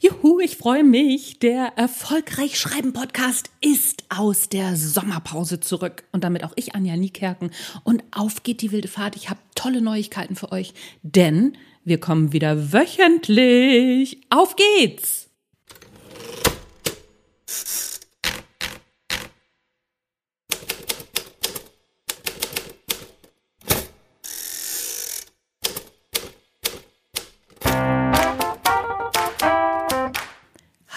Juhu, 0.00 0.38
ich 0.38 0.56
freue 0.56 0.84
mich. 0.84 1.40
Der 1.40 1.72
Erfolgreich 1.76 2.56
Schreiben 2.56 2.92
Podcast 2.92 3.50
ist 3.60 4.04
aus 4.10 4.48
der 4.48 4.76
Sommerpause 4.76 5.58
zurück. 5.58 6.04
Und 6.12 6.22
damit 6.22 6.44
auch 6.44 6.52
ich, 6.54 6.76
Anja 6.76 6.96
Niekerken. 6.96 7.50
Und 7.82 8.04
auf 8.12 8.44
geht 8.44 8.62
die 8.62 8.70
wilde 8.70 8.86
Fahrt. 8.86 9.16
Ich 9.16 9.28
habe 9.28 9.40
tolle 9.56 9.80
Neuigkeiten 9.80 10.36
für 10.36 10.52
euch, 10.52 10.72
denn 11.02 11.56
wir 11.84 11.98
kommen 11.98 12.32
wieder 12.32 12.72
wöchentlich. 12.72 14.20
Auf 14.30 14.54
geht's! 14.54 15.30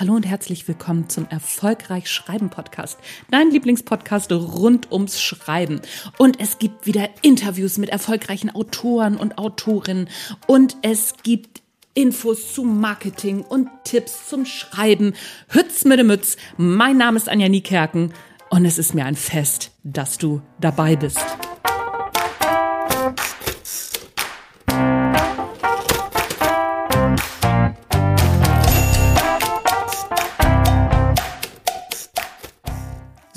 Hallo 0.01 0.15
und 0.15 0.25
herzlich 0.25 0.67
willkommen 0.67 1.09
zum 1.09 1.27
Erfolgreich 1.29 2.09
Schreiben 2.09 2.49
Podcast, 2.49 2.97
dein 3.29 3.51
Lieblingspodcast 3.51 4.31
rund 4.31 4.91
ums 4.91 5.21
Schreiben. 5.21 5.79
Und 6.17 6.39
es 6.39 6.57
gibt 6.57 6.87
wieder 6.87 7.07
Interviews 7.21 7.77
mit 7.77 7.89
erfolgreichen 7.89 8.49
Autoren 8.49 9.15
und 9.15 9.37
Autorinnen 9.37 10.09
und 10.47 10.75
es 10.81 11.13
gibt 11.21 11.61
Infos 11.93 12.55
zum 12.55 12.81
Marketing 12.81 13.41
und 13.43 13.69
Tipps 13.83 14.27
zum 14.27 14.47
Schreiben. 14.47 15.13
Hütz 15.49 15.85
mit 15.85 15.99
dem 15.99 16.07
Mütz. 16.07 16.35
Mein 16.57 16.97
Name 16.97 17.17
ist 17.17 17.29
Anja 17.29 17.47
Niekerken 17.47 18.11
und 18.49 18.65
es 18.65 18.79
ist 18.79 18.95
mir 18.95 19.05
ein 19.05 19.15
Fest, 19.15 19.69
dass 19.83 20.17
du 20.17 20.41
dabei 20.59 20.95
bist. 20.95 21.19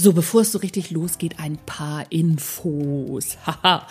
So, 0.05 0.13
bevor 0.13 0.43
es 0.43 0.53
so 0.53 0.59
richtig 0.59 0.91
losgeht, 0.91 1.39
ein 1.39 1.57
paar 1.57 2.05
Infos. 2.13 3.39
Haha. 3.47 3.87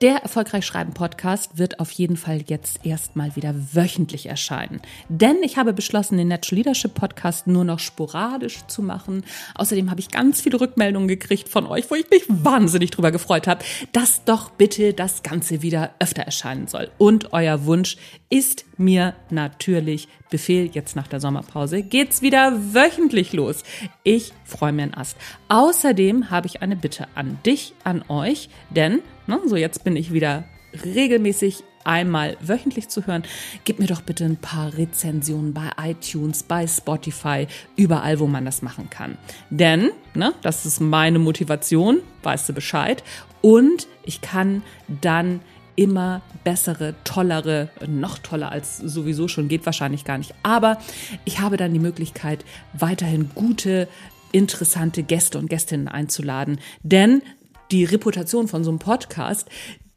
Der 0.00 0.16
Erfolgreich 0.16 0.66
Schreiben 0.66 0.92
Podcast 0.92 1.56
wird 1.56 1.78
auf 1.78 1.92
jeden 1.92 2.16
Fall 2.16 2.42
jetzt 2.48 2.84
erstmal 2.84 3.36
wieder 3.36 3.54
wöchentlich 3.72 4.26
erscheinen. 4.26 4.80
Denn 5.08 5.36
ich 5.44 5.56
habe 5.56 5.72
beschlossen, 5.72 6.18
den 6.18 6.26
Natural 6.26 6.58
Leadership 6.58 6.94
Podcast 6.94 7.46
nur 7.46 7.62
noch 7.62 7.78
sporadisch 7.78 8.66
zu 8.66 8.82
machen. 8.82 9.22
Außerdem 9.54 9.92
habe 9.92 10.00
ich 10.00 10.08
ganz 10.08 10.40
viele 10.40 10.60
Rückmeldungen 10.60 11.06
gekriegt 11.06 11.48
von 11.48 11.68
euch, 11.68 11.88
wo 11.88 11.94
ich 11.94 12.10
mich 12.10 12.24
wahnsinnig 12.26 12.90
drüber 12.90 13.12
gefreut 13.12 13.46
habe, 13.46 13.64
dass 13.92 14.24
doch 14.24 14.50
bitte 14.50 14.92
das 14.92 15.22
Ganze 15.22 15.62
wieder 15.62 15.94
öfter 16.00 16.22
erscheinen 16.22 16.66
soll. 16.66 16.90
Und 16.98 17.32
euer 17.32 17.64
Wunsch 17.64 17.96
ist 18.28 18.64
mir 18.76 19.14
natürlich 19.30 20.08
Befehl. 20.34 20.70
Jetzt 20.72 20.96
nach 20.96 21.08
der 21.08 21.20
Sommerpause 21.20 21.82
geht's 21.82 22.22
wieder 22.22 22.52
wöchentlich 22.74 23.32
los. 23.32 23.62
Ich 24.02 24.32
freue 24.44 24.72
mich 24.72 24.82
einen 24.82 24.94
Ast. 24.94 25.16
Außerdem 25.48 26.30
habe 26.30 26.46
ich 26.46 26.62
eine 26.62 26.76
Bitte 26.76 27.06
an 27.14 27.38
dich, 27.44 27.74
an 27.84 28.04
euch, 28.08 28.48
denn 28.70 29.00
Ne? 29.26 29.40
So, 29.46 29.56
jetzt 29.56 29.84
bin 29.84 29.96
ich 29.96 30.12
wieder 30.12 30.44
regelmäßig 30.84 31.64
einmal 31.84 32.36
wöchentlich 32.40 32.88
zu 32.88 33.06
hören. 33.06 33.24
Gib 33.64 33.78
mir 33.78 33.86
doch 33.86 34.02
bitte 34.02 34.24
ein 34.24 34.36
paar 34.36 34.76
Rezensionen 34.76 35.52
bei 35.52 35.70
iTunes, 35.80 36.42
bei 36.42 36.66
Spotify, 36.66 37.46
überall, 37.76 38.18
wo 38.20 38.26
man 38.26 38.44
das 38.44 38.62
machen 38.62 38.88
kann. 38.90 39.18
Denn, 39.50 39.90
ne, 40.14 40.32
das 40.42 40.66
ist 40.66 40.80
meine 40.80 41.18
Motivation, 41.18 42.00
weißt 42.22 42.48
du 42.48 42.52
Bescheid. 42.54 43.04
Und 43.42 43.86
ich 44.02 44.22
kann 44.22 44.62
dann 44.88 45.40
immer 45.76 46.22
bessere, 46.44 46.94
tollere, 47.04 47.68
noch 47.86 48.18
toller 48.18 48.52
als 48.52 48.78
sowieso 48.78 49.28
schon, 49.28 49.48
geht 49.48 49.66
wahrscheinlich 49.66 50.04
gar 50.04 50.18
nicht. 50.18 50.34
Aber 50.42 50.78
ich 51.24 51.40
habe 51.40 51.56
dann 51.56 51.72
die 51.72 51.80
Möglichkeit, 51.80 52.44
weiterhin 52.72 53.30
gute, 53.34 53.88
interessante 54.32 55.02
Gäste 55.02 55.38
und 55.38 55.48
Gästinnen 55.48 55.88
einzuladen. 55.88 56.58
Denn 56.82 57.22
die 57.70 57.84
Reputation 57.84 58.48
von 58.48 58.64
so 58.64 58.70
einem 58.70 58.78
Podcast, 58.78 59.48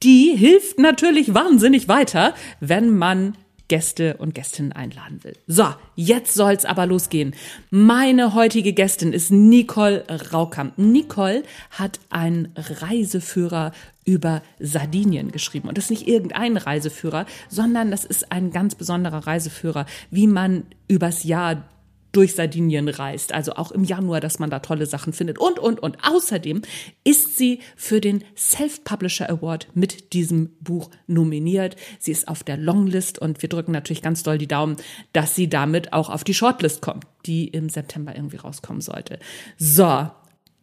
die 0.03 0.35
hilft 0.35 0.79
natürlich 0.79 1.34
wahnsinnig 1.34 1.88
weiter, 1.88 2.34
wenn 2.59 2.96
man 2.96 3.35
Gäste 3.68 4.16
und 4.18 4.34
Gästinnen 4.34 4.72
einladen 4.72 5.24
will. 5.24 5.35
So, 5.46 5.66
jetzt 5.96 6.34
soll's 6.34 6.63
aber 6.63 6.85
losgehen. 6.85 7.35
Meine 7.69 8.34
heutige 8.34 8.72
Gästin 8.72 9.12
ist 9.12 9.30
Nicole 9.30 10.06
Raukamp. 10.31 10.78
Nicole 10.78 11.44
hat 11.72 12.00
einen 12.09 12.53
Reiseführer 12.56 13.74
über 14.07 14.41
Sardinien 14.59 15.31
geschrieben. 15.31 15.68
Und 15.68 15.78
das 15.78 15.85
ist 15.85 15.91
nicht 15.91 16.07
irgendein 16.07 16.56
Reiseführer, 16.56 17.25
sondern 17.50 17.91
das 17.91 18.06
ist 18.06 18.31
ein 18.31 18.51
ganz 18.51 18.73
besonderer 18.73 19.28
Reiseführer, 19.28 19.85
wie 20.09 20.28
man 20.28 20.63
übers 20.88 21.25
Jahr 21.25 21.68
durch 22.13 22.35
Sardinien 22.35 22.88
reist. 22.88 23.34
Also 23.34 23.53
auch 23.53 23.72
im 23.72 23.84
Januar, 23.84 24.22
dass 24.22 24.40
man 24.40 24.50
da 24.50 24.59
tolle 24.59 24.85
Sachen 24.85 25.12
findet 25.12 25.38
und, 25.38 25.59
und, 25.59 25.81
und. 25.81 25.97
Außerdem 26.01 26.62
ist 27.03 27.38
sie 27.38 27.59
für 27.75 28.00
den 28.00 28.23
Self-Publisher 28.35 29.29
Award 29.29 29.68
mit 29.73 30.13
diesem 30.13 30.51
Buch 30.62 30.89
nominiert. 31.07 31.75
Sie 32.00 32.13
ist 32.13 32.29
auf 32.29 32.44
der 32.44 32.56
Longlist 32.56 33.19
und 33.19 33.41
wir 33.41 33.50
drücken 33.50 33.74
natürlich 33.74 34.01
ganz 34.01 34.24
doll 34.24 34.38
die 34.38 34.47
Daumen, 34.47 34.78
dass 35.12 35.35
sie 35.35 35.50
damit 35.50 35.91
auch 35.91 36.09
auf 36.09 36.24
die 36.24 36.34
Shortlist 36.34 36.81
kommt, 36.81 37.06
die 37.25 37.50
im 37.50 37.68
September 37.68 38.16
irgendwie 38.16 38.38
rauskommen 38.38 38.81
sollte. 38.81 39.19
So. 39.57 40.09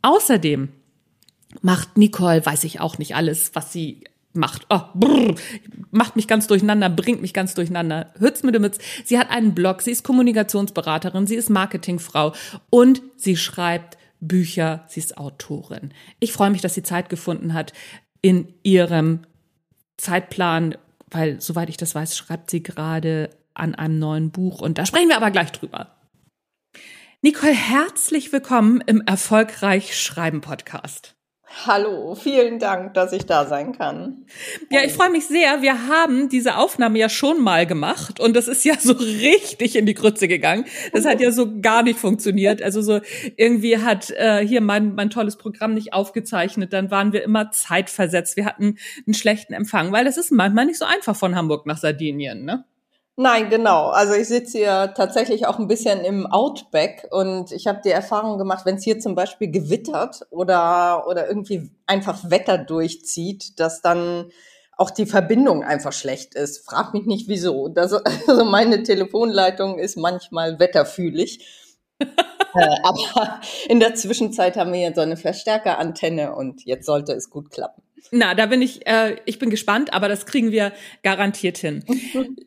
Außerdem 0.00 0.70
macht 1.62 1.96
Nicole, 1.96 2.44
weiß 2.44 2.64
ich 2.64 2.80
auch 2.80 2.98
nicht 2.98 3.14
alles, 3.14 3.50
was 3.54 3.72
sie 3.72 4.04
macht. 4.34 4.66
Oh, 4.68 4.80
brr, 4.94 5.34
macht 5.90 6.16
mich 6.16 6.28
ganz 6.28 6.46
durcheinander, 6.46 6.90
bringt 6.90 7.22
mich 7.22 7.32
ganz 7.32 7.54
durcheinander. 7.54 8.12
Hütz 8.18 8.42
mit 8.42 8.54
dem. 8.54 8.68
Sie 9.04 9.18
hat 9.18 9.30
einen 9.30 9.54
Blog, 9.54 9.82
sie 9.82 9.92
ist 9.92 10.04
Kommunikationsberaterin, 10.04 11.26
sie 11.26 11.36
ist 11.36 11.50
Marketingfrau 11.50 12.32
und 12.70 13.02
sie 13.16 13.36
schreibt 13.36 13.96
Bücher, 14.20 14.84
sie 14.88 15.00
ist 15.00 15.18
Autorin. 15.18 15.92
Ich 16.18 16.32
freue 16.32 16.50
mich, 16.50 16.60
dass 16.60 16.74
sie 16.74 16.82
Zeit 16.82 17.08
gefunden 17.08 17.54
hat 17.54 17.72
in 18.22 18.52
ihrem 18.62 19.20
Zeitplan, 19.96 20.76
weil 21.10 21.40
soweit 21.40 21.68
ich 21.68 21.76
das 21.76 21.94
weiß, 21.94 22.16
schreibt 22.16 22.50
sie 22.50 22.62
gerade 22.62 23.30
an 23.54 23.74
einem 23.74 23.98
neuen 23.98 24.30
Buch 24.30 24.60
und 24.60 24.78
da 24.78 24.86
sprechen 24.86 25.08
wir 25.08 25.16
aber 25.16 25.30
gleich 25.30 25.52
drüber. 25.52 25.94
Nicole, 27.22 27.54
herzlich 27.54 28.32
willkommen 28.32 28.82
im 28.86 29.00
Erfolgreich 29.00 29.96
Schreiben 29.98 30.40
Podcast. 30.40 31.13
Hallo, 31.66 32.14
vielen 32.14 32.58
Dank, 32.58 32.94
dass 32.94 33.12
ich 33.12 33.26
da 33.26 33.46
sein 33.46 33.72
kann. 33.72 34.26
Ja, 34.70 34.82
ich 34.82 34.92
freue 34.92 35.10
mich 35.10 35.26
sehr. 35.26 35.62
Wir 35.62 35.86
haben 35.88 36.28
diese 36.28 36.56
Aufnahme 36.56 36.98
ja 36.98 37.08
schon 37.08 37.42
mal 37.42 37.64
gemacht 37.64 38.18
und 38.18 38.34
das 38.34 38.48
ist 38.48 38.64
ja 38.64 38.74
so 38.78 38.92
richtig 38.98 39.76
in 39.76 39.86
die 39.86 39.94
Grütze 39.94 40.26
gegangen. 40.26 40.64
Das 40.92 41.04
hat 41.04 41.20
ja 41.20 41.30
so 41.30 41.60
gar 41.60 41.82
nicht 41.82 41.98
funktioniert. 41.98 42.60
Also 42.60 42.82
so 42.82 43.00
irgendwie 43.36 43.78
hat 43.78 44.10
äh, 44.10 44.46
hier 44.46 44.60
mein, 44.60 44.94
mein 44.94 45.10
tolles 45.10 45.36
Programm 45.36 45.74
nicht 45.74 45.92
aufgezeichnet. 45.92 46.72
Dann 46.72 46.90
waren 46.90 47.12
wir 47.12 47.22
immer 47.22 47.50
zeitversetzt. 47.52 48.36
Wir 48.36 48.46
hatten 48.46 48.76
einen 49.06 49.14
schlechten 49.14 49.52
Empfang, 49.52 49.92
weil 49.92 50.06
es 50.06 50.16
ist 50.16 50.32
manchmal 50.32 50.66
nicht 50.66 50.78
so 50.78 50.84
einfach 50.84 51.14
von 51.14 51.36
Hamburg 51.36 51.66
nach 51.66 51.78
Sardinien, 51.78 52.44
ne? 52.44 52.64
Nein, 53.16 53.48
genau. 53.48 53.90
Also 53.90 54.14
ich 54.14 54.26
sitze 54.26 54.58
hier 54.58 54.92
tatsächlich 54.96 55.46
auch 55.46 55.60
ein 55.60 55.68
bisschen 55.68 56.00
im 56.00 56.26
Outback 56.26 57.06
und 57.12 57.52
ich 57.52 57.68
habe 57.68 57.80
die 57.84 57.90
Erfahrung 57.90 58.38
gemacht, 58.38 58.66
wenn 58.66 58.74
es 58.74 58.82
hier 58.82 58.98
zum 58.98 59.14
Beispiel 59.14 59.52
gewittert 59.52 60.26
oder, 60.30 61.06
oder 61.06 61.28
irgendwie 61.28 61.70
einfach 61.86 62.28
Wetter 62.28 62.58
durchzieht, 62.58 63.60
dass 63.60 63.82
dann 63.82 64.32
auch 64.76 64.90
die 64.90 65.06
Verbindung 65.06 65.62
einfach 65.62 65.92
schlecht 65.92 66.34
ist. 66.34 66.66
Frag 66.66 66.92
mich 66.92 67.06
nicht 67.06 67.28
wieso. 67.28 67.68
Das, 67.68 67.92
also 67.92 68.44
meine 68.44 68.82
Telefonleitung 68.82 69.78
ist 69.78 69.96
manchmal 69.96 70.58
wetterfühlig. 70.58 71.70
äh, 72.00 72.06
aber 72.82 73.40
in 73.68 73.78
der 73.78 73.94
Zwischenzeit 73.94 74.56
haben 74.56 74.72
wir 74.72 74.80
hier 74.80 74.94
so 74.94 75.02
eine 75.02 75.16
Verstärkerantenne 75.16 76.34
und 76.34 76.64
jetzt 76.64 76.86
sollte 76.86 77.12
es 77.12 77.30
gut 77.30 77.50
klappen. 77.52 77.84
Na, 78.10 78.34
da 78.34 78.46
bin 78.46 78.62
ich, 78.62 78.86
äh, 78.86 79.16
ich 79.24 79.38
bin 79.38 79.50
gespannt, 79.50 79.92
aber 79.92 80.08
das 80.08 80.26
kriegen 80.26 80.52
wir 80.52 80.72
garantiert 81.02 81.58
hin. 81.58 81.84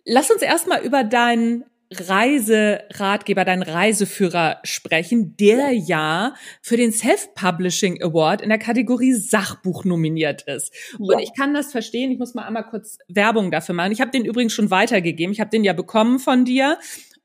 Lass 0.06 0.32
uns 0.32 0.42
erstmal 0.42 0.84
über 0.84 1.04
deinen 1.04 1.66
Reiseratgeber, 1.92 3.46
deinen 3.46 3.64
Reiseführer 3.64 4.60
sprechen, 4.64 5.38
der 5.38 5.72
ja 5.72 6.34
für 6.62 6.76
den 6.76 6.92
Self-Publishing 6.92 8.04
Award 8.04 8.42
in 8.42 8.50
der 8.50 8.58
Kategorie 8.58 9.14
Sachbuch 9.14 9.86
nominiert 9.86 10.42
ist. 10.44 10.74
Ja. 11.00 11.16
Und 11.16 11.20
ich 11.20 11.32
kann 11.38 11.54
das 11.54 11.72
verstehen. 11.72 12.12
Ich 12.12 12.20
muss 12.20 12.34
mal 12.34 12.46
einmal 12.46 12.66
kurz 12.66 12.98
Werbung 13.08 13.52
dafür 13.52 13.74
machen. 13.74 13.94
Ich 13.94 14.02
habe 14.02 14.12
den 14.12 14.26
übrigens 14.26 14.54
schon 14.54 14.70
weitergegeben. 14.70 15.32
Ich 15.32 15.40
habe 15.40 15.50
den 15.50 15.64
ja 15.64 15.74
bekommen 15.74 16.20
von 16.20 16.44
dir 16.44 16.78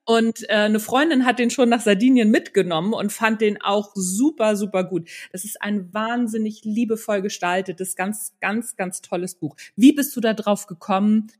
und 0.04 0.48
äh, 0.48 0.54
eine 0.54 0.80
Freundin 0.80 1.24
hat 1.24 1.38
den 1.38 1.50
schon 1.50 1.68
nach 1.68 1.80
Sardinien 1.80 2.30
mitgenommen 2.30 2.92
und 2.92 3.12
fand 3.12 3.40
den 3.40 3.60
auch 3.62 3.92
super, 3.94 4.56
super 4.56 4.84
gut. 4.84 5.08
Das 5.30 5.44
ist 5.44 5.62
ein 5.62 5.92
wahnsinnig 5.94 6.64
liebevoll 6.64 7.22
gestaltetes, 7.22 7.94
ganz, 7.94 8.34
ganz, 8.40 8.76
ganz 8.76 9.00
tolles 9.00 9.36
Buch. 9.36 9.56
Wie 9.76 9.92
bist 9.92 10.16
du 10.16 10.20
da 10.20 10.34
drauf 10.34 10.66
gekommen, 10.66 11.30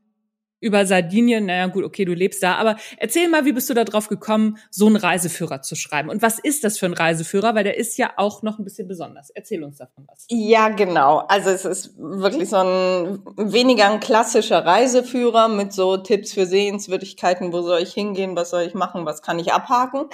über 0.63 0.85
Sardinien. 0.85 1.45
Naja, 1.45 1.67
gut, 1.67 1.83
okay, 1.83 2.05
du 2.05 2.13
lebst 2.13 2.41
da. 2.41 2.55
Aber 2.55 2.77
erzähl 2.97 3.27
mal, 3.27 3.45
wie 3.45 3.51
bist 3.51 3.69
du 3.69 3.73
da 3.73 3.83
drauf 3.83 4.07
gekommen, 4.07 4.57
so 4.71 4.87
einen 4.87 4.95
Reiseführer 4.95 5.61
zu 5.61 5.75
schreiben? 5.75 6.09
Und 6.09 6.21
was 6.21 6.39
ist 6.39 6.63
das 6.63 6.79
für 6.79 6.85
ein 6.85 6.93
Reiseführer? 6.93 7.53
Weil 7.53 7.65
der 7.65 7.77
ist 7.77 7.97
ja 7.97 8.11
auch 8.15 8.41
noch 8.41 8.57
ein 8.57 8.63
bisschen 8.63 8.87
besonders. 8.87 9.29
Erzähl 9.29 9.63
uns 9.63 9.77
davon 9.77 10.05
was. 10.07 10.25
Ja, 10.29 10.69
genau. 10.69 11.19
Also 11.27 11.49
es 11.49 11.65
ist 11.65 11.97
wirklich 11.97 12.49
so 12.49 12.57
ein 12.57 13.19
weniger 13.35 13.91
ein 13.91 13.99
klassischer 13.99 14.65
Reiseführer 14.65 15.49
mit 15.49 15.73
so 15.73 15.97
Tipps 15.97 16.33
für 16.33 16.45
Sehenswürdigkeiten. 16.45 17.51
Wo 17.51 17.61
soll 17.61 17.81
ich 17.81 17.93
hingehen? 17.93 18.35
Was 18.37 18.51
soll 18.51 18.63
ich 18.63 18.73
machen? 18.73 19.05
Was 19.05 19.21
kann 19.21 19.39
ich 19.39 19.51
abhaken? 19.51 20.05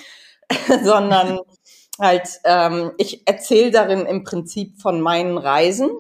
Sondern 0.83 1.39
halt, 1.99 2.27
ähm, 2.43 2.91
ich 2.97 3.27
erzähle 3.27 3.69
darin 3.69 4.07
im 4.07 4.23
Prinzip 4.23 4.81
von 4.81 4.99
meinen 4.99 5.37
Reisen. 5.37 5.91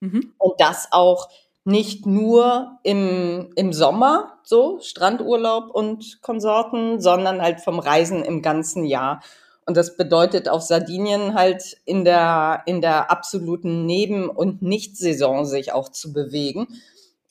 Mhm. 0.00 0.34
Und 0.38 0.60
das 0.60 0.88
auch 0.90 1.28
nicht 1.66 2.06
nur 2.06 2.78
im, 2.84 3.50
im 3.56 3.72
Sommer, 3.72 4.38
so 4.44 4.78
Strandurlaub 4.80 5.70
und 5.74 6.22
Konsorten, 6.22 7.00
sondern 7.00 7.42
halt 7.42 7.60
vom 7.60 7.80
Reisen 7.80 8.22
im 8.22 8.40
ganzen 8.40 8.84
Jahr. 8.84 9.20
Und 9.66 9.76
das 9.76 9.96
bedeutet 9.96 10.48
auf 10.48 10.62
Sardinien 10.62 11.34
halt 11.34 11.76
in 11.84 12.04
der, 12.04 12.62
in 12.66 12.80
der 12.80 13.10
absoluten 13.10 13.84
Neben- 13.84 14.30
und 14.30 14.62
Nicht-Saison 14.62 15.44
sich 15.44 15.72
auch 15.72 15.88
zu 15.88 16.12
bewegen. 16.12 16.68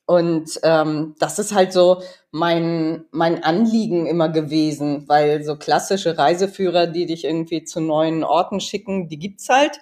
Und 0.05 0.59
ähm, 0.63 1.15
das 1.17 1.39
ist 1.39 1.55
halt 1.55 1.71
so 1.71 2.01
mein, 2.31 3.05
mein 3.11 3.41
Anliegen 3.41 4.05
immer 4.05 4.27
gewesen, 4.27 5.05
weil 5.07 5.45
so 5.45 5.55
klassische 5.55 6.17
Reiseführer, 6.17 6.87
die 6.87 7.05
dich 7.05 7.23
irgendwie 7.23 7.63
zu 7.63 7.79
neuen 7.79 8.25
Orten 8.25 8.59
schicken, 8.59 9.07
die 9.07 9.17
gibt's 9.17 9.47
halt. 9.47 9.79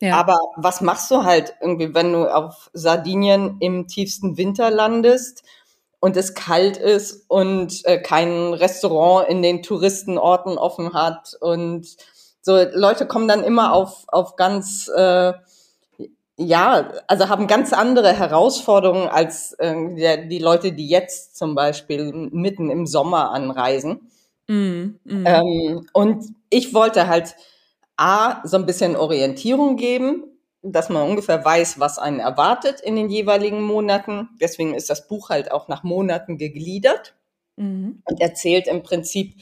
Ja. 0.00 0.16
Aber 0.16 0.38
was 0.56 0.80
machst 0.80 1.10
du 1.10 1.24
halt 1.24 1.54
irgendwie, 1.60 1.94
wenn 1.94 2.12
du 2.12 2.32
auf 2.32 2.70
Sardinien 2.74 3.56
im 3.60 3.86
tiefsten 3.86 4.36
Winter 4.36 4.70
landest 4.70 5.42
und 6.00 6.16
es 6.16 6.34
kalt 6.34 6.76
ist 6.76 7.24
und 7.28 7.84
äh, 7.86 7.98
kein 7.98 8.52
Restaurant 8.52 9.28
in 9.28 9.42
den 9.42 9.62
Touristenorten 9.62 10.58
offen 10.58 10.92
hat 10.92 11.34
und 11.40 11.86
so 12.42 12.62
Leute 12.74 13.06
kommen 13.06 13.26
dann 13.26 13.42
immer 13.42 13.72
auf 13.72 14.04
auf 14.08 14.36
ganz 14.36 14.88
äh, 14.94 15.32
ja, 16.38 16.92
also 17.06 17.28
haben 17.28 17.46
ganz 17.46 17.72
andere 17.72 18.12
Herausforderungen 18.12 19.08
als 19.08 19.52
äh, 19.54 19.74
die, 19.94 20.28
die 20.28 20.38
Leute, 20.38 20.72
die 20.72 20.88
jetzt 20.88 21.36
zum 21.36 21.54
Beispiel 21.54 22.12
mitten 22.12 22.70
im 22.70 22.86
Sommer 22.86 23.30
anreisen. 23.30 24.10
Mm, 24.46 24.98
mm. 25.04 25.24
Ähm, 25.26 25.88
und 25.92 26.26
ich 26.50 26.74
wollte 26.74 27.08
halt 27.08 27.36
A, 27.96 28.46
so 28.46 28.56
ein 28.56 28.66
bisschen 28.66 28.96
Orientierung 28.96 29.76
geben, 29.76 30.24
dass 30.62 30.88
man 30.88 31.08
ungefähr 31.08 31.44
weiß, 31.44 31.78
was 31.80 31.98
einen 31.98 32.20
erwartet 32.20 32.80
in 32.80 32.96
den 32.96 33.08
jeweiligen 33.08 33.62
Monaten. 33.62 34.28
Deswegen 34.40 34.74
ist 34.74 34.90
das 34.90 35.06
Buch 35.08 35.30
halt 35.30 35.50
auch 35.50 35.68
nach 35.68 35.82
Monaten 35.82 36.38
gegliedert 36.38 37.14
mhm. 37.56 38.02
und 38.04 38.20
erzählt 38.20 38.66
im 38.66 38.82
Prinzip, 38.82 39.36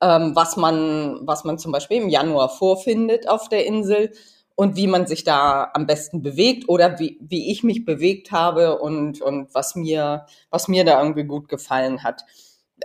ähm, 0.00 0.34
was 0.34 0.56
man, 0.56 1.20
was 1.22 1.44
man 1.44 1.58
zum 1.58 1.72
Beispiel 1.72 2.02
im 2.02 2.08
Januar 2.08 2.48
vorfindet 2.48 3.28
auf 3.28 3.48
der 3.48 3.66
Insel 3.66 4.12
und 4.56 4.76
wie 4.76 4.86
man 4.86 5.06
sich 5.06 5.24
da 5.24 5.70
am 5.74 5.86
besten 5.86 6.22
bewegt 6.22 6.68
oder 6.68 6.98
wie, 6.98 7.18
wie 7.20 7.50
ich 7.50 7.62
mich 7.62 7.84
bewegt 7.84 8.30
habe 8.30 8.78
und, 8.78 9.20
und 9.20 9.52
was 9.54 9.74
mir, 9.74 10.26
was 10.50 10.68
mir 10.68 10.84
da 10.84 11.00
irgendwie 11.00 11.24
gut 11.24 11.48
gefallen 11.48 12.02
hat. 12.02 12.24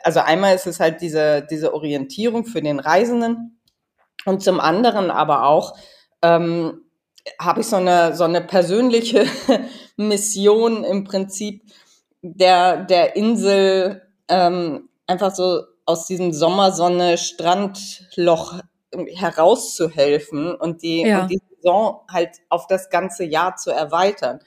Also 0.04 0.20
einmal 0.20 0.56
ist 0.56 0.68
es 0.68 0.80
halt 0.80 1.02
diese, 1.02 1.46
diese 1.50 1.74
Orientierung 1.74 2.46
für 2.46 2.62
den 2.62 2.80
Reisenden 2.80 3.59
und 4.26 4.44
zum 4.44 4.60
anderen 4.60 5.12
aber 5.12 5.46
auch 5.46 5.76
ähm, 6.22 6.82
habe 7.40 7.62
ich 7.62 7.68
so 7.68 7.76
eine, 7.76 8.16
so 8.16 8.24
eine 8.24 8.42
persönliche 8.42 9.26
Mission 9.98 10.84
im 10.84 11.04
Prinzip 11.04 11.64
der, 12.22 12.84
der 12.84 13.16
Insel 13.16 14.02
ähm, 14.28 14.90
einfach 15.08 15.34
so 15.34 15.64
aus 15.86 16.06
diesem 16.06 16.34
Sommersonne 16.34 17.18
Strandloch 17.18 18.62
herauszuhelfen 19.16 20.56
und 20.56 20.82
die, 20.82 21.02
ja. 21.02 21.22
und 21.22 21.32
die 21.32 21.40
Saison 21.56 22.02
halt 22.12 22.38
auf 22.50 22.68
das 22.68 22.90
ganze 22.90 23.24
Jahr 23.24 23.56
zu 23.56 23.72
erweitern. 23.72 24.40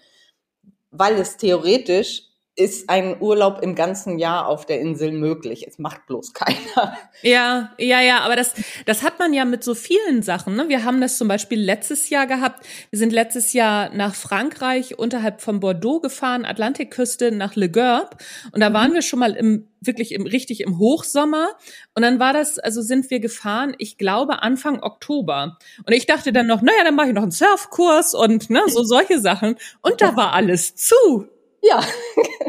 Weil 0.90 1.14
es 1.14 1.36
theoretisch 1.36 2.24
ist 2.54 2.90
ein 2.90 3.16
Urlaub 3.20 3.60
im 3.62 3.74
ganzen 3.74 4.18
Jahr 4.18 4.46
auf 4.46 4.66
der 4.66 4.78
Insel 4.80 5.10
möglich. 5.10 5.64
Es 5.66 5.78
macht 5.78 6.06
bloß 6.06 6.32
keiner. 6.34 6.98
Ja, 7.22 7.72
ja, 7.78 8.00
ja, 8.00 8.20
aber 8.20 8.36
das, 8.36 8.52
das 8.84 9.02
hat 9.02 9.18
man 9.18 9.32
ja 9.32 9.46
mit 9.46 9.64
so 9.64 9.74
vielen 9.74 10.22
Sachen. 10.22 10.54
Ne? 10.54 10.68
Wir 10.68 10.84
haben 10.84 11.00
das 11.00 11.16
zum 11.16 11.28
Beispiel 11.28 11.58
letztes 11.58 12.10
Jahr 12.10 12.26
gehabt. 12.26 12.66
Wir 12.90 12.98
sind 12.98 13.12
letztes 13.12 13.54
Jahr 13.54 13.94
nach 13.94 14.14
Frankreich 14.14 14.98
unterhalb 14.98 15.40
von 15.40 15.60
Bordeaux 15.60 16.00
gefahren, 16.00 16.44
Atlantikküste 16.44 17.32
nach 17.32 17.56
Le 17.56 17.70
Gerbe. 17.70 18.16
Und 18.52 18.60
da 18.60 18.72
waren 18.74 18.90
mhm. 18.90 18.94
wir 18.94 19.02
schon 19.02 19.18
mal 19.20 19.32
im, 19.32 19.70
wirklich 19.80 20.12
im, 20.12 20.26
richtig 20.26 20.60
im 20.60 20.78
Hochsommer. 20.78 21.56
Und 21.94 22.02
dann 22.02 22.20
war 22.20 22.34
das, 22.34 22.58
also 22.58 22.82
sind 22.82 23.10
wir 23.10 23.20
gefahren, 23.20 23.74
ich 23.78 23.96
glaube 23.96 24.42
Anfang 24.42 24.82
Oktober. 24.82 25.56
Und 25.86 25.92
ich 25.94 26.04
dachte 26.04 26.34
dann 26.34 26.48
noch, 26.48 26.60
naja, 26.60 26.84
dann 26.84 26.96
mache 26.96 27.08
ich 27.08 27.14
noch 27.14 27.22
einen 27.22 27.30
Surfkurs 27.30 28.12
und 28.12 28.50
ne, 28.50 28.60
so 28.66 28.82
solche 28.82 29.20
Sachen. 29.20 29.56
Und 29.80 30.02
da 30.02 30.16
war 30.16 30.34
alles 30.34 30.76
zu. 30.76 31.28
Ja, 31.62 31.80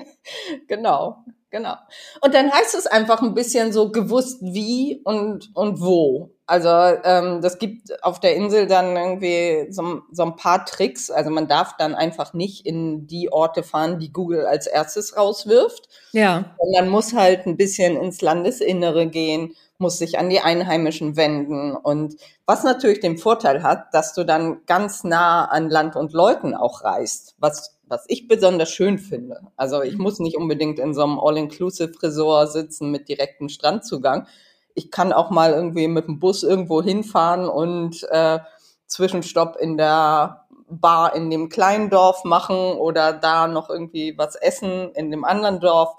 genau, 0.67 1.23
genau. 1.49 1.75
Und 2.21 2.33
dann 2.33 2.51
heißt 2.51 2.75
es 2.75 2.87
einfach 2.87 3.21
ein 3.21 3.35
bisschen 3.35 3.71
so 3.71 3.91
gewusst 3.91 4.39
wie 4.41 5.01
und, 5.05 5.55
und 5.55 5.79
wo. 5.79 6.31
Also 6.45 6.67
ähm, 6.67 7.41
das 7.41 7.57
gibt 7.57 8.03
auf 8.03 8.19
der 8.19 8.35
Insel 8.35 8.67
dann 8.67 8.97
irgendwie 8.97 9.67
so, 9.71 10.01
so 10.11 10.23
ein 10.23 10.35
paar 10.35 10.65
Tricks. 10.65 11.09
Also 11.09 11.29
man 11.29 11.47
darf 11.47 11.77
dann 11.77 11.95
einfach 11.95 12.33
nicht 12.33 12.65
in 12.65 13.07
die 13.07 13.31
Orte 13.31 13.63
fahren, 13.63 13.99
die 13.99 14.11
Google 14.11 14.45
als 14.45 14.67
erstes 14.67 15.15
rauswirft. 15.15 15.87
Ja. 16.11 16.53
Und 16.57 16.71
man 16.73 16.89
muss 16.89 17.13
halt 17.13 17.45
ein 17.45 17.55
bisschen 17.55 17.95
ins 17.95 18.21
Landesinnere 18.21 19.07
gehen, 19.07 19.55
muss 19.77 19.99
sich 19.99 20.19
an 20.19 20.29
die 20.29 20.41
Einheimischen 20.41 21.15
wenden. 21.15 21.75
Und 21.75 22.15
was 22.45 22.63
natürlich 22.63 22.99
den 22.99 23.17
Vorteil 23.17 23.63
hat, 23.63 23.93
dass 23.93 24.13
du 24.13 24.25
dann 24.25 24.65
ganz 24.65 25.05
nah 25.05 25.45
an 25.45 25.69
Land 25.69 25.95
und 25.95 26.11
Leuten 26.11 26.55
auch 26.55 26.83
reist, 26.83 27.35
was 27.37 27.77
was 27.93 28.05
ich 28.07 28.27
besonders 28.27 28.71
schön 28.71 28.97
finde. 28.97 29.39
Also 29.55 29.83
ich 29.83 29.97
muss 29.97 30.19
nicht 30.19 30.35
unbedingt 30.35 30.79
in 30.79 30.95
so 30.95 31.03
einem 31.03 31.19
All-Inclusive-Resort 31.19 32.51
sitzen 32.51 32.89
mit 32.89 33.07
direktem 33.07 33.49
Strandzugang. 33.49 34.27
Ich 34.73 34.89
kann 34.89 35.13
auch 35.13 35.29
mal 35.29 35.53
irgendwie 35.53 35.87
mit 35.87 36.07
dem 36.07 36.19
Bus 36.19 36.41
irgendwo 36.41 36.81
hinfahren 36.81 37.47
und 37.47 38.01
äh, 38.09 38.39
Zwischenstopp 38.87 39.57
in 39.57 39.77
der 39.77 40.47
Bar 40.67 41.15
in 41.15 41.29
dem 41.29 41.49
kleinen 41.49 41.91
Dorf 41.91 42.23
machen 42.23 42.55
oder 42.55 43.13
da 43.13 43.47
noch 43.47 43.69
irgendwie 43.69 44.17
was 44.17 44.35
essen 44.35 44.91
in 44.95 45.11
dem 45.11 45.23
anderen 45.23 45.59
Dorf. 45.59 45.95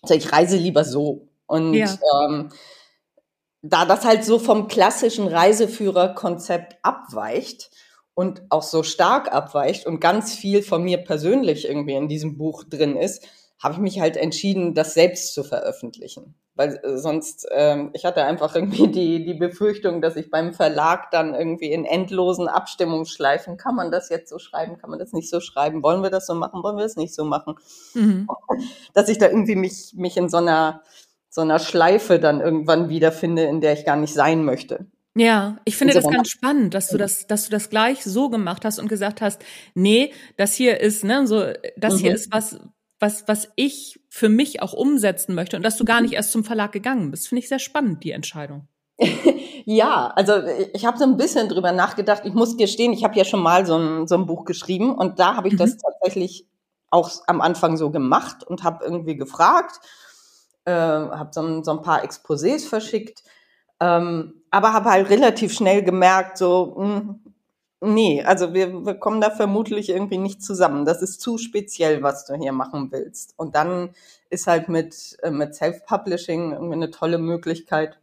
Also 0.00 0.14
ich 0.14 0.32
reise 0.32 0.56
lieber 0.56 0.84
so. 0.84 1.28
Und 1.46 1.74
ja. 1.74 1.94
ähm, 2.24 2.48
da 3.60 3.84
das 3.84 4.06
halt 4.06 4.24
so 4.24 4.38
vom 4.38 4.66
klassischen 4.66 5.28
Reiseführerkonzept 5.28 6.76
abweicht, 6.82 7.70
und 8.16 8.42
auch 8.48 8.62
so 8.62 8.82
stark 8.82 9.30
abweicht 9.30 9.86
und 9.86 10.00
ganz 10.00 10.34
viel 10.34 10.62
von 10.62 10.82
mir 10.82 10.96
persönlich 10.96 11.68
irgendwie 11.68 11.92
in 11.92 12.08
diesem 12.08 12.38
Buch 12.38 12.64
drin 12.64 12.96
ist, 12.96 13.28
habe 13.62 13.74
ich 13.74 13.80
mich 13.80 14.00
halt 14.00 14.16
entschieden, 14.16 14.72
das 14.72 14.94
selbst 14.94 15.34
zu 15.34 15.44
veröffentlichen. 15.44 16.34
Weil 16.54 16.80
äh, 16.82 16.96
sonst, 16.96 17.46
ähm, 17.50 17.90
ich 17.92 18.06
hatte 18.06 18.24
einfach 18.24 18.54
irgendwie 18.54 18.88
die, 18.88 19.22
die 19.22 19.34
Befürchtung, 19.34 20.00
dass 20.00 20.16
ich 20.16 20.30
beim 20.30 20.54
Verlag 20.54 21.10
dann 21.10 21.34
irgendwie 21.34 21.70
in 21.70 21.84
endlosen 21.84 22.48
Abstimmungsschleifen, 22.48 23.58
kann 23.58 23.74
man 23.74 23.90
das 23.90 24.08
jetzt 24.08 24.30
so 24.30 24.38
schreiben, 24.38 24.78
kann 24.78 24.88
man 24.88 24.98
das 24.98 25.12
nicht 25.12 25.28
so 25.28 25.40
schreiben, 25.40 25.82
wollen 25.82 26.02
wir 26.02 26.10
das 26.10 26.26
so 26.26 26.34
machen, 26.34 26.62
wollen 26.62 26.78
wir 26.78 26.84
das 26.84 26.96
nicht 26.96 27.14
so 27.14 27.26
machen, 27.26 27.56
mhm. 27.92 28.28
dass 28.94 29.10
ich 29.10 29.18
da 29.18 29.26
irgendwie 29.26 29.56
mich, 29.56 29.92
mich 29.94 30.16
in 30.16 30.30
so 30.30 30.38
einer, 30.38 30.82
so 31.28 31.42
einer 31.42 31.58
Schleife 31.58 32.18
dann 32.18 32.40
irgendwann 32.40 32.88
wiederfinde, 32.88 33.42
in 33.44 33.60
der 33.60 33.74
ich 33.74 33.84
gar 33.84 33.96
nicht 33.96 34.14
sein 34.14 34.42
möchte. 34.42 34.86
Ja, 35.18 35.56
ich 35.64 35.76
finde 35.78 35.94
das 35.94 36.04
ganz 36.04 36.28
spannend, 36.28 36.74
dass 36.74 36.88
du 36.88 36.98
das, 36.98 37.26
dass 37.26 37.46
du 37.46 37.50
das 37.50 37.70
gleich 37.70 38.04
so 38.04 38.28
gemacht 38.28 38.66
hast 38.66 38.78
und 38.78 38.86
gesagt 38.86 39.22
hast, 39.22 39.42
nee, 39.74 40.12
das 40.36 40.52
hier 40.52 40.78
ist, 40.78 41.04
ne, 41.04 41.26
so, 41.26 41.42
das 41.78 41.94
mhm. 41.94 41.98
hier 41.98 42.14
ist 42.14 42.30
was, 42.30 42.60
was, 43.00 43.26
was 43.26 43.48
ich 43.56 43.98
für 44.10 44.28
mich 44.28 44.60
auch 44.60 44.74
umsetzen 44.74 45.34
möchte 45.34 45.56
und 45.56 45.62
dass 45.62 45.78
du 45.78 45.86
gar 45.86 46.02
nicht 46.02 46.12
erst 46.12 46.32
zum 46.32 46.44
Verlag 46.44 46.70
gegangen 46.72 47.10
bist. 47.10 47.28
Finde 47.28 47.40
ich 47.40 47.48
sehr 47.48 47.58
spannend, 47.58 48.04
die 48.04 48.10
Entscheidung. 48.10 48.68
ja, 49.64 50.12
also 50.14 50.34
ich 50.74 50.84
habe 50.84 50.98
so 50.98 51.04
ein 51.04 51.16
bisschen 51.16 51.48
drüber 51.48 51.72
nachgedacht. 51.72 52.22
Ich 52.26 52.34
muss 52.34 52.58
gestehen, 52.58 52.92
ich 52.92 53.02
habe 53.02 53.16
ja 53.16 53.24
schon 53.24 53.42
mal 53.42 53.64
so 53.64 53.78
ein, 53.78 54.06
so 54.06 54.16
ein 54.16 54.26
Buch 54.26 54.44
geschrieben 54.44 54.94
und 54.94 55.18
da 55.18 55.34
habe 55.34 55.48
ich 55.48 55.54
mhm. 55.54 55.58
das 55.58 55.78
tatsächlich 55.78 56.46
auch 56.90 57.10
am 57.26 57.40
Anfang 57.40 57.78
so 57.78 57.90
gemacht 57.90 58.44
und 58.44 58.64
habe 58.64 58.84
irgendwie 58.84 59.16
gefragt, 59.16 59.80
äh, 60.66 60.72
habe 60.72 61.30
so, 61.32 61.62
so 61.62 61.70
ein 61.70 61.82
paar 61.82 62.04
Exposés 62.04 62.68
verschickt 62.68 63.22
ähm, 63.80 64.34
aber 64.50 64.72
habe 64.72 64.90
halt 64.90 65.10
relativ 65.10 65.52
schnell 65.52 65.82
gemerkt, 65.82 66.38
so, 66.38 66.74
mh, 66.78 66.98
hm, 66.98 67.20
nee, 67.94 68.22
also 68.22 68.54
wir, 68.54 68.86
wir 68.86 68.94
kommen 68.94 69.20
da 69.20 69.30
vermutlich 69.30 69.90
irgendwie 69.90 70.18
nicht 70.18 70.42
zusammen. 70.42 70.84
Das 70.84 71.02
ist 71.02 71.20
zu 71.20 71.38
speziell, 71.38 72.02
was 72.02 72.26
du 72.26 72.34
hier 72.34 72.52
machen 72.52 72.90
willst. 72.90 73.34
Und 73.36 73.54
dann 73.54 73.90
ist 74.30 74.46
halt 74.46 74.68
mit, 74.68 75.18
äh, 75.22 75.30
mit 75.30 75.54
Self-Publishing 75.54 76.52
irgendwie 76.52 76.74
eine 76.74 76.90
tolle 76.90 77.18
Möglichkeit, 77.18 77.98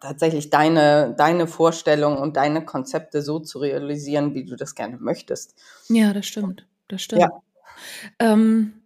tatsächlich 0.00 0.50
deine, 0.50 1.14
deine 1.16 1.46
Vorstellung 1.46 2.18
und 2.18 2.36
deine 2.36 2.64
Konzepte 2.64 3.22
so 3.22 3.40
zu 3.40 3.58
realisieren, 3.58 4.34
wie 4.34 4.44
du 4.44 4.56
das 4.56 4.74
gerne 4.74 4.98
möchtest. 4.98 5.54
Ja, 5.88 6.12
das 6.12 6.26
stimmt. 6.26 6.66
Das 6.88 7.02
stimmt. 7.02 7.22
Ja. 7.22 7.30
Ähm, 8.18 8.79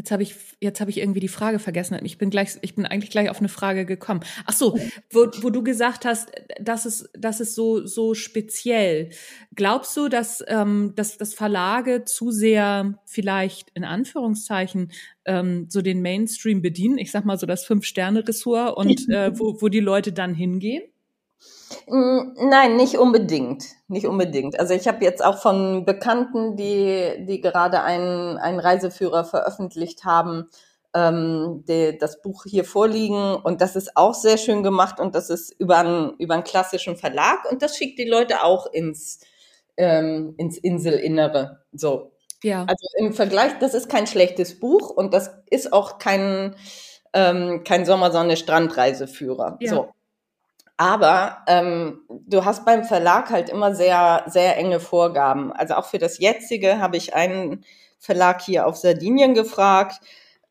Jetzt 0.00 0.12
habe 0.12 0.22
ich 0.22 0.34
jetzt 0.60 0.80
habe 0.80 0.90
ich 0.90 0.96
irgendwie 0.96 1.20
die 1.20 1.28
Frage 1.28 1.58
vergessen. 1.58 1.98
Ich 2.04 2.16
bin 2.16 2.30
gleich 2.30 2.56
ich 2.62 2.74
bin 2.74 2.86
eigentlich 2.86 3.10
gleich 3.10 3.28
auf 3.28 3.40
eine 3.40 3.50
Frage 3.50 3.84
gekommen. 3.84 4.20
Ach 4.46 4.54
so, 4.54 4.78
wo, 5.10 5.26
wo 5.42 5.50
du 5.50 5.62
gesagt 5.62 6.06
hast, 6.06 6.32
das 6.58 6.86
ist 6.86 7.10
das 7.12 7.40
ist 7.40 7.54
so 7.54 7.84
so 7.84 8.14
speziell. 8.14 9.10
Glaubst 9.54 9.94
du, 9.98 10.08
dass 10.08 10.42
ähm, 10.48 10.94
dass 10.96 11.18
dass 11.18 11.34
Verlage 11.34 12.06
zu 12.06 12.30
sehr 12.30 12.98
vielleicht 13.04 13.68
in 13.74 13.84
Anführungszeichen 13.84 14.90
ähm, 15.26 15.66
so 15.68 15.82
den 15.82 16.00
Mainstream 16.00 16.62
bedienen? 16.62 16.96
Ich 16.96 17.10
sag 17.10 17.26
mal 17.26 17.38
so 17.38 17.44
das 17.44 17.66
fünf 17.66 17.84
Sterne 17.84 18.26
Ressort 18.26 18.78
und 18.78 19.06
äh, 19.10 19.38
wo 19.38 19.60
wo 19.60 19.68
die 19.68 19.80
Leute 19.80 20.14
dann 20.14 20.34
hingehen? 20.34 20.82
Nein, 21.86 22.76
nicht 22.76 22.98
unbedingt. 22.98 23.64
Nicht 23.88 24.06
unbedingt. 24.06 24.58
Also 24.58 24.74
ich 24.74 24.86
habe 24.88 25.04
jetzt 25.04 25.24
auch 25.24 25.38
von 25.38 25.84
Bekannten, 25.84 26.56
die, 26.56 27.24
die 27.26 27.40
gerade 27.40 27.82
einen, 27.82 28.38
einen 28.38 28.60
Reiseführer 28.60 29.24
veröffentlicht 29.24 30.04
haben, 30.04 30.48
ähm, 30.94 31.64
die, 31.68 31.96
das 31.98 32.20
Buch 32.22 32.44
hier 32.44 32.64
vorliegen 32.64 33.36
und 33.36 33.60
das 33.60 33.76
ist 33.76 33.96
auch 33.96 34.14
sehr 34.14 34.36
schön 34.36 34.62
gemacht 34.62 34.98
und 35.00 35.14
das 35.14 35.30
ist 35.30 35.52
über 35.58 35.78
einen, 35.78 36.14
über 36.18 36.34
einen 36.34 36.44
klassischen 36.44 36.96
Verlag 36.96 37.50
und 37.50 37.62
das 37.62 37.76
schickt 37.76 37.98
die 37.98 38.08
Leute 38.08 38.42
auch 38.42 38.66
ins, 38.72 39.20
ähm, 39.76 40.34
ins 40.36 40.58
Inselinnere. 40.58 41.62
So. 41.72 42.12
Ja. 42.42 42.64
Also 42.66 42.86
im 42.96 43.12
Vergleich, 43.12 43.52
das 43.60 43.74
ist 43.74 43.88
kein 43.88 44.06
schlechtes 44.06 44.58
Buch 44.58 44.90
und 44.90 45.14
das 45.14 45.30
ist 45.50 45.72
auch 45.72 45.98
kein, 45.98 46.56
ähm, 47.12 47.62
kein 47.64 47.84
Sommersonne-Strandreiseführer. 47.84 49.58
Ja. 49.60 49.70
So. 49.70 49.88
Aber 50.80 51.42
ähm, 51.46 52.00
du 52.08 52.46
hast 52.46 52.64
beim 52.64 52.84
Verlag 52.84 53.28
halt 53.28 53.50
immer 53.50 53.74
sehr, 53.74 54.24
sehr 54.28 54.56
enge 54.56 54.80
Vorgaben. 54.80 55.52
Also 55.52 55.74
auch 55.74 55.84
für 55.84 55.98
das 55.98 56.18
jetzige 56.18 56.80
habe 56.80 56.96
ich 56.96 57.12
einen 57.12 57.66
Verlag 57.98 58.40
hier 58.40 58.66
auf 58.66 58.78
Sardinien 58.78 59.34
gefragt, 59.34 60.00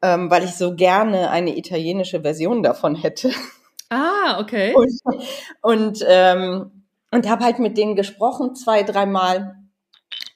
ähm, 0.03 0.29
weil 0.29 0.43
ich 0.43 0.53
so 0.53 0.75
gerne 0.75 1.31
eine 1.31 1.57
italienische 1.57 2.21
Version 2.21 2.61
davon 2.61 2.93
hätte. 2.93 3.31
Ah, 3.89 4.39
okay. 4.39 4.75
Und, 4.75 4.99
und, 5.63 6.05
ähm, 6.07 6.83
und 7.09 7.27
habe 7.27 7.43
halt 7.43 7.57
mit 7.57 7.75
denen 7.75 7.95
gesprochen, 7.95 8.53
zwei, 8.53 8.83
dreimal. 8.83 9.55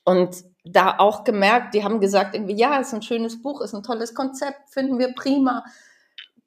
Und 0.06 0.38
da 0.66 0.96
auch 0.98 1.24
gemerkt, 1.24 1.76
die 1.76 1.84
haben 1.84 2.00
gesagt, 2.00 2.34
irgendwie, 2.34 2.56
ja, 2.56 2.78
ist 2.78 2.96
ein 2.96 3.04
schönes 3.04 3.44
Buch, 3.44 3.62
ist 3.62 3.76
ein 3.76 3.84
tolles 3.84 4.16
Konzept, 4.16 4.72
finden 4.72 4.98
wir 4.98 5.14
prima. 5.14 5.64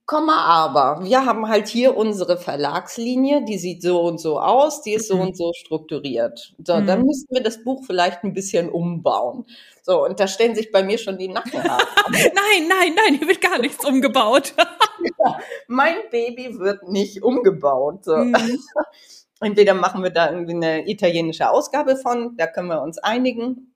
Komma 0.07 0.45
aber, 0.45 1.05
wir 1.05 1.27
haben 1.27 1.49
halt 1.49 1.67
hier 1.67 1.97
unsere 1.97 2.39
Verlagslinie, 2.39 3.45
die 3.45 3.59
sieht 3.59 3.83
so 3.83 4.03
und 4.03 4.21
so 4.21 4.39
aus, 4.39 4.83
die 4.83 4.93
ist 4.93 5.09
so 5.09 5.17
mhm. 5.17 5.23
und 5.23 5.37
so 5.37 5.53
strukturiert. 5.53 6.55
So, 6.65 6.77
mhm. 6.77 6.87
dann 6.87 7.03
müssten 7.03 7.35
wir 7.35 7.43
das 7.43 7.65
Buch 7.65 7.83
vielleicht 7.85 8.23
ein 8.23 8.33
bisschen 8.33 8.71
umbauen. 8.71 9.47
So, 9.83 10.05
und 10.05 10.21
da 10.21 10.29
stellen 10.29 10.55
sich 10.55 10.71
bei 10.71 10.85
mir 10.85 10.99
schon 10.99 11.19
die 11.19 11.27
Nacken 11.27 11.59
ab. 11.59 11.83
nein, 12.11 12.69
nein, 12.69 12.95
nein, 12.95 13.19
hier 13.19 13.27
wird 13.27 13.41
gar 13.41 13.59
nichts 13.59 13.85
umgebaut. 13.85 14.55
ja, 15.19 15.39
mein 15.67 15.97
Baby 16.13 16.57
wird 16.57 16.89
nicht 16.89 17.25
umgebaut. 17.25 18.05
So. 18.05 18.17
Mhm. 18.17 18.37
Entweder 19.41 19.75
machen 19.75 20.05
wir 20.05 20.11
da 20.11 20.31
irgendwie 20.31 20.55
eine 20.55 20.89
italienische 20.89 21.51
Ausgabe 21.51 21.97
von, 21.97 22.37
da 22.37 22.47
können 22.47 22.69
wir 22.69 22.81
uns 22.81 22.99
einigen. 22.99 23.75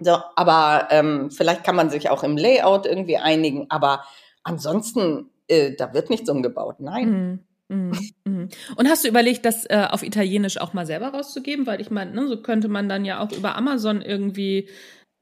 So, 0.00 0.16
aber 0.34 0.88
ähm, 0.90 1.30
vielleicht 1.30 1.62
kann 1.62 1.76
man 1.76 1.90
sich 1.90 2.08
auch 2.08 2.22
im 2.22 2.38
Layout 2.38 2.86
irgendwie 2.86 3.18
einigen. 3.18 3.66
Aber 3.68 4.04
ansonsten 4.44 5.30
äh, 5.48 5.74
da 5.76 5.92
wird 5.94 6.10
nichts 6.10 6.28
umgebaut. 6.30 6.76
Nein. 6.78 7.44
Mm, 7.68 7.74
mm, 7.74 7.92
mm. 8.24 8.48
Und 8.76 8.88
hast 8.88 9.04
du 9.04 9.08
überlegt, 9.08 9.44
das 9.44 9.64
äh, 9.66 9.86
auf 9.90 10.02
Italienisch 10.02 10.58
auch 10.58 10.72
mal 10.72 10.86
selber 10.86 11.08
rauszugeben? 11.08 11.66
Weil 11.66 11.80
ich 11.80 11.90
meine, 11.90 12.12
ne, 12.12 12.28
so 12.28 12.40
könnte 12.40 12.68
man 12.68 12.88
dann 12.88 13.04
ja 13.04 13.20
auch 13.20 13.32
über 13.32 13.56
Amazon 13.56 14.02
irgendwie 14.02 14.68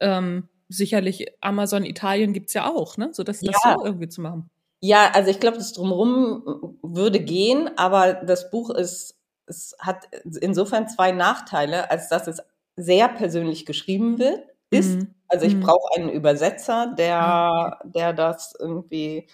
ähm, 0.01 0.49
sicherlich 0.69 1.27
Amazon 1.41 1.85
Italien 1.85 2.33
gibt's 2.33 2.55
ja 2.55 2.69
auch, 2.69 2.97
ne? 2.97 3.11
So 3.13 3.23
das, 3.23 3.41
das 3.41 3.57
ja. 3.65 3.77
so 3.79 3.85
irgendwie 3.85 4.09
zu 4.09 4.21
machen. 4.21 4.51
Ja, 4.81 5.11
also 5.15 5.31
ich 5.31 5.41
glaube, 5.41 5.57
das 5.57 5.73
drumherum 5.73 6.77
würde 6.83 7.21
gehen, 7.21 7.71
aber 7.77 8.15
das 8.15 8.51
Buch 8.51 8.71
ist, 8.71 9.17
es 9.47 9.77
hat 9.81 10.09
insofern 10.41 10.89
zwei 10.89 11.13
Nachteile, 11.13 11.91
als 11.91 12.09
dass 12.09 12.27
es 12.27 12.43
sehr 12.77 13.09
persönlich 13.09 13.65
geschrieben 13.65 14.19
wird, 14.19 14.41
ist. 14.71 14.97
Mhm. 14.97 15.15
Also 15.29 15.47
ich 15.47 15.57
mhm. 15.57 15.61
brauche 15.61 15.89
einen 15.97 16.11
Übersetzer, 16.11 16.95
der, 16.97 17.21
ah, 17.21 17.81
der 17.85 18.13
das 18.13 18.55
irgendwie 18.59 19.27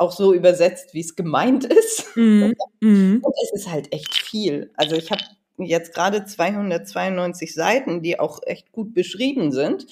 auch 0.00 0.12
so 0.12 0.32
übersetzt, 0.32 0.94
wie 0.94 1.00
es 1.00 1.14
gemeint 1.14 1.64
ist. 1.64 2.16
Mhm. 2.16 2.54
mhm. 2.80 3.20
Und 3.22 3.34
es 3.44 3.52
ist 3.52 3.70
halt 3.70 3.92
echt 3.92 4.14
viel. 4.14 4.70
Also 4.76 4.96
ich 4.96 5.10
habe 5.10 5.22
jetzt 5.58 5.94
gerade 5.94 6.24
292 6.24 7.54
Seiten, 7.54 8.02
die 8.02 8.18
auch 8.18 8.40
echt 8.44 8.72
gut 8.72 8.94
beschrieben 8.94 9.52
sind. 9.52 9.86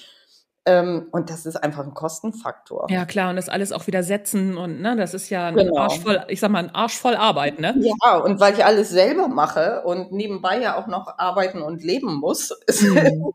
Ähm, 0.65 1.07
und 1.11 1.29
das 1.29 1.45
ist 1.45 1.55
einfach 1.55 1.85
ein 1.85 1.93
Kostenfaktor. 1.93 2.87
Ja, 2.89 3.05
klar, 3.05 3.29
und 3.29 3.37
das 3.37 3.49
alles 3.49 3.71
auch 3.71 3.87
wieder 3.87 4.03
setzen 4.03 4.57
und 4.57 4.81
ne, 4.81 4.95
das 4.97 5.13
ist 5.13 5.29
ja 5.29 5.47
ein 5.47 5.55
genau. 5.55 5.77
Arsch 5.77 5.99
voll, 5.99 6.23
ich 6.27 6.39
sag 6.39 6.51
mal, 6.51 6.59
ein 6.59 6.75
Arsch 6.75 6.97
voll 6.97 7.15
Arbeit, 7.15 7.59
ne? 7.59 7.75
Ja, 7.79 8.17
und 8.17 8.39
weil 8.39 8.53
ich 8.53 8.65
alles 8.65 8.89
selber 8.89 9.29
mache 9.29 9.83
und 9.85 10.11
nebenbei 10.11 10.59
ja 10.59 10.77
auch 10.77 10.87
noch 10.87 11.17
arbeiten 11.17 11.61
und 11.61 11.83
leben 11.83 12.15
muss, 12.15 12.51
ist 12.67 12.83
mhm. 12.83 13.33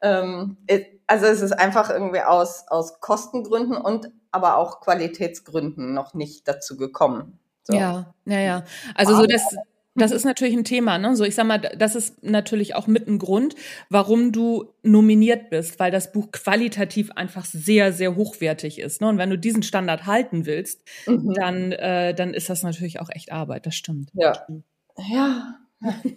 ähm, 0.00 0.56
also 1.06 1.26
es 1.26 1.42
ist 1.42 1.52
einfach 1.52 1.90
irgendwie 1.90 2.22
aus, 2.22 2.64
aus 2.68 2.98
Kostengründen 3.00 3.76
und 3.76 4.10
aber 4.32 4.56
auch 4.56 4.80
Qualitätsgründen 4.80 5.94
noch 5.94 6.14
nicht 6.14 6.48
dazu 6.48 6.76
gekommen. 6.76 7.38
So. 7.64 7.74
Ja, 7.74 8.14
ja, 8.24 8.40
ja. 8.40 8.64
Also 8.94 9.14
so 9.14 9.26
das, 9.26 9.42
das 9.94 10.10
ist 10.10 10.24
natürlich 10.24 10.56
ein 10.56 10.64
Thema, 10.64 10.98
ne? 10.98 11.14
So, 11.16 11.24
ich 11.24 11.34
sag 11.34 11.46
mal, 11.46 11.58
das 11.58 11.94
ist 11.94 12.22
natürlich 12.22 12.74
auch 12.74 12.86
mit 12.86 13.06
ein 13.06 13.18
Grund, 13.18 13.54
warum 13.90 14.32
du 14.32 14.72
nominiert 14.82 15.50
bist, 15.50 15.78
weil 15.78 15.90
das 15.90 16.12
Buch 16.12 16.30
qualitativ 16.32 17.12
einfach 17.12 17.44
sehr, 17.44 17.92
sehr 17.92 18.16
hochwertig 18.16 18.78
ist. 18.78 19.00
Ne? 19.00 19.08
Und 19.08 19.18
wenn 19.18 19.30
du 19.30 19.38
diesen 19.38 19.62
Standard 19.62 20.06
halten 20.06 20.46
willst, 20.46 20.82
mhm. 21.06 21.34
dann, 21.34 21.72
äh, 21.72 22.14
dann 22.14 22.32
ist 22.32 22.48
das 22.48 22.62
natürlich 22.62 23.00
auch 23.00 23.10
echt 23.10 23.32
Arbeit. 23.32 23.66
Das 23.66 23.74
stimmt. 23.74 24.10
Ja. 24.14 24.32
Ja, 25.10 25.54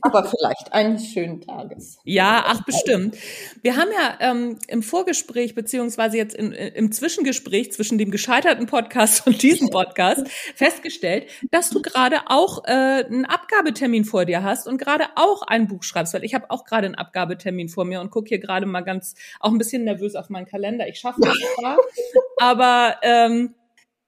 aber 0.02 0.24
vielleicht 0.26 0.74
eines 0.74 1.08
schönen 1.08 1.42
Tages. 1.42 2.00
Ja, 2.04 2.44
ach 2.48 2.64
bestimmt. 2.66 3.18
Wir 3.62 3.76
haben 3.76 3.90
ja 3.92 4.18
ähm, 4.20 4.60
im 4.68 4.84
Vorgespräch 4.84 5.56
beziehungsweise 5.56 6.18
jetzt 6.18 6.36
in, 6.36 6.52
im 6.52 6.92
Zwischengespräch 6.92 7.72
zwischen 7.72 7.98
dem 7.98 8.12
gescheiterten 8.12 8.68
Podcast 8.68 9.26
und 9.28 9.42
diesem 9.42 9.70
Podcast 9.70 10.28
festgestellt, 10.56 11.30
dass 11.52 11.70
du 11.70 11.82
gerade 11.82 12.18
auch 12.28 12.66
äh, 12.66 12.72
einen 12.72 13.26
Abgabetermin 13.26 14.06
vor 14.06 14.26
dir 14.26 14.44
hast 14.44 14.68
und 14.68 14.78
gerade 14.78 15.06
auch 15.16 15.42
ein 15.44 15.68
Buch 15.68 15.84
schreibst, 15.84 16.14
weil 16.14 16.24
ich 16.24 16.34
habe 16.34 16.50
auch 16.50 16.66
gerade 16.66 16.86
einen 16.86 16.96
Abgabetermin 16.96 17.70
vor 17.70 17.86
mir 17.86 18.02
und 18.02 18.12
gucke 18.12 18.30
hier 18.30 18.40
gerade 18.40 18.66
mal 18.66 18.82
ganz 18.82 19.16
auch 19.40 19.52
ein 19.52 19.58
bisschen 19.58 19.84
nervös 19.84 20.16
auf 20.16 20.30
meinen 20.30 20.46
Kalender. 20.46 20.88
Ich 20.88 21.00
schaffe 21.00 21.22
das 21.22 21.38
zwar, 21.56 21.78
aber 22.38 22.98
ähm, 23.02 23.56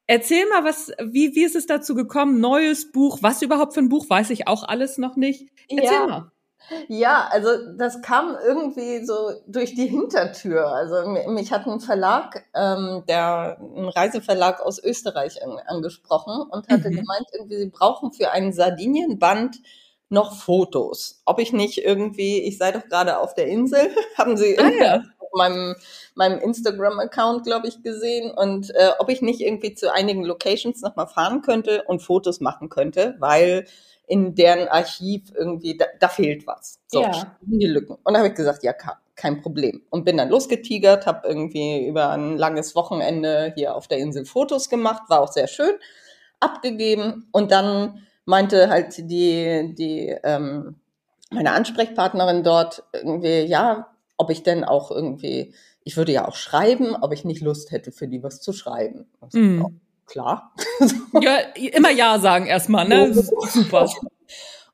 Erzähl 0.08 0.48
mal, 0.48 0.64
was, 0.64 0.92
wie, 1.04 1.36
wie 1.36 1.44
ist 1.44 1.56
es 1.56 1.66
dazu 1.66 1.94
gekommen? 1.94 2.40
Neues 2.40 2.92
Buch, 2.94 3.20
was 3.22 3.42
überhaupt 3.42 3.74
für 3.74 3.82
ein 3.82 3.90
Buch, 3.90 4.10
weiß 4.10 4.30
ich 4.30 4.48
auch 4.48 4.64
alles 4.64 4.98
noch 4.98 5.18
nicht. 5.18 5.50
Erzähl 5.70 5.84
ja. 5.84 6.08
mal. 6.08 6.32
Ja, 6.88 7.30
also 7.32 7.50
das 7.78 8.02
kam 8.02 8.36
irgendwie 8.44 9.06
so 9.06 9.32
durch 9.48 9.76
die 9.76 9.88
Hintertür. 9.88 10.68
Also 10.68 11.08
mich 11.30 11.52
hat 11.52 11.66
ein 11.66 11.80
Verlag, 11.80 12.46
ähm, 12.54 13.04
der 13.08 13.58
ein 13.60 13.88
Reiseverlag 13.88 14.62
aus 14.62 14.82
Österreich 14.84 15.40
angesprochen 15.68 16.42
und 16.50 16.68
hatte 16.68 16.90
mhm. 16.90 16.96
gemeint, 16.96 17.28
irgendwie 17.34 17.58
sie 17.58 17.70
brauchen 17.70 18.12
für 18.12 18.32
einen 18.32 18.52
Sardinienband 18.52 19.58
noch 20.10 20.36
Fotos. 20.36 21.22
Ob 21.26 21.40
ich 21.40 21.54
nicht 21.54 21.80
irgendwie, 21.80 22.42
ich 22.42 22.58
sei 22.58 22.72
doch 22.72 22.86
gerade 22.86 23.20
auf 23.20 23.34
der 23.34 23.48
Insel, 23.48 23.90
haben 24.18 24.36
sie 24.36 24.58
ah, 24.58 24.70
ja 24.70 25.04
meinem, 25.38 25.76
meinem 26.16 26.40
Instagram-Account, 26.40 27.46
glaube 27.46 27.68
ich, 27.68 27.84
gesehen 27.84 28.32
und 28.32 28.72
äh, 28.76 28.92
ob 29.00 29.10
ich 29.10 29.22
nicht 29.22 29.42
irgendwie 29.42 29.74
zu 29.74 29.94
einigen 29.94 30.24
Locations 30.24 30.82
nochmal 30.82 31.08
fahren 31.08 31.42
könnte 31.42 31.84
und 31.84 32.02
Fotos 32.02 32.42
machen 32.42 32.70
könnte, 32.70 33.16
weil 33.20 33.66
in 34.08 34.36
deren 34.36 34.68
Archiv 34.70 35.34
irgendwie, 35.36 35.78
da, 35.78 35.86
da 36.00 36.08
fehlt 36.08 36.48
was. 36.48 36.80
So, 36.88 37.02
ja. 37.02 37.38
die 37.42 37.66
Lücken. 37.66 37.98
Und 38.04 38.14
da 38.14 38.20
habe 38.20 38.30
ich 38.30 38.36
gesagt, 38.36 38.64
ja, 38.64 38.74
kein 39.18 39.42
Problem. 39.42 39.82
Und 39.90 40.06
bin 40.06 40.18
dann 40.18 40.30
losgetigert, 40.30 41.06
habe 41.06 41.28
irgendwie 41.28 41.86
über 41.86 42.12
ein 42.12 42.38
langes 42.38 42.76
Wochenende 42.76 43.52
hier 43.56 43.76
auf 43.76 43.88
der 43.88 43.98
Insel 43.98 44.26
Fotos 44.26 44.70
gemacht, 44.70 45.04
war 45.10 45.22
auch 45.22 45.32
sehr 45.32 45.48
schön, 45.48 45.74
abgegeben 46.40 47.28
und 47.32 47.52
dann 47.52 48.08
meinte 48.26 48.70
halt 48.70 48.98
die, 48.98 49.74
die 49.76 50.16
ähm, 50.24 50.76
meine 51.32 51.52
Ansprechpartnerin 51.52 52.44
dort 52.44 52.84
irgendwie, 52.94 53.42
ja, 53.42 53.88
ob 54.18 54.30
ich 54.30 54.44
denn 54.44 54.64
auch 54.64 54.92
irgendwie, 54.92 55.54
ich 55.84 55.98
würde 55.98 56.12
ja 56.12 56.28
auch 56.28 56.36
schreiben, 56.36 56.96
ob 56.96 57.14
ich 57.14 57.24
nicht 57.24 57.42
Lust 57.42 57.72
hätte, 57.72 57.92
für 57.92 58.08
die 58.08 58.24
was 58.24 58.42
zu 58.42 58.52
schreiben. 58.52 59.08
Also, 59.22 59.38
mm. 59.38 59.60
ja, 59.60 59.66
klar. 60.06 60.54
ja, 61.22 61.38
immer 61.56 61.92
Ja 61.92 62.20
sagen 62.20 62.48
erstmal, 62.48 62.88
ne? 62.88 63.14
Super. 63.14 63.90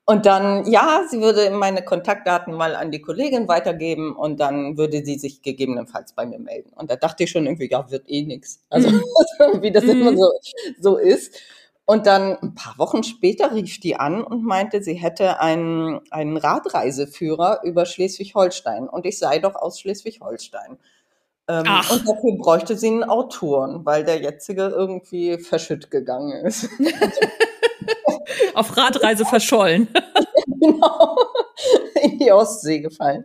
Und 0.06 0.26
dann, 0.26 0.70
ja, 0.70 1.02
sie 1.08 1.20
würde 1.20 1.50
meine 1.50 1.82
Kontaktdaten 1.82 2.52
mal 2.52 2.76
an 2.76 2.90
die 2.90 3.00
Kollegin 3.00 3.48
weitergeben 3.48 4.14
und 4.14 4.38
dann 4.38 4.76
würde 4.76 5.02
sie 5.02 5.18
sich 5.18 5.40
gegebenenfalls 5.40 6.12
bei 6.12 6.26
mir 6.26 6.38
melden. 6.38 6.72
Und 6.74 6.90
da 6.90 6.96
dachte 6.96 7.24
ich 7.24 7.30
schon 7.30 7.46
irgendwie, 7.46 7.70
ja, 7.70 7.90
wird 7.90 8.04
eh 8.08 8.22
nix. 8.22 8.62
Also, 8.68 8.90
mm. 8.90 9.02
wie 9.62 9.72
das 9.72 9.84
mm. 9.84 9.90
immer 9.90 10.16
so, 10.16 10.30
so 10.78 10.96
ist. 10.96 11.40
Und 11.86 12.06
dann 12.06 12.38
ein 12.40 12.54
paar 12.54 12.78
Wochen 12.78 13.02
später 13.02 13.54
rief 13.54 13.78
die 13.78 13.96
an 13.96 14.24
und 14.24 14.42
meinte, 14.42 14.82
sie 14.82 14.94
hätte 14.94 15.40
einen, 15.40 16.00
einen 16.10 16.38
Radreiseführer 16.38 17.60
über 17.62 17.84
Schleswig-Holstein 17.84 18.88
und 18.88 19.04
ich 19.04 19.18
sei 19.18 19.38
doch 19.38 19.54
aus 19.54 19.80
Schleswig-Holstein. 19.80 20.78
Ähm, 21.46 21.66
und 21.90 22.08
dafür 22.08 22.38
bräuchte 22.38 22.78
sie 22.78 22.88
einen 22.88 23.04
Autoren, 23.04 23.84
weil 23.84 24.02
der 24.04 24.18
jetzige 24.22 24.68
irgendwie 24.68 25.36
verschütt 25.36 25.90
gegangen 25.90 26.32
ist. 26.46 26.70
Auf 28.54 28.76
Radreise 28.76 29.24
verschollen. 29.24 29.88
genau. 30.60 31.16
In 32.02 32.18
die 32.18 32.32
Ostsee 32.32 32.80
gefallen. 32.80 33.24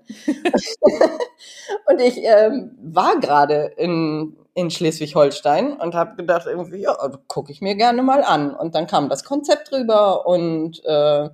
und 1.88 2.00
ich 2.00 2.18
ähm, 2.18 2.78
war 2.82 3.20
gerade 3.20 3.74
in, 3.78 4.38
in 4.54 4.72
Schleswig-Holstein 4.72 5.74
und 5.74 5.96
habe 5.96 6.16
gedacht, 6.16 6.46
irgendwie, 6.48 6.82
ja, 6.82 6.96
gucke 7.28 7.52
ich 7.52 7.62
mir 7.62 7.76
gerne 7.76 8.02
mal 8.02 8.24
an. 8.24 8.54
Und 8.56 8.76
dann 8.76 8.88
kam 8.88 9.10
das 9.10 9.24
Konzept 9.24 9.72
drüber 9.72 10.26
und 10.26 10.84
äh, 10.86 11.30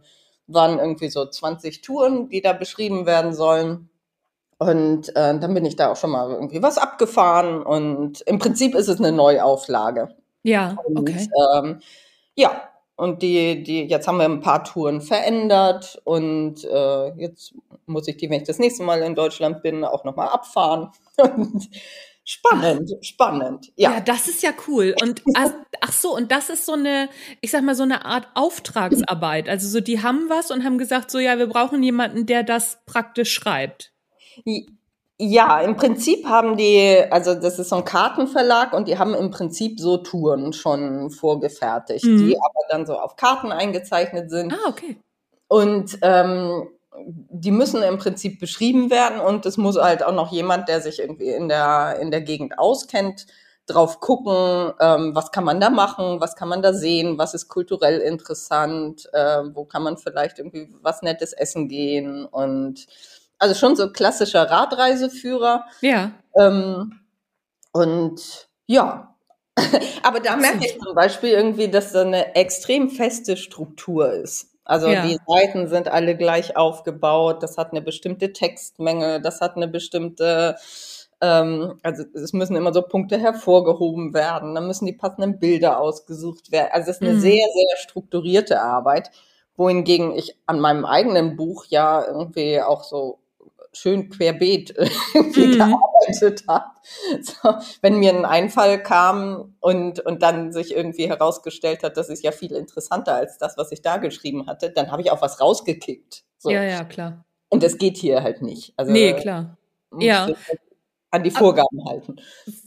waren 0.48 0.80
irgendwie 0.80 1.10
so 1.10 1.26
20 1.26 1.82
Touren, 1.82 2.30
die 2.30 2.42
da 2.42 2.54
beschrieben 2.54 3.06
werden 3.06 3.34
sollen. 3.34 3.90
Und 4.58 5.10
äh, 5.16 5.38
dann 5.38 5.54
bin 5.54 5.66
ich 5.66 5.76
da 5.76 5.92
auch 5.92 5.98
schon 5.98 6.12
mal 6.12 6.32
irgendwie 6.32 6.62
was 6.62 6.78
abgefahren 6.78 7.62
und 7.62 8.22
im 8.22 8.40
Prinzip 8.40 8.74
ist 8.74 8.88
es 8.88 9.00
eine 9.00 9.12
Neuauflage. 9.12 10.16
Ja, 10.44 10.78
Und, 10.86 11.00
okay. 11.00 11.28
ähm, 11.56 11.82
ja, 12.36 12.62
und 12.96 13.22
die, 13.22 13.64
die, 13.64 13.84
jetzt 13.84 14.08
haben 14.08 14.18
wir 14.18 14.26
ein 14.26 14.42
paar 14.42 14.64
Touren 14.64 15.02
verändert 15.02 16.02
und 16.04 16.64
äh, 16.64 17.08
jetzt 17.18 17.54
muss 17.86 18.08
ich 18.08 18.18
die, 18.18 18.30
wenn 18.30 18.42
ich 18.42 18.48
das 18.48 18.60
nächste 18.60 18.84
Mal 18.84 19.02
in 19.02 19.16
Deutschland 19.16 19.62
bin, 19.62 19.84
auch 19.84 20.04
nochmal 20.04 20.30
abfahren. 20.30 20.90
Spannend, 22.28 22.92
spannend. 23.02 23.72
Ja. 23.76 23.94
Ja, 23.94 24.00
das 24.00 24.28
ist 24.28 24.42
ja 24.42 24.50
cool. 24.68 24.96
Und 25.00 25.22
ach, 25.36 25.52
ach 25.80 25.92
so, 25.92 26.16
und 26.16 26.32
das 26.32 26.50
ist 26.50 26.66
so 26.66 26.74
eine, 26.74 27.08
ich 27.40 27.52
sag 27.52 27.62
mal, 27.62 27.76
so 27.76 27.84
eine 27.84 28.04
Art 28.04 28.28
Auftragsarbeit. 28.34 29.48
Also 29.48 29.68
so, 29.68 29.80
die 29.80 30.02
haben 30.02 30.28
was 30.28 30.50
und 30.50 30.64
haben 30.64 30.80
gesagt, 30.80 31.12
so 31.12 31.20
ja, 31.20 31.38
wir 31.38 31.46
brauchen 31.46 31.84
jemanden, 31.84 32.26
der 32.26 32.42
das 32.42 32.80
praktisch 32.88 33.32
schreibt. 33.32 33.94
Ja, 35.18 35.62
im 35.62 35.78
Prinzip 35.78 36.26
haben 36.26 36.58
die, 36.58 37.02
also 37.10 37.36
das 37.36 37.58
ist 37.58 37.70
so 37.70 37.78
ein 37.78 37.86
Kartenverlag 37.86 38.74
und 38.74 38.88
die 38.88 38.98
haben 38.98 39.14
im 39.14 39.32
Prinzip 39.32 39.80
so 39.80 39.98
Touren 39.98 40.52
schon 40.52 41.10
vorgefertigt, 41.10 42.04
Mhm. 42.04 42.18
die 42.18 42.36
aber 42.38 42.66
dann 42.70 42.86
so 42.86 43.00
auf 43.00 43.16
Karten 43.16 43.52
eingezeichnet 43.52 44.30
sind. 44.30 44.54
Ah, 44.54 44.70
okay. 44.70 44.98
Und 45.48 45.98
ähm, 46.02 46.68
die 47.08 47.52
müssen 47.52 47.82
im 47.84 47.98
Prinzip 47.98 48.40
beschrieben 48.40 48.90
werden 48.90 49.20
und 49.20 49.46
es 49.46 49.58
muss 49.58 49.78
halt 49.78 50.04
auch 50.04 50.14
noch 50.14 50.32
jemand, 50.32 50.68
der 50.68 50.82
sich 50.82 51.00
irgendwie 51.00 51.30
in 51.30 51.48
der, 51.50 51.98
in 52.02 52.12
der 52.12 52.22
Gegend 52.22 52.60
auskennt, 52.60 53.26
drauf 53.68 54.00
gucken, 54.00 54.74
ähm, 54.80 55.16
was 55.16 55.32
kann 55.32 55.44
man 55.44 55.60
da 55.60 55.70
machen, 55.70 56.22
was 56.22 56.36
kann 56.36 56.50
man 56.50 56.62
da 56.62 56.72
sehen, 56.74 57.18
was 57.18 57.34
ist 57.34 57.48
kulturell 57.48 58.00
interessant, 58.00 59.10
äh, 59.12 59.42
wo 59.54 59.66
kann 59.66 59.82
man 59.82 59.98
vielleicht 59.98 60.38
irgendwie 60.40 60.70
was 60.82 61.02
Nettes 61.02 61.34
essen 61.34 61.68
gehen 61.68 62.26
und 62.26 62.86
also 63.46 63.56
schon 63.60 63.76
so 63.76 63.92
klassischer 63.92 64.50
Radreiseführer. 64.50 65.66
Ja. 65.82 66.12
Ähm, 66.40 67.00
und 67.72 68.50
ja, 68.68 69.16
aber 70.04 70.20
da 70.20 70.36
merke 70.36 70.66
ich 70.66 70.80
zum 70.80 70.96
Beispiel 70.96 71.30
irgendwie, 71.32 71.70
dass 71.70 71.92
da 71.94 72.02
eine 72.02 72.36
extrem 72.36 72.90
feste 72.90 73.38
Struktur 73.38 74.12
ist. 74.12 74.50
Also 74.66 74.88
Ja. 74.90 75.06
die 75.06 75.18
Seiten 75.28 75.68
sind 75.68 75.88
alle 75.88 76.18
gleich 76.18 76.58
aufgebaut, 76.58 77.44
das 77.44 77.58
hat 77.58 77.72
eine 77.72 77.82
bestimmte 77.82 78.34
Textmenge, 78.34 79.22
das 79.22 79.40
hat 79.42 79.56
eine 79.56 79.68
bestimmte, 79.68 80.56
ähm, 81.22 81.78
also 81.84 82.04
es 82.16 82.34
müssen 82.34 82.56
immer 82.56 82.74
so 82.74 82.82
Punkte 82.82 83.20
hervorgehoben 83.20 84.14
werden, 84.14 84.56
dann 84.56 84.68
müssen 84.68 84.88
die 84.88 84.94
passenden 84.94 85.40
Bilder 85.40 85.80
ausgesucht 85.80 86.52
werden. 86.52 86.70
Also 86.74 86.90
es 86.92 86.98
ist 86.98 87.04
eine 87.04 87.14
Mhm. 87.14 87.20
sehr, 87.20 87.46
sehr 87.54 87.78
strukturierte 87.78 88.60
Arbeit, 88.62 89.12
wohingegen 89.56 90.16
ich 90.16 90.36
an 90.48 90.60
meinem 90.60 90.84
eigenen 90.86 91.36
Buch 91.38 91.66
ja 91.70 92.04
irgendwie 92.06 92.60
auch 92.62 92.84
so 92.84 93.20
schön 93.76 94.10
querbeet 94.10 94.76
Mhm. 95.14 95.32
gearbeitet 95.34 96.44
habe. 96.48 96.66
So, 97.22 97.56
wenn 97.82 97.98
mir 97.98 98.14
ein 98.14 98.26
Einfall 98.26 98.82
kam 98.82 99.56
und, 99.60 100.00
und 100.00 100.22
dann 100.22 100.52
sich 100.54 100.76
irgendwie 100.76 101.08
herausgestellt 101.08 101.84
hat, 101.84 101.98
das 101.98 102.10
ist 102.10 102.24
ja 102.24 102.32
viel 102.32 102.52
interessanter 102.54 103.16
als 103.16 103.38
das, 103.38 103.58
was 103.58 103.72
ich 103.72 103.82
da 103.82 103.98
geschrieben 103.98 104.48
hatte, 104.48 104.70
dann 104.72 104.92
habe 104.92 105.02
ich 105.02 105.12
auch 105.12 105.22
was 105.22 105.42
rausgekickt. 105.42 106.24
So. 106.38 106.50
Ja, 106.50 106.64
ja, 106.64 106.84
klar. 106.84 107.26
Und 107.50 107.64
das 107.64 107.78
geht 107.78 107.98
hier 107.98 108.24
halt 108.24 108.42
nicht. 108.42 108.74
Also 108.78 108.92
Nee, 108.92 109.14
klar. 109.14 109.58
Ja. 109.98 110.28
An 111.16 111.24
die 111.24 111.32
Vorgaben 111.32 111.86
halten. 111.88 112.16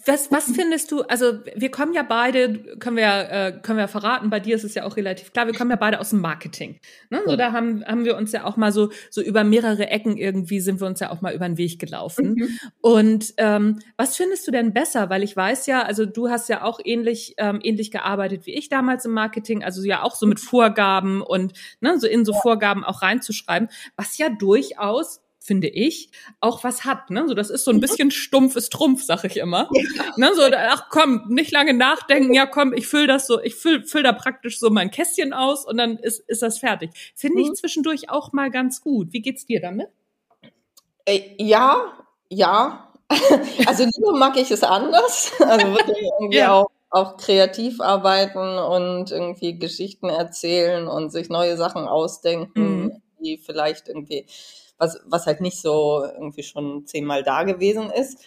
Was, 0.07 0.33
was 0.33 0.51
findest 0.51 0.91
du, 0.91 1.03
also 1.03 1.39
wir 1.55 1.71
kommen 1.71 1.93
ja 1.93 2.03
beide, 2.03 2.77
können 2.79 2.97
wir, 2.97 3.31
äh, 3.31 3.53
können 3.63 3.79
wir 3.79 3.89
verraten, 3.89 4.31
bei 4.31 4.41
dir 4.41 4.57
ist 4.57 4.65
es 4.65 4.75
ja 4.75 4.85
auch 4.85 4.97
relativ 4.97 5.33
klar, 5.33 5.47
wir 5.47 5.55
kommen 5.55 5.71
ja 5.71 5.77
beide 5.77 6.01
aus 6.01 6.11
dem 6.11 6.21
Marketing. 6.21 6.81
Ne? 7.11 7.21
So, 7.25 7.33
Ja. 7.33 7.37
da 7.37 7.53
haben, 7.53 7.85
haben 7.85 8.05
wir 8.05 8.17
uns 8.17 8.33
ja 8.33 8.45
auch 8.45 8.57
mal 8.57 8.73
so, 8.73 8.91
so 9.11 9.21
über 9.23 9.45
mehrere 9.45 9.89
Ecken 9.89 10.17
irgendwie 10.17 10.61
sind 10.61 10.81
wir 10.81 10.87
uns 10.87 11.01
ja 11.01 11.11
auch 11.11 11.21
mal 11.21 11.35
über 11.35 11.47
den 11.47 11.59
Weg 11.59 11.79
gelaufen. 11.79 12.35
Mhm. 12.35 12.59
Und 12.81 13.35
ähm, 13.37 13.81
was 13.97 14.17
findest 14.17 14.47
du 14.47 14.51
denn 14.51 14.73
besser? 14.73 15.11
Weil 15.11 15.23
ich 15.23 15.37
weiß 15.37 15.67
ja, 15.67 15.83
also 15.83 16.07
du 16.07 16.29
hast 16.31 16.49
ja 16.49 16.63
auch 16.63 16.81
ähnlich, 16.83 17.35
ähm, 17.39 17.61
ähnlich 17.63 17.91
gearbeitet 17.91 18.47
wie 18.47 18.55
ich 18.55 18.69
damals 18.69 19.05
im 19.05 19.13
Marketing, 19.13 19.63
also 19.63 19.83
ja 19.83 20.03
auch 20.03 20.15
so 20.15 20.27
mit 20.27 20.41
Vorgaben 20.41 21.23
und 21.23 21.53
ne, 21.81 21.99
so 21.99 22.07
in 22.07 22.25
so 22.25 22.33
Vorgaben 22.33 22.85
auch 22.85 23.03
reinzuschreiben, 23.03 23.69
was 23.97 24.17
ja 24.19 24.29
durchaus 24.31 25.21
finde 25.49 25.69
ich, 25.69 26.11
auch 26.41 26.63
was 26.63 26.85
hat. 26.85 27.09
Ne? 27.11 27.25
So, 27.27 27.33
das 27.35 27.49
ist 27.51 27.65
so 27.65 27.71
ein 27.71 27.81
bisschen 27.81 28.11
stumpfes 28.11 28.69
Trumpf, 28.69 29.03
sag 29.03 29.25
ich 29.25 29.39
immer. 29.39 29.69
Ne? 30.17 30.31
So, 30.35 30.43
ach 30.55 30.89
komm, 30.91 31.25
nicht 31.29 31.51
lange 31.53 31.73
nachdenken, 31.75 32.35
ja 32.35 32.45
komm, 32.47 32.73
ich 32.75 32.87
füll 32.87 33.07
das 33.07 33.27
so, 33.27 33.41
ich 33.43 33.55
füll, 33.55 33.83
füll 33.85 34.03
da 34.03 34.13
praktisch 34.13 34.59
so 34.61 34.69
mein 34.71 34.91
Kästchen 34.91 35.33
aus 35.33 35.65
und 35.67 35.79
dann 35.79 35.97
ist, 35.97 36.21
ist 36.29 36.43
das 36.43 36.59
fertig. 36.59 36.91
Finde 37.17 37.41
ich 37.41 37.49
Mhm. 37.49 37.55
zwischendurch 37.55 38.11
auch 38.11 38.33
mal 38.33 38.51
ganz 38.51 38.83
gut. 38.83 39.13
Wie 39.13 39.23
geht's 39.23 39.47
dir 39.47 39.61
damit? 39.61 39.89
Äh, 41.07 41.23
ja, 41.39 41.93
ja. 42.31 42.85
Also 43.67 43.85
lieber 43.85 44.17
mag 44.19 44.37
ich 44.37 44.51
es 44.51 44.63
anders. 44.63 45.33
Also 45.41 45.67
wirklich 45.69 45.97
irgendwie 46.21 46.37
Ja. 46.39 46.53
auch, 46.53 46.71
auch 46.91 47.17
kreativ 47.17 47.81
arbeiten 47.81 48.39
und 48.59 49.11
irgendwie 49.11 49.59
Geschichten 49.59 50.11
erzählen 50.11 50.87
und 50.89 51.11
sich 51.11 51.29
neue 51.31 51.57
Sachen 51.57 51.89
ausdenken, 51.89 52.83
Mhm. 52.85 53.03
die 53.21 53.39
vielleicht 53.39 53.89
irgendwie, 53.89 54.27
was, 54.79 55.01
was 55.07 55.27
halt 55.27 55.41
nicht 55.41 55.61
so 55.61 56.05
irgendwie 56.05 56.43
schon 56.43 56.87
zehnmal 56.87 57.23
da 57.23 57.43
gewesen 57.45 57.91
ist. 57.91 58.19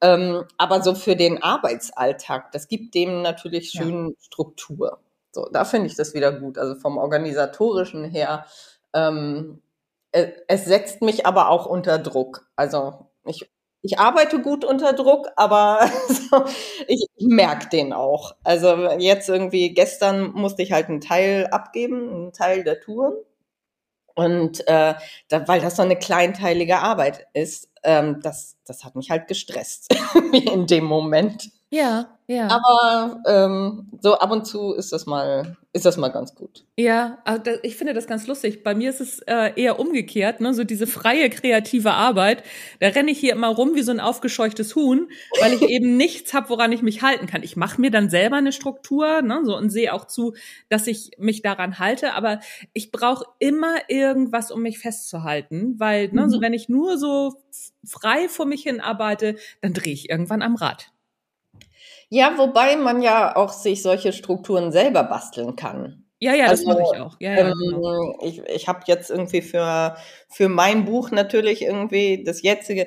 Ähm, 0.00 0.44
aber 0.58 0.82
so 0.82 0.94
für 0.94 1.16
den 1.16 1.42
Arbeitsalltag, 1.42 2.52
das 2.52 2.68
gibt 2.68 2.94
dem 2.94 3.22
natürlich 3.22 3.72
Ja. 3.74 3.82
schön 3.82 4.14
Struktur. 4.20 5.00
So, 5.32 5.48
da 5.52 5.64
finde 5.64 5.86
ich 5.88 5.96
das 5.96 6.14
wieder 6.14 6.32
gut. 6.32 6.58
Also 6.58 6.74
vom 6.76 6.98
organisatorischen 6.98 8.04
her. 8.04 8.46
Ähm, 8.94 9.62
es, 10.12 10.28
es 10.48 10.64
setzt 10.64 11.02
mich 11.02 11.26
aber 11.26 11.48
auch 11.50 11.66
unter 11.66 11.98
Druck. 11.98 12.48
Also 12.56 13.06
ich, 13.24 13.50
ich 13.82 13.98
arbeite 13.98 14.40
gut 14.40 14.64
unter 14.64 14.92
Druck, 14.94 15.28
aber 15.36 15.80
so, 16.08 16.44
ich 16.86 17.06
merke 17.20 17.68
den 17.68 17.92
auch. 17.92 18.34
Also 18.44 18.74
jetzt 18.98 19.28
irgendwie, 19.28 19.74
gestern 19.74 20.32
musste 20.32 20.62
ich 20.62 20.72
halt 20.72 20.88
einen 20.88 21.00
Teil 21.00 21.46
abgeben, 21.48 22.08
einen 22.10 22.32
Teil 22.32 22.64
der 22.64 22.80
Touren. 22.80 23.14
Und 24.18 24.66
äh, 24.66 24.94
da, 25.28 25.46
weil 25.46 25.60
das 25.60 25.76
so 25.76 25.82
eine 25.82 25.94
kleinteilige 25.94 26.80
Arbeit 26.80 27.28
ist, 27.34 27.68
ähm, 27.84 28.18
das, 28.20 28.56
das 28.64 28.82
hat 28.82 28.96
mich 28.96 29.10
halt 29.10 29.28
gestresst 29.28 29.94
in 30.32 30.66
dem 30.66 30.82
Moment. 30.82 31.52
Ja, 31.70 32.18
ja. 32.26 32.48
Aber 32.48 33.20
ähm, 33.26 33.90
so 34.00 34.14
ab 34.14 34.30
und 34.30 34.46
zu 34.46 34.72
ist 34.72 34.90
das 34.90 35.04
mal, 35.04 35.58
ist 35.74 35.84
das 35.84 35.98
mal 35.98 36.08
ganz 36.08 36.34
gut. 36.34 36.64
Ja, 36.78 37.18
also 37.24 37.42
da, 37.42 37.50
ich 37.62 37.76
finde 37.76 37.92
das 37.92 38.06
ganz 38.06 38.26
lustig. 38.26 38.62
Bei 38.64 38.74
mir 38.74 38.88
ist 38.88 39.02
es 39.02 39.18
äh, 39.26 39.52
eher 39.54 39.78
umgekehrt, 39.78 40.40
ne? 40.40 40.54
So 40.54 40.64
diese 40.64 40.86
freie 40.86 41.28
kreative 41.28 41.92
Arbeit. 41.92 42.42
Da 42.80 42.88
renne 42.88 43.10
ich 43.10 43.18
hier 43.18 43.32
immer 43.34 43.48
rum 43.48 43.74
wie 43.74 43.82
so 43.82 43.92
ein 43.92 44.00
aufgescheuchtes 44.00 44.74
Huhn, 44.76 45.10
weil 45.40 45.52
ich 45.52 45.62
eben 45.68 45.98
nichts 45.98 46.32
habe, 46.32 46.48
woran 46.48 46.72
ich 46.72 46.80
mich 46.80 47.02
halten 47.02 47.26
kann. 47.26 47.42
Ich 47.42 47.56
mache 47.56 47.78
mir 47.82 47.90
dann 47.90 48.08
selber 48.08 48.36
eine 48.36 48.52
Struktur, 48.52 49.20
ne? 49.20 49.42
So 49.44 49.54
und 49.54 49.68
sehe 49.68 49.92
auch 49.92 50.06
zu, 50.06 50.32
dass 50.70 50.86
ich 50.86 51.10
mich 51.18 51.42
daran 51.42 51.78
halte. 51.78 52.14
Aber 52.14 52.40
ich 52.72 52.90
brauche 52.92 53.26
immer 53.40 53.74
irgendwas, 53.88 54.50
um 54.50 54.62
mich 54.62 54.78
festzuhalten, 54.78 55.74
weil 55.78 56.08
ne, 56.12 56.30
so 56.30 56.38
Mhm. 56.38 56.42
wenn 56.42 56.54
ich 56.54 56.70
nur 56.70 56.96
so 56.96 57.34
frei 57.84 58.28
vor 58.30 58.46
mich 58.46 58.62
hin 58.62 58.80
arbeite, 58.80 59.36
dann 59.60 59.74
drehe 59.74 59.92
ich 59.92 60.08
irgendwann 60.08 60.40
am 60.40 60.54
Rad. 60.56 60.92
Ja, 62.10 62.38
wobei 62.38 62.76
man 62.76 63.02
ja 63.02 63.36
auch 63.36 63.52
sich 63.52 63.82
solche 63.82 64.12
Strukturen 64.12 64.72
selber 64.72 65.04
basteln 65.04 65.56
kann. 65.56 66.04
Ja, 66.20 66.34
ja, 66.34 66.48
das 66.48 66.60
Also, 66.66 66.70
mache 66.72 66.82
ich 66.94 67.00
auch. 67.00 67.16
Ja, 67.20 67.32
ja, 67.34 67.52
genau. 67.52 68.02
Ähm, 68.02 68.14
ich 68.22 68.38
ich 68.46 68.66
habe 68.68 68.80
jetzt 68.86 69.10
irgendwie 69.10 69.42
für, 69.42 69.94
für 70.28 70.48
mein 70.48 70.84
Buch 70.86 71.10
natürlich 71.10 71.62
irgendwie 71.62 72.24
das 72.24 72.42
jetzige, 72.42 72.86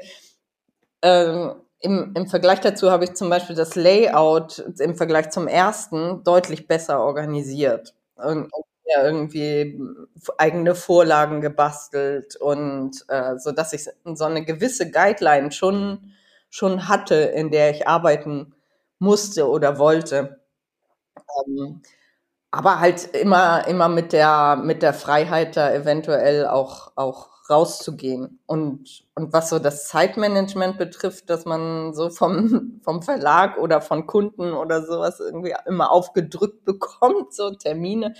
ähm, 1.01 1.53
im, 1.79 2.13
im 2.15 2.27
Vergleich 2.27 2.59
dazu 2.61 2.91
habe 2.91 3.05
ich 3.05 3.13
zum 3.15 3.29
Beispiel 3.29 3.55
das 3.55 3.75
Layout 3.75 4.59
im 4.79 4.95
Vergleich 4.95 5.31
zum 5.31 5.47
ersten 5.47 6.23
deutlich 6.23 6.67
besser 6.67 6.99
organisiert. 7.03 7.95
Und, 8.15 8.43
und 8.53 8.65
ja, 8.85 9.03
irgendwie 9.05 9.79
eigene 10.37 10.75
Vorlagen 10.75 11.41
gebastelt 11.41 12.35
und 12.35 12.91
äh, 13.07 13.37
so 13.39 13.51
dass 13.51 13.73
ich 13.73 13.85
so 14.15 14.25
eine 14.25 14.43
gewisse 14.45 14.91
Guideline 14.91 15.51
schon, 15.51 16.11
schon 16.49 16.87
hatte, 16.87 17.15
in 17.15 17.51
der 17.51 17.71
ich 17.71 17.87
arbeiten 17.87 18.53
musste 19.01 19.49
oder 19.49 19.79
wollte. 19.79 20.41
Ähm, 21.47 21.81
aber 22.51 22.79
halt 22.79 23.15
immer, 23.15 23.67
immer 23.67 23.89
mit 23.89 24.13
der, 24.13 24.57
mit 24.57 24.83
der 24.83 24.93
Freiheit, 24.93 25.57
da 25.57 25.73
eventuell 25.73 26.47
auch, 26.47 26.93
auch 26.95 27.29
rauszugehen. 27.49 28.39
Und, 28.45 29.05
und 29.15 29.33
was 29.33 29.49
so 29.49 29.59
das 29.59 29.87
Zeitmanagement 29.87 30.77
betrifft, 30.77 31.29
dass 31.29 31.45
man 31.45 31.93
so 31.93 32.09
vom, 32.09 32.81
vom 32.83 33.01
Verlag 33.03 33.57
oder 33.57 33.81
von 33.81 34.07
Kunden 34.07 34.53
oder 34.53 34.85
sowas 34.85 35.19
irgendwie 35.19 35.55
immer 35.65 35.91
aufgedrückt 35.91 36.65
bekommt, 36.65 37.33
so 37.33 37.51
Termine, 37.51 38.13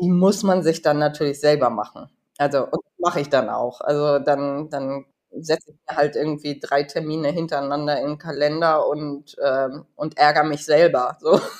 die 0.00 0.10
muss 0.10 0.42
man 0.42 0.62
sich 0.62 0.82
dann 0.82 0.98
natürlich 0.98 1.40
selber 1.40 1.70
machen. 1.70 2.08
Also, 2.38 2.68
mache 2.98 3.20
ich 3.20 3.28
dann 3.28 3.50
auch. 3.50 3.80
Also 3.80 4.18
dann, 4.20 4.70
dann 4.70 5.04
setze 5.40 5.70
ich 5.70 5.76
mir 5.88 5.96
halt 5.96 6.16
irgendwie 6.16 6.60
drei 6.60 6.82
Termine 6.82 7.28
hintereinander 7.28 8.00
in 8.00 8.08
den 8.08 8.18
Kalender 8.18 8.86
und, 8.88 9.36
ähm, 9.44 9.86
und 9.96 10.18
ärgere 10.18 10.44
mich 10.44 10.64
selber. 10.64 11.16
So. 11.20 11.40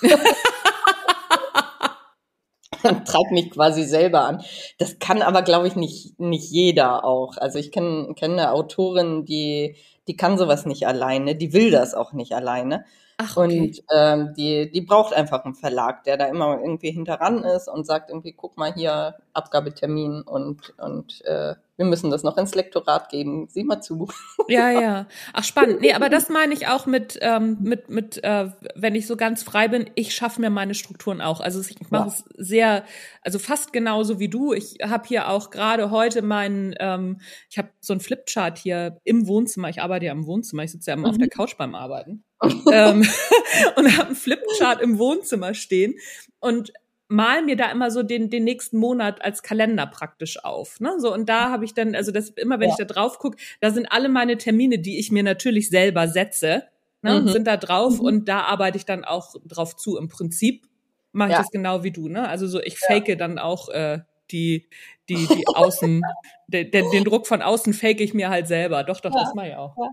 Treib 2.82 3.30
mich 3.30 3.50
quasi 3.50 3.84
selber 3.84 4.24
an. 4.24 4.42
Das 4.78 4.98
kann 4.98 5.22
aber, 5.22 5.42
glaube 5.42 5.68
ich, 5.68 5.76
nicht, 5.76 6.18
nicht 6.18 6.50
jeder 6.50 7.04
auch. 7.04 7.36
Also 7.36 7.58
ich 7.58 7.70
kenne 7.70 8.14
kenn 8.16 8.32
eine 8.32 8.52
Autorin, 8.52 9.24
die, 9.24 9.76
die 10.08 10.16
kann 10.16 10.36
sowas 10.36 10.66
nicht 10.66 10.86
alleine, 10.86 11.36
die 11.36 11.52
will 11.52 11.70
das 11.70 11.94
auch 11.94 12.12
nicht 12.12 12.32
alleine. 12.32 12.84
Ach, 13.18 13.36
okay. 13.36 13.60
Und 13.60 13.82
ähm, 13.94 14.34
die, 14.36 14.70
die 14.70 14.80
braucht 14.80 15.14
einfach 15.14 15.44
einen 15.44 15.54
Verlag, 15.54 16.02
der 16.04 16.16
da 16.16 16.26
immer 16.26 16.58
irgendwie 16.60 16.90
hinteran 16.90 17.44
ist 17.44 17.68
und 17.68 17.86
sagt 17.86 18.10
irgendwie, 18.10 18.32
guck 18.32 18.56
mal 18.56 18.72
hier, 18.74 19.14
Abgabetermin 19.32 20.22
und, 20.22 20.76
und 20.78 21.24
äh, 21.24 21.54
wir 21.82 21.88
müssen 21.90 22.10
das 22.10 22.22
noch 22.22 22.38
ins 22.38 22.54
Lektorat 22.54 23.08
geben. 23.08 23.48
Sieh 23.50 23.64
mal 23.64 23.80
zu. 23.80 24.08
Ja, 24.48 24.70
ja. 24.80 25.06
Ach, 25.32 25.44
spannend. 25.44 25.80
Nee, 25.80 25.92
aber 25.92 26.08
das 26.08 26.28
meine 26.28 26.54
ich 26.54 26.68
auch 26.68 26.86
mit, 26.86 27.18
ähm, 27.20 27.58
mit, 27.60 27.88
mit 27.88 28.22
äh, 28.22 28.50
wenn 28.74 28.94
ich 28.94 29.06
so 29.06 29.16
ganz 29.16 29.42
frei 29.42 29.68
bin, 29.68 29.90
ich 29.94 30.14
schaffe 30.14 30.40
mir 30.40 30.50
meine 30.50 30.74
Strukturen 30.74 31.20
auch. 31.20 31.40
Also 31.40 31.60
ich 31.60 31.90
mache 31.90 32.08
ja. 32.08 32.14
es 32.14 32.24
sehr, 32.36 32.84
also 33.22 33.38
fast 33.38 33.72
genauso 33.72 34.18
wie 34.18 34.28
du. 34.28 34.52
Ich 34.52 34.78
habe 34.82 35.06
hier 35.06 35.28
auch 35.28 35.50
gerade 35.50 35.90
heute 35.90 36.22
meinen, 36.22 36.74
ähm, 36.78 37.20
ich 37.50 37.58
habe 37.58 37.68
so 37.80 37.92
ein 37.92 38.00
Flipchart 38.00 38.58
hier 38.58 39.00
im 39.04 39.26
Wohnzimmer. 39.26 39.68
Ich 39.68 39.82
arbeite 39.82 40.06
ja 40.06 40.12
im 40.12 40.26
Wohnzimmer. 40.26 40.62
Ich 40.62 40.72
sitze 40.72 40.90
ja 40.90 40.94
immer 40.94 41.08
mhm. 41.08 41.14
auf 41.14 41.18
der 41.18 41.28
Couch 41.28 41.56
beim 41.56 41.74
Arbeiten. 41.74 42.24
ähm, 42.72 43.06
und 43.76 43.96
habe 43.96 44.06
einen 44.06 44.16
Flipchart 44.16 44.80
im 44.80 44.98
Wohnzimmer 44.98 45.54
stehen. 45.54 45.94
Und 46.40 46.72
mal 47.12 47.42
mir 47.42 47.56
da 47.56 47.70
immer 47.70 47.90
so 47.90 48.02
den, 48.02 48.30
den 48.30 48.44
nächsten 48.44 48.78
Monat 48.78 49.22
als 49.22 49.42
Kalender 49.42 49.86
praktisch 49.86 50.42
auf. 50.44 50.80
Ne? 50.80 50.94
So, 50.98 51.12
und 51.12 51.28
da 51.28 51.50
habe 51.50 51.64
ich 51.64 51.74
dann, 51.74 51.94
also 51.94 52.10
das 52.10 52.30
immer, 52.30 52.58
wenn 52.58 52.70
ja. 52.70 52.74
ich 52.78 52.86
da 52.86 52.92
drauf 52.92 53.18
gucke, 53.18 53.36
da 53.60 53.70
sind 53.70 53.86
alle 53.90 54.08
meine 54.08 54.38
Termine, 54.38 54.78
die 54.78 54.98
ich 54.98 55.12
mir 55.12 55.22
natürlich 55.22 55.68
selber 55.68 56.08
setze, 56.08 56.64
ne, 57.02 57.20
mhm. 57.20 57.28
sind 57.28 57.46
da 57.46 57.56
drauf 57.56 57.98
mhm. 57.98 58.06
und 58.06 58.28
da 58.28 58.40
arbeite 58.42 58.78
ich 58.78 58.86
dann 58.86 59.04
auch 59.04 59.34
drauf 59.46 59.76
zu. 59.76 59.98
Im 59.98 60.08
Prinzip 60.08 60.66
mache 61.12 61.28
ich 61.28 61.34
ja. 61.34 61.42
das 61.42 61.50
genau 61.50 61.84
wie 61.84 61.90
du, 61.92 62.08
ne? 62.08 62.28
Also 62.28 62.46
so, 62.46 62.60
ich 62.60 62.78
fake 62.78 63.08
ja. 63.08 63.14
dann 63.16 63.38
auch 63.38 63.68
äh, 63.68 64.00
die, 64.32 64.68
die, 65.08 65.26
die 65.26 65.46
Außen, 65.46 66.02
den, 66.46 66.70
den 66.70 67.04
Druck 67.04 67.26
von 67.26 67.42
außen 67.42 67.72
fake 67.72 68.00
ich 68.00 68.14
mir 68.14 68.30
halt 68.30 68.48
selber. 68.48 68.84
Doch, 68.84 69.00
doch, 69.00 69.14
ja, 69.14 69.20
das 69.20 69.34
mache 69.34 69.48
ich 69.48 69.56
auch. 69.56 69.76
Ja. 69.76 69.88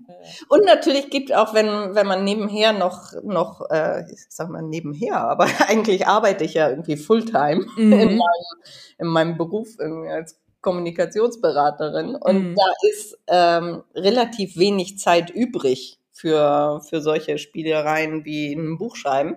Und 0.50 0.66
natürlich 0.66 1.10
gibt 1.10 1.34
auch, 1.34 1.54
wenn, 1.54 1.68
wenn 1.68 2.08
man 2.08 2.24
nebenher 2.24 2.74
noch, 2.74 3.14
noch, 3.24 3.70
äh, 3.70 4.04
ich 4.12 4.26
sag 4.30 4.50
mal 4.50 4.62
nebenher, 4.62 5.18
aber 5.18 5.48
eigentlich 5.68 6.08
arbeite 6.08 6.44
ich 6.44 6.56
ja 6.56 6.70
irgendwie 6.70 6.98
Fulltime 6.98 7.66
mhm. 7.76 7.94
in, 7.94 8.18
meinem, 8.18 8.64
in 8.98 9.08
meinem 9.08 9.38
Beruf 9.38 9.68
als 9.80 10.40
Kommunikationsberaterin. 10.62 12.16
Und 12.16 12.52
mhm. 12.52 12.56
da 12.56 12.90
ist 12.90 13.18
ähm, 13.28 13.84
relativ 13.96 14.58
wenig 14.58 14.98
Zeit 15.00 15.30
übrig 15.30 16.00
für, 16.12 16.82
für 16.88 17.02
solche 17.02 17.38
Spielereien 17.38 18.26
wie 18.26 18.54
ein 18.54 18.78
Buch 18.78 18.96
schreiben 18.96 19.36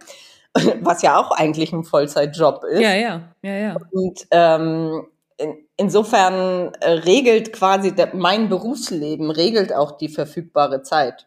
was 0.82 1.02
ja 1.02 1.18
auch 1.18 1.30
eigentlich 1.30 1.72
ein 1.72 1.84
Vollzeitjob 1.84 2.64
ist. 2.64 2.80
Ja, 2.80 2.94
ja, 2.94 3.22
ja, 3.42 3.54
ja. 3.54 3.76
Und 3.90 4.26
ähm, 4.30 5.06
in, 5.38 5.56
insofern 5.76 6.72
äh, 6.80 6.90
regelt 6.90 7.52
quasi 7.52 7.94
der, 7.94 8.14
mein 8.14 8.48
Berufsleben 8.48 9.30
regelt 9.30 9.72
auch 9.72 9.92
die 9.92 10.08
verfügbare 10.08 10.82
Zeit. 10.82 11.26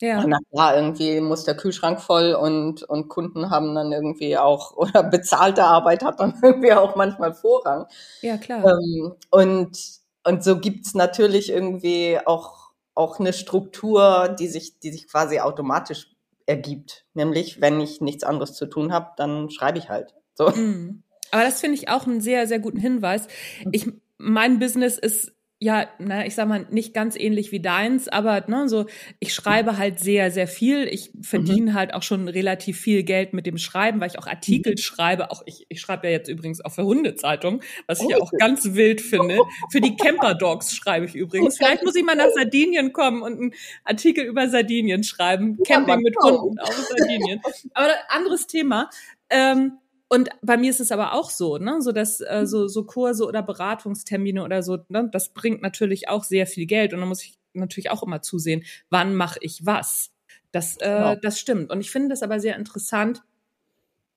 Ja. 0.00 0.24
Na 0.26 0.38
klar, 0.50 0.76
irgendwie 0.76 1.20
muss 1.20 1.44
der 1.44 1.56
Kühlschrank 1.56 2.00
voll 2.00 2.34
und, 2.34 2.82
und 2.82 3.08
Kunden 3.08 3.50
haben 3.50 3.74
dann 3.74 3.92
irgendwie 3.92 4.36
auch, 4.36 4.72
oder 4.76 5.02
bezahlte 5.04 5.64
Arbeit 5.64 6.04
hat 6.04 6.20
dann 6.20 6.34
irgendwie 6.42 6.72
auch 6.72 6.96
manchmal 6.96 7.32
Vorrang. 7.34 7.86
Ja, 8.20 8.36
klar. 8.36 8.64
Ähm, 8.64 9.14
und, 9.30 9.78
und 10.24 10.44
so 10.44 10.58
gibt's 10.58 10.94
natürlich 10.94 11.50
irgendwie 11.50 12.18
auch, 12.24 12.72
auch 12.94 13.20
eine 13.20 13.32
Struktur, 13.32 14.34
die 14.38 14.48
sich, 14.48 14.80
die 14.80 14.90
sich 14.90 15.08
quasi 15.08 15.38
automatisch 15.40 16.11
ergibt. 16.46 17.04
Nämlich, 17.14 17.60
wenn 17.60 17.80
ich 17.80 18.00
nichts 18.00 18.24
anderes 18.24 18.54
zu 18.54 18.66
tun 18.66 18.92
habe, 18.92 19.10
dann 19.16 19.50
schreibe 19.50 19.78
ich 19.78 19.88
halt. 19.88 20.14
So. 20.34 20.48
Mhm. 20.48 21.02
Aber 21.30 21.42
das 21.42 21.60
finde 21.60 21.76
ich 21.76 21.88
auch 21.88 22.06
einen 22.06 22.20
sehr, 22.20 22.46
sehr 22.46 22.58
guten 22.58 22.78
Hinweis. 22.78 23.26
Ich, 23.72 23.90
mein 24.18 24.58
Business 24.58 24.98
ist 24.98 25.32
ja, 25.62 25.86
na, 26.00 26.26
ich 26.26 26.34
sag 26.34 26.48
mal, 26.48 26.66
nicht 26.70 26.92
ganz 26.92 27.14
ähnlich 27.16 27.52
wie 27.52 27.60
deins, 27.60 28.08
aber 28.08 28.42
ne, 28.48 28.68
so, 28.68 28.86
ich 29.20 29.32
schreibe 29.32 29.78
halt 29.78 30.00
sehr, 30.00 30.32
sehr 30.32 30.48
viel. 30.48 30.88
Ich 30.88 31.12
verdiene 31.20 31.70
mhm. 31.70 31.74
halt 31.74 31.94
auch 31.94 32.02
schon 32.02 32.26
relativ 32.26 32.80
viel 32.80 33.04
Geld 33.04 33.32
mit 33.32 33.46
dem 33.46 33.58
Schreiben, 33.58 34.00
weil 34.00 34.10
ich 34.10 34.18
auch 34.18 34.26
Artikel 34.26 34.72
mhm. 34.72 34.78
schreibe. 34.78 35.30
Auch 35.30 35.42
ich, 35.46 35.66
ich 35.68 35.80
schreibe 35.80 36.08
ja 36.08 36.14
jetzt 36.14 36.26
übrigens 36.28 36.64
auch 36.64 36.72
für 36.72 36.82
Hundezeitung, 36.82 37.62
was 37.86 38.00
ich 38.00 38.08
ja 38.08 38.16
auch 38.16 38.32
ganz 38.38 38.74
wild 38.74 39.00
finde. 39.00 39.38
Für 39.70 39.80
die 39.80 39.94
Camper 39.96 40.34
Dogs 40.34 40.74
schreibe 40.74 41.06
ich 41.06 41.14
übrigens. 41.14 41.58
Vielleicht 41.58 41.84
muss 41.84 41.94
ich 41.94 42.02
mal 42.02 42.16
nach 42.16 42.30
Sardinien 42.34 42.92
kommen 42.92 43.22
und 43.22 43.38
einen 43.38 43.54
Artikel 43.84 44.24
über 44.24 44.48
Sardinien 44.48 45.04
schreiben. 45.04 45.58
Camping 45.64 46.00
mit 46.00 46.16
Hunden 46.20 46.58
auf 46.58 46.74
Sardinien. 46.74 47.40
Aber 47.74 47.92
anderes 48.08 48.48
Thema. 48.48 48.90
Ähm, 49.30 49.78
und 50.12 50.28
bei 50.42 50.58
mir 50.58 50.68
ist 50.68 50.80
es 50.80 50.92
aber 50.92 51.14
auch 51.14 51.30
so, 51.30 51.56
ne, 51.56 51.80
so 51.80 51.90
dass 51.90 52.20
äh, 52.20 52.44
so 52.44 52.68
so 52.68 52.84
Kurse 52.84 53.24
oder 53.24 53.42
Beratungstermine 53.42 54.44
oder 54.44 54.62
so, 54.62 54.76
ne, 54.88 55.08
das 55.10 55.30
bringt 55.30 55.62
natürlich 55.62 56.10
auch 56.10 56.22
sehr 56.22 56.46
viel 56.46 56.66
Geld 56.66 56.92
und 56.92 57.00
da 57.00 57.06
muss 57.06 57.24
ich 57.24 57.38
natürlich 57.54 57.90
auch 57.90 58.02
immer 58.02 58.20
zusehen, 58.20 58.62
wann 58.90 59.14
mache 59.14 59.38
ich 59.40 59.64
was. 59.64 60.12
Das 60.50 60.76
äh, 60.76 60.84
genau. 60.84 61.14
das 61.14 61.40
stimmt 61.40 61.70
und 61.70 61.80
ich 61.80 61.90
finde 61.90 62.10
das 62.10 62.22
aber 62.22 62.40
sehr 62.40 62.56
interessant, 62.56 63.22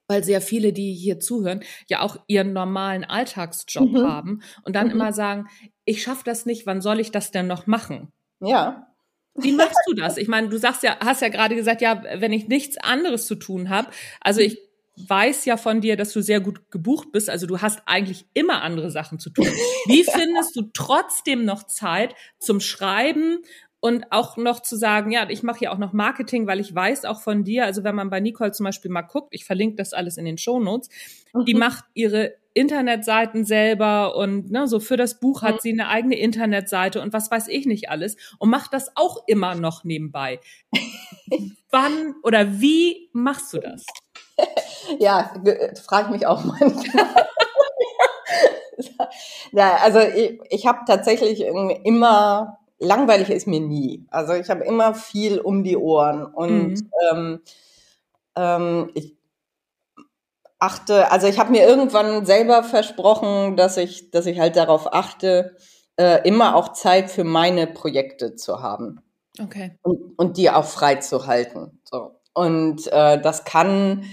weil 0.10 0.21
sehr 0.21 0.41
viele, 0.41 0.73
die 0.73 0.91
hier 0.91 1.21
zuhören, 1.21 1.63
ja 1.88 2.01
auch 2.01 2.17
ihren 2.27 2.51
normalen 2.51 3.05
Alltagsjob 3.05 3.93
mhm. 3.93 4.05
haben 4.05 4.41
und 4.63 4.75
dann 4.75 4.88
mhm. 4.88 4.95
immer 4.95 5.13
sagen, 5.13 5.47
ich 5.86 6.03
schaffe 6.03 6.23
das 6.25 6.45
nicht, 6.45 6.65
wann 6.65 6.81
soll 6.81 6.99
ich 6.99 7.12
das 7.12 7.31
denn 7.31 7.47
noch 7.47 7.67
machen? 7.67 8.12
Ja. 8.41 8.93
Wie 9.36 9.53
machst 9.53 9.79
du 9.88 9.93
das? 9.93 10.17
Ich 10.17 10.27
meine, 10.27 10.49
du 10.49 10.58
sagst 10.58 10.84
ja, 10.84 10.97
hast 10.99 11.21
ja 11.21 11.29
gerade 11.29 11.55
gesagt, 11.55 11.81
ja, 11.81 12.03
wenn 12.17 12.34
ich 12.34 12.49
nichts 12.49 12.77
anderes 12.77 13.27
zu 13.27 13.36
tun 13.36 13.69
habe, 13.69 13.88
also 14.19 14.41
ich 14.41 14.60
weiß 14.97 15.45
ja 15.45 15.58
von 15.58 15.81
dir, 15.81 15.97
dass 15.97 16.13
du 16.13 16.21
sehr 16.21 16.39
gut 16.39 16.71
gebucht 16.71 17.12
bist. 17.12 17.29
Also 17.29 17.47
du 17.47 17.62
hast 17.62 17.81
eigentlich 17.86 18.25
immer 18.34 18.62
andere 18.62 18.91
Sachen 18.91 19.19
zu 19.19 19.29
tun. 19.29 19.45
Wie 19.88 20.03
findest 20.03 20.55
du 20.55 20.69
trotzdem 20.73 21.45
noch 21.45 21.63
Zeit 21.67 22.15
zum 22.39 22.60
Schreiben 22.60 23.39
und 23.79 24.12
auch 24.12 24.36
noch 24.38 24.62
zu 24.62 24.75
sagen, 24.75 25.12
ja, 25.12 25.29
ich 25.29 25.43
mache 25.43 25.65
ja 25.65 25.71
auch 25.71 25.77
noch 25.77 25.93
Marketing, 25.93 26.47
weil 26.47 26.60
ich 26.60 26.73
weiß 26.73 27.05
auch 27.05 27.21
von 27.21 27.43
dir, 27.43 27.65
also 27.65 27.84
wenn 27.84 27.93
man 27.93 28.10
bei 28.10 28.19
Nicole 28.19 28.51
zum 28.51 28.63
Beispiel 28.63 28.89
mal 28.89 29.03
guckt, 29.03 29.27
ich 29.31 29.45
verlinke 29.45 29.75
das 29.75 29.93
alles 29.93 30.17
in 30.17 30.25
den 30.25 30.39
Show 30.39 30.60
Notes, 30.60 30.89
mhm. 31.34 31.45
die 31.45 31.53
macht 31.53 31.86
ihre 31.93 32.34
Internetseiten 32.55 33.45
selber 33.45 34.15
und 34.15 34.49
ne, 34.49 34.65
so 34.67 34.79
für 34.79 34.97
das 34.97 35.19
Buch 35.19 35.43
hat 35.43 35.55
mhm. 35.55 35.60
sie 35.62 35.71
eine 35.73 35.89
eigene 35.89 36.17
Internetseite 36.17 37.01
und 37.01 37.13
was 37.13 37.29
weiß 37.29 37.47
ich 37.49 37.65
nicht 37.65 37.89
alles 37.89 38.15
und 38.39 38.49
macht 38.49 38.73
das 38.73 38.89
auch 38.95 39.27
immer 39.27 39.53
noch 39.53 39.84
nebenbei. 39.84 40.39
Wann 41.69 42.15
oder 42.23 42.60
wie 42.62 43.10
machst 43.12 43.53
du 43.53 43.60
das? 43.60 43.86
Ja, 45.00 45.32
frage 45.86 46.12
mich 46.12 46.26
auch 46.26 46.43
manchmal. 46.43 47.06
ja, 49.52 49.78
also 49.78 50.00
ich, 50.00 50.39
ich 50.50 50.67
habe 50.67 50.80
tatsächlich 50.86 51.41
immer, 51.41 52.58
langweilig 52.80 53.30
ist 53.30 53.48
mir 53.48 53.60
nie. 53.62 54.06
Also 54.10 54.34
ich 54.34 54.50
habe 54.50 54.63
immer 54.63 54.93
viel 54.93 55.39
um 55.39 55.63
die 55.63 55.78
Ohren 55.78 56.26
und 56.26 56.74
mhm. 56.74 56.91
ähm, 57.12 57.41
ähm, 58.36 58.91
ich 58.93 59.15
achte, 60.60 61.12
also 61.12 61.28
ich 61.28 61.39
habe 61.39 61.52
mir 61.52 61.65
irgendwann 61.67 62.26
selber 62.26 62.63
versprochen, 62.63 63.56
dass 63.56 63.78
ich, 63.78 64.12
dass 64.12 64.26
ich 64.26 64.39
halt 64.39 64.56
darauf 64.56 64.93
achte, 64.93 65.56
äh, 65.98 66.28
immer 66.28 66.56
auch 66.56 66.74
Zeit 66.74 67.10
für 67.10 67.24
meine 67.24 67.67
Projekte 67.67 68.36
zu 68.36 68.62
haben. 68.62 69.02
Okay. 69.41 69.78
Und, 69.82 70.17
und 70.17 70.38
die 70.38 70.50
auch 70.50 70.65
frei 70.65 70.95
zu 70.95 71.28
halten. 71.28 71.82
So. 71.84 72.15
Und 72.34 72.88
äh, 72.91 73.19
das 73.21 73.43
kann 73.45 74.06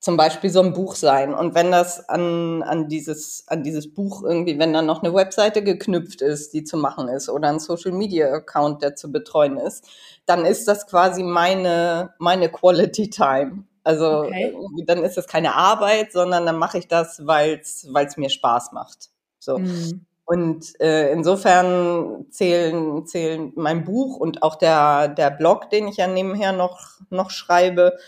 zum 0.00 0.16
Beispiel 0.16 0.48
so 0.48 0.62
ein 0.62 0.72
Buch 0.72 0.94
sein. 0.94 1.34
Und 1.34 1.54
wenn 1.54 1.70
das 1.70 2.08
an, 2.08 2.62
an, 2.62 2.88
dieses, 2.88 3.44
an 3.48 3.62
dieses 3.62 3.92
Buch 3.92 4.22
irgendwie, 4.22 4.58
wenn 4.58 4.72
dann 4.72 4.86
noch 4.86 5.02
eine 5.02 5.14
Webseite 5.14 5.62
geknüpft 5.62 6.22
ist, 6.22 6.54
die 6.54 6.64
zu 6.64 6.78
machen 6.78 7.08
ist, 7.08 7.28
oder 7.28 7.48
ein 7.48 7.60
Social 7.60 7.92
Media 7.92 8.32
Account, 8.32 8.82
der 8.82 8.96
zu 8.96 9.12
betreuen 9.12 9.58
ist, 9.58 9.86
dann 10.24 10.46
ist 10.46 10.66
das 10.66 10.86
quasi 10.86 11.22
meine, 11.22 12.14
meine 12.18 12.48
Quality 12.48 13.10
Time. 13.10 13.64
Also 13.84 14.20
okay. 14.20 14.54
dann 14.86 15.04
ist 15.04 15.18
das 15.18 15.26
keine 15.26 15.54
Arbeit, 15.54 16.12
sondern 16.12 16.46
dann 16.46 16.56
mache 16.56 16.78
ich 16.78 16.88
das, 16.88 17.26
weil 17.26 17.60
es 17.60 18.16
mir 18.16 18.30
Spaß 18.30 18.72
macht. 18.72 19.10
So. 19.38 19.58
Mhm. 19.58 20.06
Und 20.24 20.80
äh, 20.80 21.10
insofern 21.12 22.26
zählen, 22.30 23.04
zählen 23.04 23.52
mein 23.56 23.84
Buch 23.84 24.16
und 24.16 24.44
auch 24.44 24.54
der, 24.54 25.08
der 25.08 25.30
Blog, 25.30 25.70
den 25.70 25.88
ich 25.88 25.96
ja 25.96 26.06
nebenher 26.06 26.52
noch, 26.52 27.00
noch 27.10 27.30
schreibe. 27.30 27.98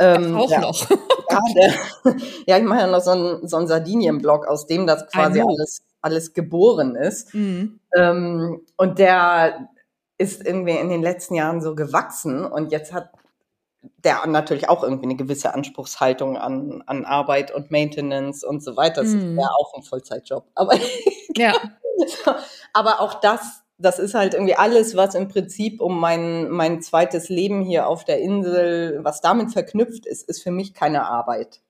Ähm, 0.00 0.36
auch 0.36 0.50
ja, 0.50 0.60
noch. 0.60 0.90
ja, 1.30 1.40
der, 1.56 1.72
ja, 2.46 2.58
ich 2.58 2.64
mache 2.64 2.80
ja 2.80 2.86
noch 2.86 3.00
so 3.00 3.10
einen, 3.10 3.48
so 3.48 3.56
einen 3.56 3.66
Sardinien-Blog, 3.66 4.46
aus 4.46 4.66
dem 4.66 4.86
das 4.86 5.06
quasi 5.08 5.40
alles, 5.40 5.82
alles 6.00 6.32
geboren 6.32 6.94
ist. 6.94 7.34
Mhm. 7.34 7.80
Ähm, 7.96 8.60
und 8.76 8.98
der 8.98 9.68
ist 10.18 10.44
irgendwie 10.44 10.76
in 10.76 10.88
den 10.88 11.02
letzten 11.02 11.34
Jahren 11.34 11.60
so 11.60 11.74
gewachsen 11.74 12.44
und 12.44 12.72
jetzt 12.72 12.92
hat 12.92 13.10
der 13.98 14.26
natürlich 14.26 14.68
auch 14.68 14.82
irgendwie 14.82 15.04
eine 15.04 15.16
gewisse 15.16 15.54
Anspruchshaltung 15.54 16.36
an, 16.36 16.82
an 16.86 17.04
Arbeit 17.04 17.52
und 17.52 17.70
Maintenance 17.70 18.44
und 18.44 18.62
so 18.62 18.76
weiter. 18.76 19.02
Das 19.02 19.12
ist 19.12 19.22
ja 19.22 19.48
auch 19.58 19.74
ein 19.74 19.82
Vollzeitjob. 19.82 20.46
Aber, 20.54 20.74
ja. 21.36 21.54
aber 22.72 23.00
auch 23.00 23.14
das, 23.14 23.62
das 23.78 23.98
ist 23.98 24.14
halt 24.14 24.34
irgendwie 24.34 24.56
alles, 24.56 24.96
was 24.96 25.14
im 25.14 25.28
Prinzip 25.28 25.80
um 25.80 25.98
mein, 25.98 26.50
mein 26.50 26.82
zweites 26.82 27.28
Leben 27.28 27.62
hier 27.62 27.88
auf 27.88 28.04
der 28.04 28.20
Insel, 28.20 29.00
was 29.02 29.20
damit 29.20 29.52
verknüpft 29.52 30.04
ist, 30.04 30.28
ist 30.28 30.42
für 30.42 30.50
mich 30.50 30.74
keine 30.74 31.06
Arbeit. 31.06 31.60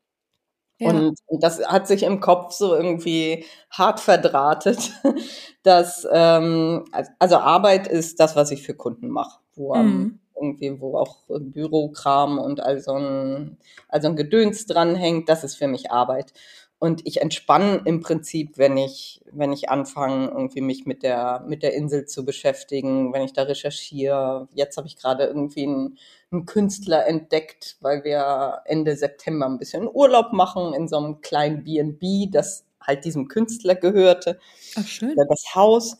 Ja. 0.79 0.91
Und, 0.91 1.19
und 1.27 1.43
das 1.43 1.65
hat 1.67 1.89
sich 1.89 2.05
im 2.05 2.21
Kopf 2.21 2.53
so 2.53 2.75
irgendwie 2.75 3.45
hart 3.71 4.01
verdrahtet, 4.01 4.93
dass 5.63 6.07
ähm, 6.11 6.85
also 7.19 7.37
Arbeit 7.37 7.89
ist 7.89 8.21
das, 8.21 8.37
was 8.37 8.51
ich 8.53 8.63
für 8.63 8.75
Kunden 8.75 9.09
mache, 9.09 9.41
wo 9.55 9.75
mm 9.75 10.21
irgendwie, 10.41 10.81
wo 10.81 10.97
auch 10.97 11.17
Bürokram 11.29 12.39
und 12.39 12.61
all 12.61 12.81
so 12.81 12.93
ein, 12.95 13.59
also 13.89 14.09
ein 14.09 14.17
Gedöns 14.17 14.67
dranhängt, 14.67 15.29
das 15.29 15.45
ist 15.45 15.57
für 15.57 15.67
mich 15.67 15.91
Arbeit. 15.91 16.33
Und 16.81 17.05
ich 17.07 17.21
entspanne 17.21 17.83
im 17.85 18.01
Prinzip, 18.01 18.57
wenn 18.57 18.77
ich, 18.77 19.21
wenn 19.33 19.53
ich 19.53 19.69
anfange, 19.69 20.29
irgendwie 20.29 20.61
mich 20.61 20.87
mit 20.87 21.03
der, 21.03 21.45
mit 21.47 21.65
der 21.65 21.75
Insel 21.75 22.07
zu 22.07 22.25
beschäftigen, 22.25 23.13
wenn 23.13 23.23
ich 23.23 23.33
da 23.33 23.43
recherchiere. 23.43 24.49
Jetzt 24.55 24.77
habe 24.77 24.87
ich 24.87 24.97
gerade 24.97 25.25
irgendwie 25.25 25.65
einen, 25.65 25.99
einen 26.31 26.47
Künstler 26.47 27.05
entdeckt, 27.07 27.79
weil 27.81 28.05
wir 28.05 28.61
Ende 28.65 28.95
September 28.97 29.47
ein 29.47 29.59
bisschen 29.59 29.89
Urlaub 29.93 30.33
machen 30.33 30.73
in 30.73 30.87
so 30.87 30.99
einem 30.99 31.21
kleinen 31.21 31.65
B&B, 31.65 32.29
das 32.31 32.65
halt 32.81 33.05
diesem 33.05 33.27
Künstler 33.27 33.75
gehörte. 33.75 34.39
Ach, 34.77 34.87
schön. 34.87 35.17
Das 35.17 35.55
Haus. 35.57 35.99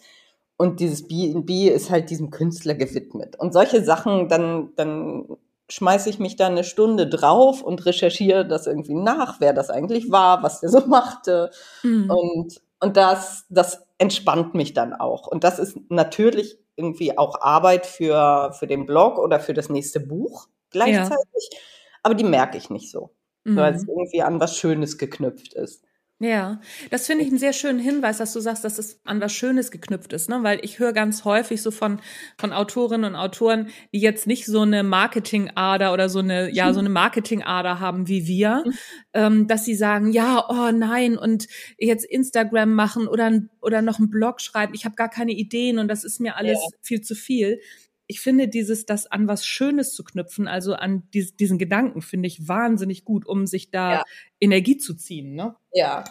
Und 0.57 0.79
dieses 0.79 1.07
B&B 1.09 1.69
ist 1.69 1.91
halt 1.91 2.11
diesem 2.11 2.31
Künstler 2.31 2.75
gewidmet. 2.75 3.37
Und 3.37 3.53
solche 3.53 3.83
Sachen, 3.85 4.29
dann, 4.29 4.73
dann 4.77 5.39
schmeiße 5.71 6.09
ich 6.11 6.19
mich 6.19 6.37
da 6.37 6.47
eine 6.47 6.65
Stunde 6.65 7.07
drauf 7.07 7.63
und 7.63 7.85
recherchiere 7.85 8.47
das 8.47 8.67
irgendwie 8.67 8.95
nach, 8.95 9.41
wer 9.41 9.53
das 9.53 9.71
eigentlich 9.71 10.11
war, 10.11 10.43
was 10.43 10.61
der 10.61 10.71
so 10.71 10.87
machte. 10.87 11.51
Mhm. 11.83 12.11
Und, 12.11 12.61
und 12.81 12.97
das, 12.97 13.45
das 13.49 13.87
entspannt 13.99 14.55
mich 14.55 14.73
dann 14.73 14.95
auch. 14.95 15.27
Und 15.27 15.45
das 15.45 15.59
ist 15.59 15.79
natürlich 15.91 16.59
irgendwie 16.77 17.19
auch 17.19 17.41
Arbeit 17.41 17.87
für, 17.87 18.53
für 18.59 18.67
den 18.67 18.87
Blog 18.87 19.19
oder 19.19 19.41
für 19.41 19.53
das 19.53 19.69
nächste 19.69 20.01
Buch 20.01 20.49
gleichzeitig. 20.71 21.49
Ja. 21.53 21.59
Aber 22.03 22.15
die 22.15 22.25
merke 22.25 22.57
ich 22.57 22.71
nicht 22.71 22.91
so, 22.91 23.11
mhm. 23.45 23.57
weil 23.57 23.75
es 23.75 23.87
irgendwie 23.87 24.23
an 24.23 24.41
was 24.41 24.57
Schönes 24.57 24.97
geknüpft 24.97 25.55
ist. 25.55 25.85
Ja, 26.21 26.61
das 26.91 27.07
finde 27.07 27.23
ich 27.23 27.31
einen 27.31 27.39
sehr 27.39 27.53
schönen 27.53 27.79
Hinweis, 27.79 28.19
dass 28.19 28.33
du 28.33 28.41
sagst, 28.41 28.65
dass 28.65 28.79
es 28.79 29.01
an 29.05 29.21
was 29.21 29.33
Schönes 29.33 29.71
geknüpft 29.71 30.13
ist, 30.13 30.29
ne? 30.29 30.43
Weil 30.43 30.59
ich 30.65 30.81
höre 30.81 30.93
ganz 30.93 31.25
häufig 31.25 31.63
so 31.63 31.71
von 31.71 32.01
von 32.37 32.53
Autorinnen 32.53 33.13
und 33.13 33.17
Autoren, 33.17 33.69
die 33.93 34.01
jetzt 34.01 34.27
nicht 34.27 34.45
so 34.45 34.63
eine 34.63 34.83
Marketingader 34.83 35.93
oder 35.93 36.09
so 36.09 36.19
eine 36.19 36.53
ja 36.53 36.73
so 36.73 36.81
eine 36.81 36.89
Marketingader 36.89 37.79
haben 37.79 38.09
wie 38.09 38.27
wir, 38.27 38.65
mhm. 38.67 38.73
ähm, 39.15 39.47
dass 39.47 39.65
sie 39.65 39.77
sagen, 39.77 40.11
ja, 40.11 40.45
oh 40.49 40.73
nein 40.73 41.17
und 41.17 41.47
jetzt 41.79 42.05
Instagram 42.05 42.75
machen 42.75 43.07
oder 43.07 43.31
oder 43.61 43.81
noch 43.81 44.01
einen 44.01 44.11
Blog 44.11 44.41
schreiben. 44.41 44.75
Ich 44.75 44.85
habe 44.85 44.97
gar 44.97 45.11
keine 45.11 45.33
Ideen 45.33 45.79
und 45.79 45.87
das 45.87 46.03
ist 46.03 46.19
mir 46.19 46.37
alles 46.37 46.59
ja. 46.61 46.79
viel 46.83 47.01
zu 47.01 47.15
viel 47.15 47.61
ich 48.09 48.21
finde 48.21 48.49
dieses, 48.49 48.87
das 48.87 49.07
an 49.07 49.29
was 49.29 49.47
Schönes 49.47 49.93
zu 49.93 50.03
knüpfen, 50.03 50.49
also 50.49 50.75
an 50.75 51.05
dies, 51.13 51.37
diesen 51.37 51.59
Gedanken, 51.59 52.01
finde 52.01 52.27
ich 52.27 52.49
wahnsinnig 52.49 53.05
gut, 53.05 53.27
um 53.27 53.47
sich 53.47 53.71
da 53.71 53.93
ja. 53.93 54.03
Energie 54.41 54.79
zu 54.79 54.95
ziehen. 54.95 55.35
Ne? 55.35 55.55
Ja. 55.73 56.05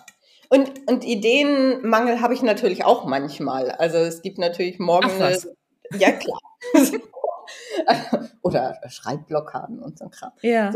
Und, 0.50 0.72
und 0.88 1.04
Ideenmangel 1.04 2.22
habe 2.22 2.36
ich 2.36 2.44
natürlich 2.44 2.86
auch 2.86 3.06
manchmal. 3.06 3.72
Also 3.72 3.98
es 3.98 4.22
gibt 4.22 4.38
natürlich 4.38 4.80
morgen. 4.80 5.10
Ach, 5.10 5.20
was? 5.20 5.48
Eine, 5.92 6.02
ja, 6.02 6.12
klar. 6.12 6.40
Oder 8.42 8.78
Schreibblockaden 8.88 9.80
und 9.80 9.98
so 9.98 10.10
Kram. 10.10 10.32
Ja. 10.42 10.74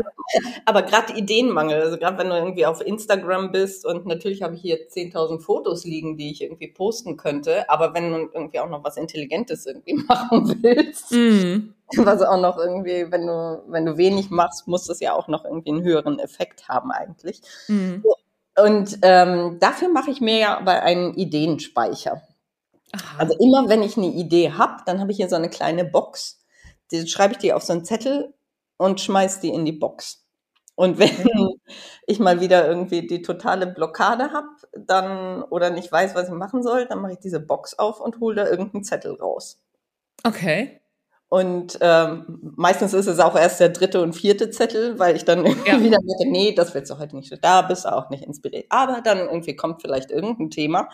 Aber 0.64 0.82
gerade 0.82 1.14
Ideenmangel, 1.14 1.80
also 1.80 1.96
gerade 1.98 2.18
wenn 2.18 2.28
du 2.28 2.36
irgendwie 2.36 2.66
auf 2.66 2.80
Instagram 2.80 3.52
bist 3.52 3.86
und 3.86 4.06
natürlich 4.06 4.42
habe 4.42 4.54
ich 4.54 4.60
hier 4.60 4.88
10.000 4.88 5.40
Fotos 5.40 5.84
liegen, 5.84 6.16
die 6.16 6.30
ich 6.30 6.42
irgendwie 6.42 6.68
posten 6.68 7.16
könnte, 7.16 7.68
aber 7.68 7.94
wenn 7.94 8.10
du 8.10 8.30
irgendwie 8.32 8.60
auch 8.60 8.68
noch 8.68 8.84
was 8.84 8.96
Intelligentes 8.96 9.66
irgendwie 9.66 9.94
machen 10.08 10.62
willst, 10.62 11.12
mm. 11.12 11.74
was 12.04 12.22
auch 12.22 12.40
noch 12.40 12.58
irgendwie, 12.58 13.10
wenn 13.10 13.26
du, 13.26 13.62
wenn 13.68 13.86
du 13.86 13.96
wenig 13.96 14.30
machst, 14.30 14.68
muss 14.68 14.86
das 14.86 15.00
ja 15.00 15.12
auch 15.14 15.28
noch 15.28 15.44
irgendwie 15.44 15.70
einen 15.70 15.82
höheren 15.82 16.18
Effekt 16.18 16.68
haben 16.68 16.90
eigentlich. 16.90 17.40
Mm. 17.68 18.02
Und 18.60 18.98
ähm, 19.02 19.58
dafür 19.60 19.88
mache 19.88 20.10
ich 20.10 20.20
mir 20.20 20.38
ja 20.38 20.58
aber 20.58 20.82
einen 20.82 21.14
Ideenspeicher. 21.14 22.22
Aha. 22.92 23.18
Also 23.18 23.34
immer 23.38 23.68
wenn 23.68 23.82
ich 23.82 23.96
eine 23.96 24.08
Idee 24.08 24.52
habe, 24.52 24.82
dann 24.84 25.00
habe 25.00 25.10
ich 25.10 25.16
hier 25.16 25.28
so 25.28 25.36
eine 25.36 25.48
kleine 25.48 25.84
Box 25.84 26.41
die 26.92 27.06
schreibe 27.06 27.32
ich 27.32 27.38
die 27.38 27.52
auf 27.52 27.62
so 27.62 27.72
einen 27.72 27.84
Zettel 27.84 28.34
und 28.76 29.00
schmeiß 29.00 29.40
die 29.40 29.50
in 29.50 29.64
die 29.64 29.72
Box. 29.72 30.24
Und 30.74 30.98
wenn 30.98 31.10
mhm. 31.10 31.60
ich 32.06 32.18
mal 32.18 32.40
wieder 32.40 32.66
irgendwie 32.66 33.06
die 33.06 33.22
totale 33.22 33.66
Blockade 33.66 34.30
habe, 34.32 34.48
dann 34.72 35.42
oder 35.42 35.70
nicht 35.70 35.92
weiß, 35.92 36.14
was 36.14 36.28
ich 36.28 36.34
machen 36.34 36.62
soll, 36.62 36.86
dann 36.86 37.00
mache 37.00 37.12
ich 37.12 37.18
diese 37.18 37.40
Box 37.40 37.78
auf 37.78 38.00
und 38.00 38.20
hole 38.20 38.36
da 38.36 38.48
irgendeinen 38.48 38.84
Zettel 38.84 39.14
raus. 39.14 39.60
Okay. 40.24 40.80
Und 41.28 41.78
ähm, 41.80 42.52
meistens 42.56 42.92
ist 42.92 43.06
es 43.06 43.18
auch 43.18 43.36
erst 43.36 43.58
der 43.58 43.70
dritte 43.70 44.02
und 44.02 44.12
vierte 44.12 44.50
Zettel, 44.50 44.98
weil 44.98 45.16
ich 45.16 45.24
dann 45.24 45.46
ja. 45.66 45.80
wieder 45.80 45.98
denke, 45.98 46.30
nee, 46.30 46.54
das 46.54 46.74
willst 46.74 46.90
du 46.90 46.98
heute 46.98 47.16
nicht. 47.16 47.32
Da 47.42 47.62
bist 47.62 47.84
du 47.84 47.94
auch 47.94 48.10
nicht 48.10 48.24
inspiriert. 48.24 48.66
Aber 48.68 49.00
dann 49.02 49.18
irgendwie 49.18 49.56
kommt 49.56 49.80
vielleicht 49.80 50.10
irgendein 50.10 50.50
Thema, 50.50 50.88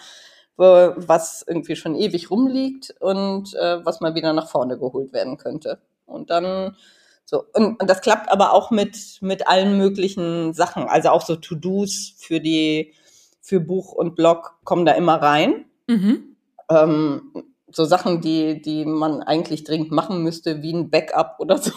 was 0.59 1.45
irgendwie 1.47 1.77
schon 1.77 1.95
ewig 1.95 2.31
rumliegt 2.31 2.95
und 3.01 3.55
äh, 3.55 3.85
was 3.85 4.01
mal 4.01 4.15
wieder 4.15 4.33
nach 4.33 4.49
vorne 4.49 4.79
geholt 4.79 5.13
werden 5.13 5.37
könnte. 5.37 5.79
Und 6.05 6.31
dann 6.31 6.77
so, 7.25 7.45
und, 7.53 7.81
und 7.81 7.91
das 7.91 8.01
klappt 8.01 8.31
aber 8.31 8.53
auch 8.53 8.71
mit, 8.71 9.19
mit 9.21 9.47
allen 9.47 9.77
möglichen 9.77 10.55
Sachen. 10.55 10.85
Also 10.85 11.11
auch 11.11 11.23
so 11.23 11.37
To-Dos 11.37 12.15
für 12.17 12.41
die, 12.41 12.95
für 13.41 13.61
Buch 13.61 13.93
und 13.93 14.17
Blog 14.17 14.57
kommen 14.65 14.87
da 14.87 14.93
immer 14.93 15.17
rein. 15.17 15.67
Mhm. 15.87 16.37
Ähm, 16.71 17.33
so 17.71 17.85
Sachen, 17.85 18.21
die, 18.21 18.63
die 18.63 18.85
man 18.87 19.23
eigentlich 19.23 19.65
dringend 19.65 19.93
machen 19.93 20.23
müsste, 20.23 20.63
wie 20.63 20.73
ein 20.73 20.91
Backup 20.91 21.37
oder 21.39 21.59
so. 21.59 21.73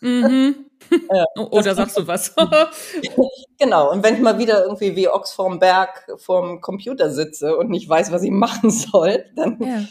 Mhm. 0.00 0.66
Ja, 0.90 1.24
oder 1.50 1.74
sagst 1.74 1.98
du 1.98 2.06
was? 2.06 2.34
genau, 3.58 3.92
und 3.92 4.02
wenn 4.02 4.14
ich 4.14 4.20
mal 4.20 4.38
wieder 4.38 4.62
irgendwie 4.62 4.96
wie 4.96 5.08
Ochs 5.08 5.32
vorm 5.32 5.58
Berg 5.58 6.06
vorm 6.16 6.60
Computer 6.60 7.10
sitze 7.10 7.56
und 7.56 7.70
nicht 7.70 7.88
weiß, 7.88 8.12
was 8.12 8.22
ich 8.22 8.30
machen 8.30 8.70
soll, 8.70 9.24
dann 9.36 9.58
ja. 9.60 9.84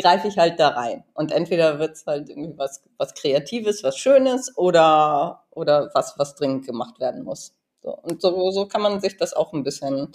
greife 0.00 0.28
ich 0.28 0.38
halt 0.38 0.60
da 0.60 0.68
rein. 0.68 1.04
Und 1.14 1.32
entweder 1.32 1.78
wird 1.78 1.92
es 1.92 2.06
halt 2.06 2.28
irgendwie 2.28 2.56
was, 2.56 2.82
was 2.98 3.14
Kreatives, 3.14 3.82
was 3.82 3.98
Schönes 3.98 4.56
oder, 4.56 5.44
oder 5.50 5.90
was, 5.94 6.14
was 6.18 6.34
dringend 6.34 6.66
gemacht 6.66 7.00
werden 7.00 7.24
muss. 7.24 7.54
So, 7.82 7.90
und 7.90 8.22
so, 8.22 8.50
so 8.50 8.66
kann 8.66 8.82
man 8.82 9.00
sich 9.00 9.16
das 9.16 9.34
auch 9.34 9.52
ein 9.52 9.62
bisschen 9.62 10.08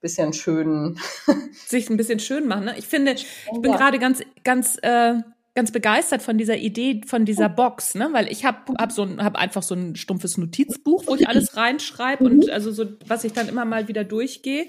bisschen 0.00 0.32
schön 0.32 0.98
sich 1.66 1.88
ein 1.88 1.96
bisschen 1.96 2.20
schön 2.20 2.46
machen. 2.46 2.66
Ne? 2.66 2.74
Ich 2.78 2.86
finde, 2.86 3.12
ich 3.12 3.26
bin 3.60 3.72
ja. 3.72 3.78
gerade 3.78 3.98
ganz 3.98 4.20
ganz 4.44 4.78
äh, 4.82 5.14
ganz 5.56 5.72
begeistert 5.72 6.22
von 6.22 6.38
dieser 6.38 6.58
Idee 6.58 7.00
von 7.06 7.24
dieser 7.24 7.48
Box, 7.48 7.94
ne? 7.94 8.10
Weil 8.12 8.30
ich 8.30 8.44
habe 8.44 8.74
hab 8.78 8.92
so 8.92 9.02
ein, 9.02 9.24
hab 9.24 9.36
einfach 9.36 9.62
so 9.62 9.74
ein 9.74 9.96
stumpfes 9.96 10.36
Notizbuch, 10.36 11.04
wo 11.06 11.16
ich 11.16 11.26
alles 11.28 11.56
reinschreibe 11.56 12.24
mhm. 12.24 12.30
und 12.30 12.50
also 12.50 12.70
so 12.70 12.84
was 13.06 13.24
ich 13.24 13.32
dann 13.32 13.48
immer 13.48 13.64
mal 13.64 13.88
wieder 13.88 14.04
durchgehe. 14.04 14.66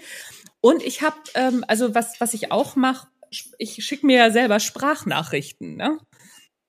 Und 0.62 0.82
ich 0.82 1.02
habe 1.04 1.17
ähm, 1.36 1.63
also 1.67 1.93
was 1.93 2.19
was 2.19 2.34
ich 2.34 2.52
auch 2.52 2.76
mache, 2.76 3.08
ich 3.60 3.86
schicke 3.86 4.08
mir 4.08 4.17
ja 4.17 4.32
selber 4.32 4.60
Sprachnachrichten, 4.60 5.76
ne? 5.76 6.00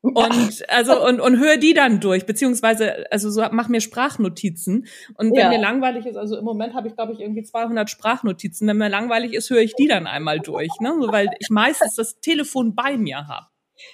Und 0.00 0.68
also 0.68 1.04
und 1.06 1.20
und 1.20 1.38
höre 1.38 1.56
die 1.56 1.74
dann 1.74 2.00
durch, 2.00 2.26
beziehungsweise 2.26 3.10
also 3.12 3.30
so 3.30 3.44
mach 3.52 3.68
mir 3.68 3.80
Sprachnotizen. 3.80 4.86
Und 5.14 5.30
wenn 5.30 5.40
ja. 5.40 5.48
mir 5.48 5.60
langweilig 5.60 6.06
ist, 6.06 6.16
also 6.16 6.36
im 6.36 6.44
Moment 6.44 6.74
habe 6.74 6.88
ich 6.88 6.96
glaube 6.96 7.12
ich 7.12 7.20
irgendwie 7.20 7.44
200 7.44 7.88
Sprachnotizen. 7.88 8.66
Wenn 8.66 8.78
mir 8.78 8.88
langweilig 8.88 9.32
ist, 9.34 9.50
höre 9.50 9.60
ich 9.60 9.74
die 9.74 9.86
dann 9.86 10.08
einmal 10.08 10.40
durch, 10.40 10.70
ne? 10.80 10.96
So, 11.00 11.12
weil 11.12 11.30
ich 11.38 11.50
meistens 11.50 11.94
das 11.94 12.18
Telefon 12.20 12.74
bei 12.74 12.96
mir 12.96 13.28
habe. 13.28 13.46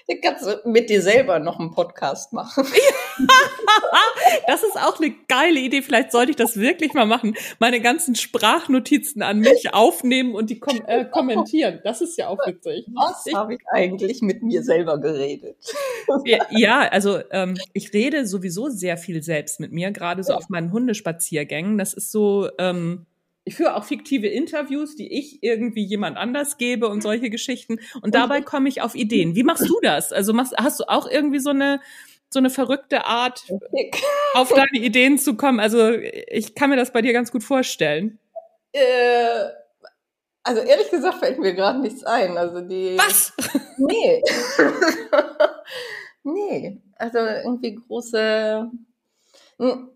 Dann 0.09 0.19
kannst 0.23 0.47
du 0.47 0.69
mit 0.69 0.91
dir 0.91 1.03
selber 1.03 1.39
noch 1.39 1.59
einen 1.59 1.73
Podcast 1.73 2.33
machen. 2.33 2.67
das 4.47 4.63
ist 4.63 4.77
auch 4.77 4.99
eine 5.01 5.15
geile 5.29 5.61
Idee. 5.61 5.83
Vielleicht 5.83 6.13
sollte 6.13 6.31
ich 6.31 6.37
das 6.37 6.57
wirklich 6.59 6.95
mal 6.95 7.07
machen. 7.07 7.35
Meine 7.59 7.81
ganzen 7.81 8.15
Sprachnotizen 8.15 9.23
an 9.23 9.41
mich 9.41 9.73
aufnehmen 9.75 10.35
und 10.35 10.51
die 10.51 10.59
kom 10.59 10.83
äh, 10.87 11.05
kommentieren. 11.05 11.81
Das 11.85 12.01
ist 12.01 12.17
ja 12.19 12.29
auch 12.29 12.39
witzig. 12.47 12.87
Was 12.95 13.25
habe 13.35 13.55
ich 13.55 13.61
eigentlich 13.71 14.23
mit 14.23 14.43
mir 14.43 14.63
selber 14.63 14.99
geredet? 14.99 15.57
ja, 16.51 16.81
also 16.89 17.21
ähm, 17.31 17.57
ich 17.73 17.93
rede 17.93 18.27
sowieso 18.27 18.69
sehr 18.69 18.97
viel 18.97 19.23
selbst 19.23 19.61
mit 19.61 19.73
mir, 19.73 19.91
gerade 19.91 20.23
so 20.23 20.35
auf 20.35 20.49
meinen 20.49 20.73
Hundespaziergängen. 20.73 21.79
Das 21.79 21.95
ist 21.95 22.13
so. 22.13 22.49
Ähm, 22.59 23.07
ich 23.45 23.57
führe 23.57 23.77
auch 23.77 23.85
fiktive 23.85 24.27
Interviews, 24.27 24.97
die 24.97 25.13
ich 25.13 25.43
irgendwie 25.43 25.85
jemand 25.85 26.17
anders 26.17 26.57
gebe 26.57 26.89
und 26.89 27.03
solche 27.03 27.29
Geschichten. 27.31 27.79
Und 28.01 28.15
dabei 28.15 28.41
komme 28.41 28.69
ich 28.69 28.81
auf 28.81 28.95
Ideen. 28.95 29.35
Wie 29.35 29.43
machst 29.43 29.69
du 29.69 29.79
das? 29.83 30.13
Also 30.13 30.33
machst, 30.33 30.55
hast 30.57 30.81
du 30.81 30.85
auch 30.89 31.07
irgendwie 31.11 31.41
so 31.41 31.51
eine, 31.51 31.81
so 32.31 32.39
eine 32.39 32.51
verrückte 32.51 33.05
Art, 33.05 33.45
auf 34.35 34.49
deine 34.53 34.79
Ideen 34.85 35.19
zu 35.19 35.37
kommen? 35.37 35.61
Also 35.61 35.91
ich 35.91 36.55
kann 36.55 36.71
mir 36.71 36.77
das 36.77 36.93
bei 36.93 37.03
dir 37.03 37.13
ganz 37.13 37.31
gut 37.31 37.45
vorstellen. 37.45 38.19
Äh, 38.73 39.51
Also 40.43 40.61
ehrlich 40.63 40.91
gesagt 40.91 41.19
fällt 41.19 41.39
mir 41.39 41.55
gerade 41.55 41.81
nichts 41.81 42.05
ein. 42.05 42.37
Also 42.37 42.61
die. 42.61 42.97
Was? 42.99 43.33
Nee. 43.79 44.23
nee. 46.23 46.81
Also 46.97 47.19
irgendwie 47.19 47.75
große. 47.75 48.71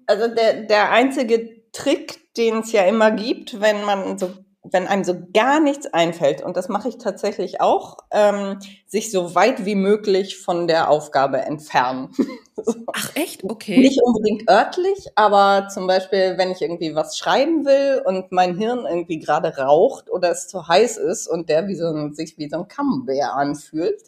Also 0.07 0.29
der, 0.29 0.63
der 0.63 0.91
einzige 0.91 1.58
Trick, 1.79 2.35
den 2.37 2.61
es 2.61 2.73
ja 2.73 2.83
immer 2.85 3.11
gibt, 3.11 3.61
wenn 3.61 3.85
man 3.85 4.19
so 4.19 4.31
wenn 4.73 4.87
einem 4.87 5.05
so 5.05 5.15
gar 5.33 5.61
nichts 5.61 5.87
einfällt, 5.87 6.43
und 6.43 6.57
das 6.57 6.69
mache 6.69 6.89
ich 6.89 6.99
tatsächlich 6.99 7.61
auch, 7.61 7.99
ähm, 8.11 8.59
sich 8.87 9.11
so 9.11 9.35
weit 9.35 9.65
wie 9.65 9.75
möglich 9.75 10.39
von 10.39 10.67
der 10.67 10.91
Aufgabe 10.91 11.39
entfernen. 11.39 12.11
Ach 12.93 13.11
echt? 13.15 13.45
Okay. 13.45 13.79
Nicht 13.79 14.01
unbedingt 14.03 14.49
örtlich, 14.51 15.07
aber 15.15 15.69
zum 15.69 15.87
Beispiel, 15.87 16.35
wenn 16.37 16.51
ich 16.51 16.61
irgendwie 16.61 16.95
was 16.95 17.17
schreiben 17.17 17.65
will 17.65 18.03
und 18.05 18.33
mein 18.33 18.57
Hirn 18.57 18.85
irgendwie 18.89 19.19
gerade 19.19 19.57
raucht 19.57 20.11
oder 20.11 20.31
es 20.31 20.49
zu 20.49 20.67
heiß 20.67 20.97
ist 20.99 21.29
und 21.29 21.49
der 21.49 21.69
wie 21.69 21.77
so 21.77 21.87
ein, 21.87 22.15
sich 22.15 22.37
wie 22.39 22.49
so 22.49 22.57
ein 22.59 22.69
Camembert 22.69 23.33
anfühlt, 23.35 24.03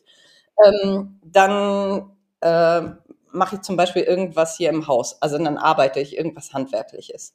ähm, 0.64 1.20
dann 1.24 2.10
äh, 2.40 2.82
mache 3.32 3.56
ich 3.56 3.62
zum 3.62 3.76
Beispiel 3.76 4.02
irgendwas 4.02 4.56
hier 4.56 4.70
im 4.70 4.86
Haus. 4.88 5.20
Also 5.22 5.38
dann 5.38 5.56
arbeite 5.56 6.00
ich 6.00 6.16
irgendwas 6.16 6.52
Handwerkliches. 6.52 7.34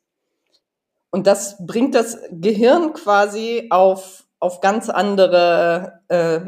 Und 1.15 1.27
das 1.27 1.55
bringt 1.65 1.95
das 1.95 2.19
Gehirn 2.29 2.91
quasi 2.91 3.67
auf, 3.69 4.25
auf 4.41 4.59
ganz 4.59 4.89
andere 4.89 6.01
äh, 6.09 6.41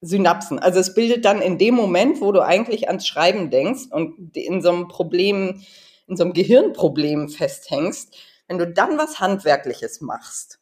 Synapsen. 0.00 0.60
Also 0.60 0.78
es 0.78 0.94
bildet 0.94 1.24
dann 1.24 1.42
in 1.42 1.58
dem 1.58 1.74
Moment, 1.74 2.20
wo 2.20 2.30
du 2.30 2.40
eigentlich 2.40 2.86
ans 2.86 3.04
Schreiben 3.04 3.50
denkst 3.50 3.86
und 3.90 4.36
in 4.36 4.62
so 4.62 4.70
einem 4.70 4.86
Problem, 4.86 5.64
in 6.06 6.16
so 6.16 6.22
einem 6.22 6.34
Gehirnproblem 6.34 7.30
festhängst, 7.30 8.16
wenn 8.46 8.58
du 8.58 8.68
dann 8.68 8.96
was 8.96 9.18
Handwerkliches 9.18 10.00
machst 10.00 10.60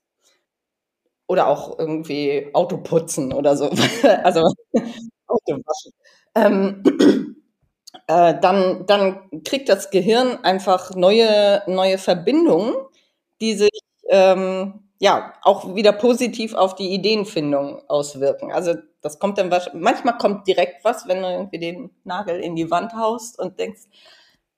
oder 1.27 1.47
auch 1.47 1.79
irgendwie 1.79 2.49
Auto 2.55 2.79
putzen 2.79 3.31
oder 3.31 3.59
so, 3.59 3.69
also 4.25 4.41
Auto 5.27 5.61
waschen, 5.67 5.93
ähm, 6.35 6.83
äh, 8.07 8.41
dann, 8.41 8.87
dann 8.87 9.43
kriegt 9.45 9.69
das 9.69 9.91
Gehirn 9.91 10.39
einfach 10.45 10.95
neue, 10.95 11.63
neue 11.67 11.99
Verbindungen 11.99 12.73
die 13.41 13.55
sich 13.55 13.81
ähm, 14.09 14.91
ja 14.99 15.35
auch 15.43 15.75
wieder 15.75 15.93
positiv 15.93 16.55
auf 16.55 16.75
die 16.75 16.93
Ideenfindung 16.93 17.89
auswirken. 17.89 18.53
Also 18.53 18.75
das 19.01 19.19
kommt 19.19 19.39
dann 19.39 19.51
manchmal 19.73 20.19
kommt 20.19 20.47
direkt 20.47 20.85
was, 20.85 21.09
wenn 21.09 21.23
du 21.23 21.29
irgendwie 21.29 21.59
den 21.59 21.91
Nagel 22.05 22.39
in 22.41 22.55
die 22.55 22.71
Wand 22.71 22.95
haust 22.95 23.39
und 23.39 23.59
denkst, 23.59 23.83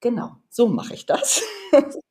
genau, 0.01 0.33
so 0.49 0.69
mache 0.69 0.95
ich 0.95 1.07
das. 1.07 1.43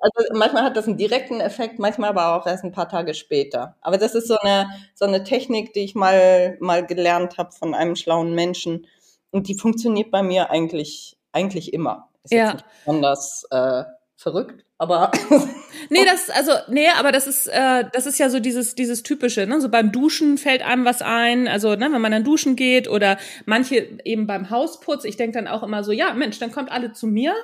Also 0.00 0.32
manchmal 0.32 0.62
hat 0.62 0.76
das 0.76 0.86
einen 0.86 0.96
direkten 0.96 1.40
Effekt, 1.40 1.78
manchmal 1.78 2.10
aber 2.10 2.36
auch 2.36 2.46
erst 2.46 2.64
ein 2.64 2.72
paar 2.72 2.88
Tage 2.88 3.12
später. 3.12 3.76
Aber 3.82 3.98
das 3.98 4.14
ist 4.14 4.28
so 4.28 4.38
eine, 4.38 4.70
so 4.94 5.04
eine 5.04 5.24
Technik, 5.24 5.74
die 5.74 5.80
ich 5.80 5.94
mal, 5.94 6.56
mal 6.60 6.86
gelernt 6.86 7.36
habe 7.36 7.52
von 7.52 7.74
einem 7.74 7.94
schlauen 7.96 8.34
Menschen. 8.34 8.86
Und 9.30 9.48
die 9.48 9.58
funktioniert 9.58 10.10
bei 10.10 10.22
mir 10.22 10.50
eigentlich, 10.50 11.18
eigentlich 11.32 11.74
immer. 11.74 12.08
Ist 12.22 12.32
ja. 12.32 12.44
jetzt 12.44 12.54
nicht 12.54 12.66
besonders 12.78 13.46
äh, 13.50 13.84
verrückt, 14.16 14.64
aber 14.84 15.10
nee, 15.90 16.04
das 16.04 16.30
also 16.30 16.52
nee, 16.68 16.88
aber 16.98 17.10
das 17.10 17.26
ist 17.26 17.46
äh, 17.46 17.84
das 17.92 18.06
ist 18.06 18.18
ja 18.18 18.28
so 18.28 18.38
dieses 18.38 18.74
dieses 18.74 19.02
typische, 19.02 19.46
ne? 19.46 19.60
So 19.60 19.70
beim 19.70 19.92
Duschen 19.92 20.36
fällt 20.38 20.62
einem 20.62 20.84
was 20.84 21.00
ein, 21.00 21.48
also 21.48 21.74
ne, 21.74 21.88
wenn 21.90 22.00
man 22.00 22.12
dann 22.12 22.24
duschen 22.24 22.54
geht 22.54 22.88
oder 22.88 23.18
manche 23.46 23.98
eben 24.04 24.26
beim 24.26 24.50
Hausputz. 24.50 25.04
Ich 25.04 25.16
denke 25.16 25.38
dann 25.38 25.48
auch 25.48 25.62
immer 25.62 25.82
so, 25.82 25.92
ja, 25.92 26.12
Mensch, 26.12 26.38
dann 26.38 26.52
kommt 26.52 26.70
alle 26.70 26.92
zu 26.92 27.06
mir, 27.06 27.34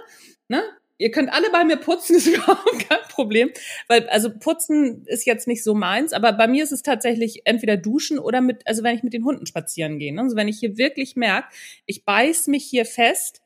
ne? 0.48 0.62
Ihr 0.98 1.10
könnt 1.10 1.32
alle 1.32 1.48
bei 1.50 1.64
mir 1.64 1.78
putzen, 1.78 2.14
ist 2.16 2.26
überhaupt 2.26 2.88
kein 2.88 2.98
Problem, 3.08 3.50
weil 3.88 4.06
also 4.10 4.30
putzen 4.30 5.04
ist 5.06 5.24
jetzt 5.24 5.48
nicht 5.48 5.64
so 5.64 5.74
meins, 5.74 6.12
aber 6.12 6.32
bei 6.34 6.46
mir 6.46 6.62
ist 6.62 6.72
es 6.72 6.82
tatsächlich 6.82 7.42
entweder 7.46 7.78
duschen 7.78 8.18
oder 8.18 8.42
mit 8.42 8.66
also 8.66 8.82
wenn 8.82 8.94
ich 8.94 9.02
mit 9.02 9.14
den 9.14 9.24
Hunden 9.24 9.46
spazieren 9.46 9.98
gehe, 9.98 10.14
ne? 10.14 10.20
Also 10.20 10.36
wenn 10.36 10.48
ich 10.48 10.58
hier 10.58 10.76
wirklich 10.76 11.16
merke, 11.16 11.48
ich 11.86 12.04
beiß 12.04 12.48
mich 12.48 12.64
hier 12.66 12.84
fest, 12.84 13.40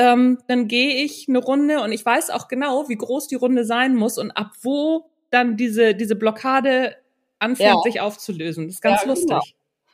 ähm, 0.00 0.38
dann 0.48 0.66
gehe 0.66 1.04
ich 1.04 1.28
eine 1.28 1.40
Runde 1.40 1.82
und 1.82 1.92
ich 1.92 2.06
weiß 2.06 2.30
auch 2.30 2.48
genau, 2.48 2.88
wie 2.88 2.96
groß 2.96 3.28
die 3.28 3.34
Runde 3.34 3.66
sein 3.66 3.94
muss 3.94 4.16
und 4.16 4.30
ab 4.30 4.52
wo 4.62 5.10
dann 5.30 5.58
diese, 5.58 5.94
diese 5.94 6.16
Blockade 6.16 6.96
anfängt, 7.38 7.68
ja. 7.68 7.80
sich 7.82 8.00
aufzulösen. 8.00 8.66
Das 8.66 8.76
ist 8.76 8.80
ganz 8.80 9.02
ja, 9.02 9.08
lustig. 9.08 9.28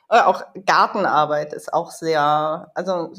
Genau. 0.09 0.23
Auch 0.29 0.45
Gartenarbeit 0.64 1.53
ist 1.53 1.75
auch 1.75 1.90
sehr, 1.90 2.71
also 2.73 3.12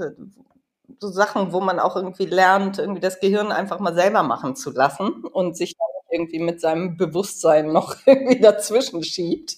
so 0.99 1.09
Sachen, 1.09 1.51
wo 1.51 1.59
man 1.59 1.81
auch 1.81 1.97
irgendwie 1.97 2.25
lernt, 2.25 2.79
irgendwie 2.79 3.01
das 3.01 3.19
Gehirn 3.19 3.51
einfach 3.51 3.79
mal 3.79 3.93
selber 3.93 4.23
machen 4.23 4.55
zu 4.55 4.71
lassen 4.71 5.25
und 5.25 5.57
sich 5.57 5.75
dann 5.77 6.19
irgendwie 6.19 6.39
mit 6.39 6.61
seinem 6.61 6.95
Bewusstsein 6.95 7.67
noch 7.73 7.97
irgendwie 8.05 8.39
dazwischen 8.39 9.03
schiebt. 9.03 9.57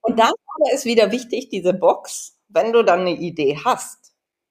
Und 0.00 0.18
dann 0.18 0.32
aber 0.56 0.72
ist 0.72 0.86
wieder 0.86 1.12
wichtig, 1.12 1.50
diese 1.50 1.74
Box, 1.74 2.38
wenn 2.48 2.72
du 2.72 2.82
dann 2.82 3.00
eine 3.00 3.12
Idee 3.12 3.58
hast, 3.62 3.99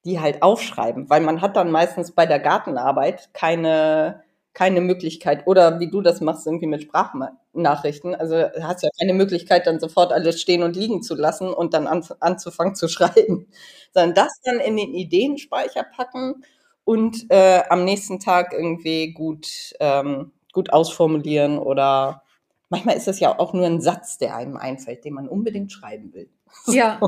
die 0.04 0.20
halt 0.20 0.42
aufschreiben, 0.42 1.10
weil 1.10 1.20
man 1.20 1.40
hat 1.42 1.56
dann 1.56 1.70
meistens 1.70 2.12
bei 2.12 2.26
der 2.26 2.38
Gartenarbeit 2.38 3.30
keine, 3.34 4.22
keine 4.54 4.80
Möglichkeit 4.80 5.46
oder 5.46 5.78
wie 5.78 5.90
du 5.90 6.00
das 6.00 6.20
machst, 6.20 6.46
irgendwie 6.46 6.66
mit 6.66 6.82
Sprachnachrichten. 6.82 8.14
Also 8.14 8.36
hast 8.62 8.82
ja 8.82 8.88
keine 8.98 9.14
Möglichkeit, 9.14 9.66
dann 9.66 9.78
sofort 9.80 10.12
alles 10.12 10.40
stehen 10.40 10.62
und 10.62 10.76
liegen 10.76 11.02
zu 11.02 11.14
lassen 11.14 11.48
und 11.52 11.74
dann 11.74 11.86
an, 11.86 12.04
anzufangen 12.20 12.74
zu 12.74 12.88
schreiben, 12.90 13.46
sondern 13.92 14.14
das 14.14 14.40
dann 14.44 14.58
in 14.60 14.76
den 14.76 14.94
Ideenspeicher 14.94 15.84
packen 15.84 16.44
und 16.84 17.26
äh, 17.30 17.62
am 17.68 17.84
nächsten 17.84 18.20
Tag 18.20 18.52
irgendwie 18.52 19.12
gut, 19.12 19.74
ähm, 19.80 20.32
gut 20.52 20.72
ausformulieren 20.72 21.58
oder 21.58 22.22
manchmal 22.70 22.96
ist 22.96 23.08
es 23.08 23.20
ja 23.20 23.38
auch 23.38 23.52
nur 23.52 23.66
ein 23.66 23.80
Satz, 23.82 24.16
der 24.16 24.34
einem 24.34 24.56
einfällt, 24.56 25.04
den 25.04 25.14
man 25.14 25.28
unbedingt 25.28 25.72
schreiben 25.72 26.14
will. 26.14 26.30
Ja, 26.66 26.98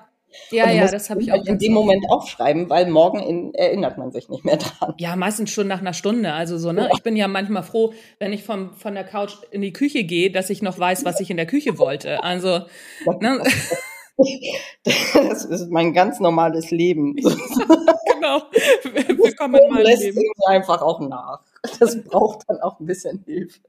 ja, 0.50 0.70
ja, 0.70 0.90
das 0.90 1.10
habe 1.10 1.22
ich 1.22 1.32
auch. 1.32 1.44
In 1.44 1.58
dem 1.58 1.72
Moment 1.72 2.04
aufschreiben, 2.08 2.68
weil 2.70 2.86
morgen 2.90 3.20
in, 3.20 3.54
erinnert 3.54 3.98
man 3.98 4.12
sich 4.12 4.28
nicht 4.28 4.44
mehr 4.44 4.56
dran. 4.56 4.94
Ja, 4.98 5.16
meistens 5.16 5.50
schon 5.50 5.66
nach 5.66 5.80
einer 5.80 5.92
Stunde. 5.92 6.32
Also 6.32 6.58
so, 6.58 6.72
ne? 6.72 6.82
Ja. 6.82 6.90
Ich 6.94 7.02
bin 7.02 7.16
ja 7.16 7.28
manchmal 7.28 7.62
froh, 7.62 7.92
wenn 8.18 8.32
ich 8.32 8.44
vom, 8.44 8.74
von 8.74 8.94
der 8.94 9.04
Couch 9.04 9.34
in 9.50 9.62
die 9.62 9.72
Küche 9.72 10.04
gehe, 10.04 10.30
dass 10.30 10.50
ich 10.50 10.62
noch 10.62 10.78
weiß, 10.78 11.04
was 11.04 11.20
ich 11.20 11.30
in 11.30 11.36
der 11.36 11.46
Küche 11.46 11.78
wollte. 11.78 12.22
Also, 12.22 12.60
ne? 13.20 13.42
Das 14.84 15.44
ist 15.46 15.70
mein 15.70 15.94
ganz 15.94 16.20
normales 16.20 16.70
Leben. 16.70 17.16
genau. 17.16 18.42
Willkommen 18.84 19.54
in 19.54 19.72
meinem 19.72 19.86
Leben. 19.86 20.20
einfach 20.46 20.82
auch 20.82 21.00
nach. 21.00 21.40
Das 21.80 22.00
braucht 22.04 22.42
dann 22.46 22.60
auch 22.60 22.78
ein 22.78 22.86
bisschen 22.86 23.24
Hilfe 23.26 23.60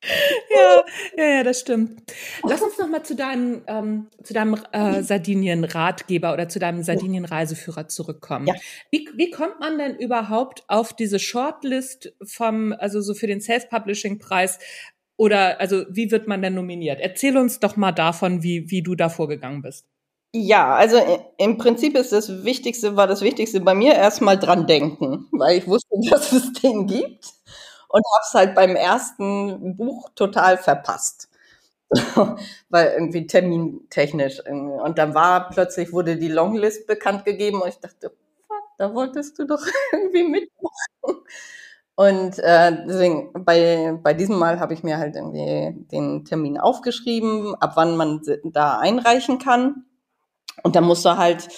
ja, 0.54 0.84
ja, 1.16 1.24
ja, 1.36 1.42
das 1.42 1.60
stimmt. 1.60 2.02
Lass 2.44 2.62
uns 2.62 2.78
noch 2.78 2.88
mal 2.88 3.02
zu 3.02 3.16
deinem, 3.16 3.62
ähm, 3.66 4.06
zu 4.22 4.32
deinem 4.32 4.56
äh, 4.72 5.02
Sardinien-Ratgeber 5.02 6.32
oder 6.32 6.48
zu 6.48 6.58
deinem 6.58 6.82
Sardinien-Reiseführer 6.82 7.88
zurückkommen. 7.88 8.46
Ja. 8.46 8.54
Wie, 8.90 9.08
wie 9.16 9.30
kommt 9.30 9.58
man 9.58 9.78
denn 9.78 9.96
überhaupt 9.96 10.62
auf 10.68 10.92
diese 10.92 11.18
Shortlist 11.18 12.12
vom, 12.22 12.72
also 12.78 13.00
so 13.00 13.14
für 13.14 13.26
den 13.26 13.40
Self-Publishing-Preis? 13.40 14.60
Oder 15.16 15.60
also 15.60 15.84
wie 15.90 16.12
wird 16.12 16.28
man 16.28 16.42
denn 16.42 16.54
nominiert? 16.54 17.00
Erzähl 17.00 17.36
uns 17.36 17.58
doch 17.58 17.76
mal 17.76 17.92
davon, 17.92 18.44
wie, 18.44 18.70
wie 18.70 18.82
du 18.82 18.94
da 18.94 19.08
vorgegangen 19.08 19.62
bist. 19.62 19.84
Ja, 20.32 20.74
also 20.74 20.98
im 21.38 21.56
Prinzip 21.56 21.96
ist 21.96 22.12
das 22.12 22.44
Wichtigste, 22.44 22.96
war 22.96 23.06
das 23.06 23.22
Wichtigste 23.22 23.60
bei 23.60 23.74
mir 23.74 23.94
erstmal 23.94 24.38
dran 24.38 24.66
denken, 24.66 25.26
weil 25.32 25.58
ich 25.58 25.66
wusste, 25.66 25.88
dass 26.10 26.32
es 26.32 26.52
den 26.52 26.86
gibt 26.86 27.37
und 27.88 28.02
habe 28.14 28.24
es 28.26 28.34
halt 28.34 28.54
beim 28.54 28.76
ersten 28.76 29.76
Buch 29.76 30.10
total 30.14 30.58
verpasst. 30.58 31.28
Weil 32.68 32.92
irgendwie 32.92 33.26
termintechnisch. 33.26 34.42
Irgendwie. 34.44 34.80
Und 34.80 34.98
dann 34.98 35.14
war 35.14 35.48
plötzlich, 35.50 35.92
wurde 35.92 36.16
die 36.16 36.28
Longlist 36.28 36.86
bekannt 36.86 37.24
gegeben 37.24 37.62
und 37.62 37.68
ich 37.68 37.80
dachte, 37.80 38.12
da 38.76 38.94
wolltest 38.94 39.38
du 39.38 39.46
doch 39.46 39.62
irgendwie 39.92 40.24
mitmachen. 40.24 41.24
Und 41.94 42.38
äh, 42.38 42.84
deswegen, 42.86 43.32
bei, 43.44 43.98
bei 44.00 44.14
diesem 44.14 44.38
Mal 44.38 44.60
habe 44.60 44.72
ich 44.72 44.84
mir 44.84 44.98
halt 44.98 45.16
irgendwie 45.16 45.74
den 45.90 46.24
Termin 46.24 46.56
aufgeschrieben, 46.56 47.56
ab 47.56 47.72
wann 47.74 47.96
man 47.96 48.22
da 48.44 48.78
einreichen 48.78 49.40
kann. 49.40 49.84
Und 50.62 50.76
da 50.76 50.80
musst 50.80 51.04
du 51.04 51.16
halt 51.16 51.48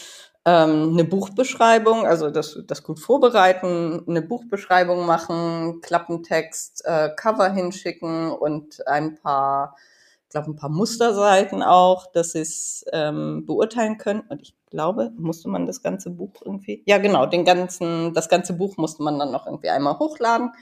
ähm, 0.47 0.91
eine 0.93 1.05
Buchbeschreibung, 1.05 2.07
also 2.07 2.31
das, 2.31 2.59
das 2.67 2.83
gut 2.83 2.99
vorbereiten, 3.01 4.05
eine 4.09 4.23
Buchbeschreibung 4.23 5.05
machen, 5.07 5.81
Klappentext, 5.83 6.83
äh, 6.87 7.11
Cover 7.15 7.51
hinschicken 7.51 8.31
und 8.31 8.87
ein 8.87 9.17
paar, 9.17 9.77
ich 10.25 10.31
glaube, 10.31 10.51
ein 10.51 10.57
paar 10.57 10.71
Musterseiten 10.71 11.63
auch, 11.63 12.11
dass 12.13 12.33
sie 12.33 12.41
es 12.41 12.85
ähm, 12.93 13.45
beurteilen 13.47 13.99
können. 13.99 14.23
Und 14.29 14.41
ich 14.41 14.55
glaube, 14.71 15.13
musste 15.19 15.49
man 15.49 15.67
das 15.67 15.83
ganze 15.83 16.11
Buch 16.11 16.33
irgendwie, 16.45 16.83
ja 16.87 16.99
genau, 16.99 17.27
den 17.27 17.45
ganzen, 17.45 18.15
das 18.15 18.29
ganze 18.29 18.55
Buch 18.55 18.77
musste 18.79 19.03
man 19.03 19.19
dann 19.19 19.33
noch 19.33 19.47
irgendwie 19.47 19.71
einmal 19.71 19.99
hochladen, 19.99 20.53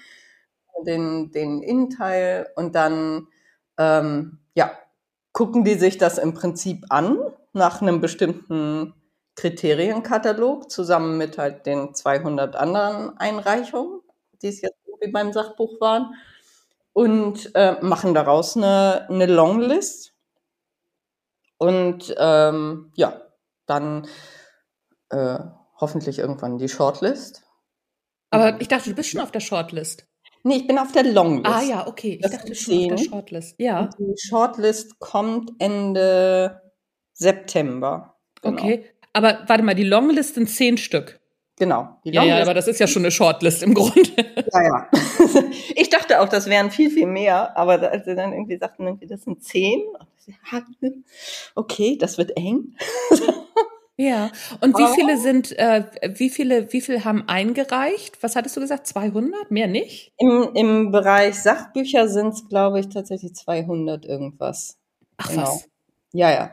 den, 0.86 1.30
den 1.30 1.62
Innenteil 1.62 2.48
und 2.56 2.74
dann, 2.74 3.28
ähm, 3.78 4.38
ja, 4.54 4.72
gucken 5.32 5.64
die 5.64 5.74
sich 5.74 5.98
das 5.98 6.18
im 6.18 6.34
Prinzip 6.34 6.86
an 6.88 7.18
nach 7.52 7.80
einem 7.80 8.00
bestimmten 8.00 8.94
Kriterienkatalog 9.38 10.68
zusammen 10.68 11.16
mit 11.16 11.38
halt 11.38 11.64
den 11.64 11.94
200 11.94 12.56
anderen 12.56 13.16
Einreichungen, 13.18 14.00
die 14.42 14.48
es 14.48 14.60
jetzt 14.60 14.76
irgendwie 14.84 15.12
beim 15.12 15.32
Sachbuch 15.32 15.80
waren, 15.80 16.14
und 16.92 17.54
äh, 17.54 17.76
machen 17.80 18.14
daraus 18.14 18.56
eine, 18.56 19.06
eine 19.08 19.26
Longlist. 19.26 20.12
Und 21.56 22.12
ähm, 22.18 22.90
ja, 22.96 23.22
dann 23.66 24.08
äh, 25.10 25.38
hoffentlich 25.76 26.18
irgendwann 26.18 26.58
die 26.58 26.68
Shortlist. 26.68 27.44
Aber 28.30 28.60
ich 28.60 28.66
dachte, 28.66 28.90
du 28.90 28.96
bist 28.96 29.10
schon 29.10 29.20
auf 29.20 29.30
der 29.30 29.40
Shortlist. 29.40 30.04
Nee, 30.42 30.56
ich 30.56 30.66
bin 30.66 30.78
auf 30.78 30.90
der 30.90 31.04
Longlist. 31.04 31.56
Ah 31.56 31.62
ja, 31.62 31.86
okay. 31.86 32.14
Ich 32.14 32.22
Das 32.22 32.32
dachte 32.32 32.56
schon 32.56 32.74
auf 32.74 32.88
der. 32.88 32.98
Shortlist. 32.98 33.54
Ja, 33.58 33.80
Und 33.82 33.94
die 33.98 34.14
Shortlist 34.18 34.98
kommt 34.98 35.52
Ende 35.60 36.60
September. 37.12 38.16
Genau. 38.42 38.60
okay. 38.60 38.97
Aber 39.12 39.44
warte 39.46 39.62
mal, 39.62 39.74
die 39.74 39.84
Longlist 39.84 40.34
sind 40.34 40.48
zehn 40.48 40.78
Stück. 40.78 41.20
Genau. 41.58 41.98
Ja, 42.04 42.22
ja, 42.22 42.40
aber 42.40 42.54
das 42.54 42.68
ist 42.68 42.78
ja 42.78 42.86
schon 42.86 43.02
eine 43.02 43.10
Shortlist 43.10 43.62
im 43.64 43.74
Grunde. 43.74 44.10
ja, 44.52 44.62
ja. 44.62 44.88
Ich 45.74 45.90
dachte 45.90 46.20
auch, 46.20 46.28
das 46.28 46.48
wären 46.48 46.70
viel, 46.70 46.90
viel 46.90 47.06
mehr, 47.06 47.56
aber 47.56 47.90
als 47.90 48.04
sie 48.04 48.14
dann 48.14 48.32
irgendwie 48.32 48.58
sagten, 48.58 48.86
irgendwie, 48.86 49.06
das 49.06 49.22
sind 49.22 49.42
zehn. 49.42 49.82
Okay, 51.54 51.96
das 51.98 52.18
wird 52.18 52.36
eng. 52.36 52.76
Ja. 54.00 54.30
Und 54.60 54.78
wie 54.78 54.86
viele 54.94 55.18
sind, 55.18 55.58
äh, 55.58 55.82
wie 56.14 56.30
viele, 56.30 56.72
wie 56.72 56.80
viele 56.80 57.04
haben 57.04 57.24
eingereicht? 57.26 58.22
Was 58.22 58.36
hattest 58.36 58.56
du 58.56 58.60
gesagt? 58.60 58.86
200? 58.86 59.50
Mehr 59.50 59.66
nicht? 59.66 60.12
Im, 60.18 60.50
Im 60.54 60.92
Bereich 60.92 61.42
Sachbücher 61.42 62.06
sind 62.08 62.28
es, 62.28 62.48
glaube 62.48 62.78
ich, 62.78 62.90
tatsächlich 62.90 63.34
200 63.34 64.04
irgendwas. 64.04 64.78
Ach 65.16 65.30
Genau. 65.30 65.42
was. 65.42 65.68
Ja, 66.12 66.30
ja. 66.30 66.52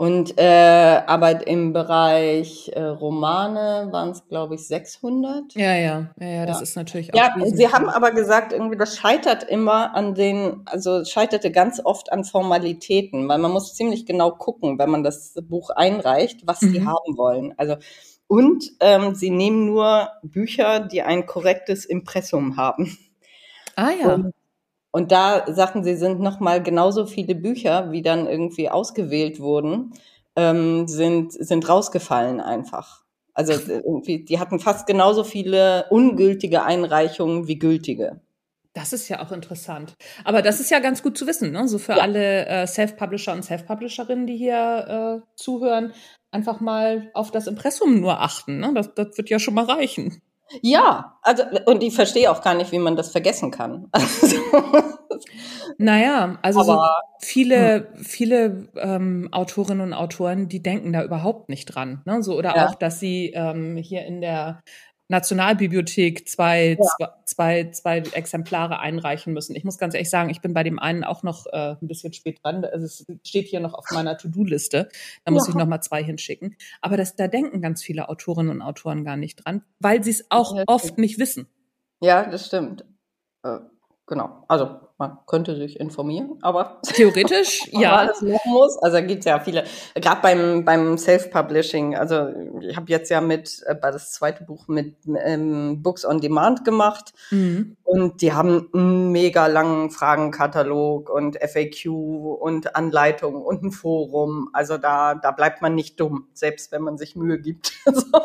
Und 0.00 0.38
äh, 0.38 1.02
aber 1.06 1.46
im 1.46 1.74
Bereich 1.74 2.70
äh, 2.74 2.80
Romane 2.82 3.88
waren 3.90 4.12
es, 4.12 4.26
glaube 4.28 4.54
ich, 4.54 4.66
600. 4.66 5.54
Ja, 5.56 5.74
ja, 5.74 6.06
ja, 6.18 6.26
ja, 6.26 6.46
das 6.46 6.56
Ja. 6.56 6.62
ist 6.62 6.74
natürlich 6.76 7.12
auch. 7.12 7.18
Ja, 7.18 7.34
sie 7.44 7.68
haben 7.68 7.90
aber 7.90 8.10
gesagt, 8.12 8.54
irgendwie 8.54 8.78
das 8.78 8.96
scheitert 8.96 9.42
immer 9.42 9.94
an 9.94 10.14
den, 10.14 10.62
also 10.64 11.04
scheiterte 11.04 11.50
ganz 11.50 11.82
oft 11.84 12.10
an 12.12 12.24
Formalitäten, 12.24 13.28
weil 13.28 13.36
man 13.40 13.50
muss 13.50 13.74
ziemlich 13.74 14.06
genau 14.06 14.30
gucken, 14.30 14.78
wenn 14.78 14.88
man 14.88 15.04
das 15.04 15.34
Buch 15.42 15.68
einreicht, 15.68 16.46
was 16.46 16.60
die 16.60 16.80
Mhm. 16.80 16.88
haben 16.88 17.18
wollen. 17.18 17.52
Also 17.58 17.76
und 18.26 18.64
ähm, 18.80 19.14
sie 19.14 19.28
nehmen 19.28 19.66
nur 19.66 20.08
Bücher, 20.22 20.80
die 20.80 21.02
ein 21.02 21.26
korrektes 21.26 21.84
Impressum 21.84 22.56
haben. 22.56 22.96
Ah 23.76 23.90
ja. 23.90 24.14
Und, 24.14 24.32
und 24.92 25.12
da 25.12 25.44
sagten 25.52 25.84
sie, 25.84 25.94
sind 25.96 26.20
noch 26.20 26.40
mal 26.40 26.62
genauso 26.62 27.06
viele 27.06 27.34
Bücher, 27.34 27.92
wie 27.92 28.02
dann 28.02 28.26
irgendwie 28.26 28.68
ausgewählt 28.68 29.40
wurden, 29.40 29.92
ähm, 30.36 30.88
sind 30.88 31.32
sind 31.32 31.68
rausgefallen 31.68 32.40
einfach. 32.40 33.02
Also 33.34 33.52
irgendwie, 33.52 34.24
die 34.24 34.38
hatten 34.38 34.58
fast 34.58 34.86
genauso 34.86 35.24
viele 35.24 35.86
ungültige 35.90 36.62
Einreichungen 36.64 37.46
wie 37.46 37.58
gültige. 37.58 38.20
Das 38.72 38.92
ist 38.92 39.08
ja 39.08 39.20
auch 39.24 39.32
interessant. 39.32 39.94
Aber 40.24 40.42
das 40.42 40.60
ist 40.60 40.70
ja 40.70 40.78
ganz 40.78 41.02
gut 41.02 41.18
zu 41.18 41.26
wissen, 41.26 41.50
ne? 41.52 41.66
So 41.66 41.78
für 41.78 41.94
Ja. 41.94 41.98
alle 42.02 42.46
äh, 42.46 42.66
Self-Publisher 42.66 43.32
und 43.32 43.44
Self-Publisherinnen, 43.44 44.26
die 44.26 44.36
hier 44.36 45.22
äh, 45.24 45.26
zuhören, 45.36 45.92
einfach 46.30 46.60
mal 46.60 47.10
auf 47.14 47.30
das 47.32 47.46
Impressum 47.48 48.00
nur 48.00 48.20
achten. 48.20 48.58
Ne? 48.60 48.72
Das, 48.74 48.94
das 48.94 49.16
wird 49.16 49.28
ja 49.30 49.38
schon 49.40 49.54
mal 49.54 49.64
reichen. 49.64 50.22
Ja, 50.62 51.18
also 51.22 51.44
und 51.66 51.82
ich 51.82 51.94
verstehe 51.94 52.30
auch 52.30 52.42
gar 52.42 52.54
nicht, 52.54 52.72
wie 52.72 52.78
man 52.78 52.96
das 52.96 53.10
vergessen 53.12 53.50
kann. 53.50 53.88
Also, 53.92 54.36
Naja, 55.78 56.38
also 56.42 56.62
so 56.62 56.78
viele, 57.20 57.92
viele 57.96 58.68
ähm, 58.76 59.28
Autorinnen 59.32 59.80
und 59.88 59.92
Autoren, 59.94 60.48
die 60.48 60.62
denken 60.62 60.92
da 60.92 61.02
überhaupt 61.04 61.48
nicht 61.48 61.66
dran. 61.66 62.02
Ne? 62.04 62.22
So, 62.22 62.36
oder 62.36 62.56
Ja. 62.56 62.66
auch, 62.66 62.74
dass 62.74 63.00
sie 63.00 63.32
ähm, 63.34 63.76
hier 63.76 64.04
in 64.06 64.20
der 64.20 64.60
Nationalbibliothek 65.10 66.28
zwei, 66.28 66.78
Ja. 66.98 67.16
zwei, 67.24 67.70
zwei, 67.70 68.00
zwei 68.02 68.16
Exemplare 68.16 68.78
einreichen 68.78 69.32
müssen. 69.34 69.54
Ich 69.56 69.64
muss 69.64 69.76
ganz 69.78 69.94
ehrlich 69.94 70.08
sagen, 70.10 70.30
ich 70.30 70.40
bin 70.40 70.54
bei 70.54 70.62
dem 70.62 70.78
einen 70.78 71.04
auch 71.04 71.22
noch 71.22 71.46
äh, 71.46 71.76
ein 71.80 71.86
bisschen 71.88 72.12
spät 72.12 72.38
dran. 72.42 72.64
Also 72.64 72.86
es 72.86 73.04
steht 73.26 73.48
hier 73.48 73.60
noch 73.60 73.74
auf 73.74 73.86
meiner 73.90 74.16
To-Do-Liste. 74.16 74.88
Da 75.24 75.30
muss 75.32 75.46
Ja. 75.46 75.50
ich 75.50 75.56
noch 75.56 75.66
mal 75.66 75.80
zwei 75.80 76.02
hinschicken. 76.02 76.56
Aber 76.80 76.96
das, 76.96 77.16
da 77.16 77.28
denken 77.28 77.60
ganz 77.60 77.82
viele 77.82 78.08
Autorinnen 78.08 78.50
und 78.50 78.62
Autoren 78.62 79.04
gar 79.04 79.16
nicht 79.16 79.44
dran, 79.44 79.62
weil 79.80 80.02
sie 80.04 80.10
es 80.10 80.26
auch 80.30 80.56
oft 80.66 80.96
nicht 80.98 81.18
wissen. 81.18 81.46
ja, 82.00 82.24
das 82.30 82.46
stimmt. 82.46 82.84
Genau. 84.10 84.42
Also 84.48 84.68
man 84.98 85.18
könnte 85.24 85.54
sich 85.54 85.78
informieren, 85.78 86.36
aber 86.42 86.80
Theoretisch, 86.82 87.68
ja. 87.70 88.06
machen 88.06 88.34
muss. 88.50 88.76
Also 88.82 88.96
da 88.96 89.00
gibt's 89.02 89.24
ja 89.24 89.38
viele, 89.38 89.62
gerade 89.94 90.20
beim, 90.20 90.64
beim 90.64 90.98
Self-Publishing, 90.98 91.96
also 91.96 92.26
ich 92.60 92.74
habe 92.76 92.86
jetzt 92.88 93.08
ja 93.08 93.20
mit, 93.20 93.62
äh, 93.66 93.76
bei 93.76 93.92
das 93.92 94.10
zweite 94.10 94.42
Buch 94.42 94.66
mit 94.66 94.96
ähm, 95.24 95.80
Books 95.80 96.04
on 96.04 96.20
Demand 96.20 96.64
gemacht 96.64 97.12
Mhm. 97.30 97.76
und 97.84 98.20
die 98.20 98.32
haben 98.32 98.68
einen 98.74 99.12
mega 99.12 99.46
langen 99.46 99.92
Fragenkatalog 99.92 101.08
und 101.08 101.36
FAQ 101.40 101.86
und 102.40 102.74
Anleitung 102.74 103.42
und 103.42 103.62
ein 103.62 103.70
Forum. 103.70 104.48
Also 104.52 104.76
da, 104.76 105.14
da 105.14 105.30
bleibt 105.30 105.62
man 105.62 105.76
nicht 105.76 106.00
dumm, 106.00 106.26
selbst 106.34 106.72
wenn 106.72 106.82
man 106.82 106.98
sich 106.98 107.14
Mühe 107.14 107.38
gibt. 107.38 107.74
So. 107.84 108.18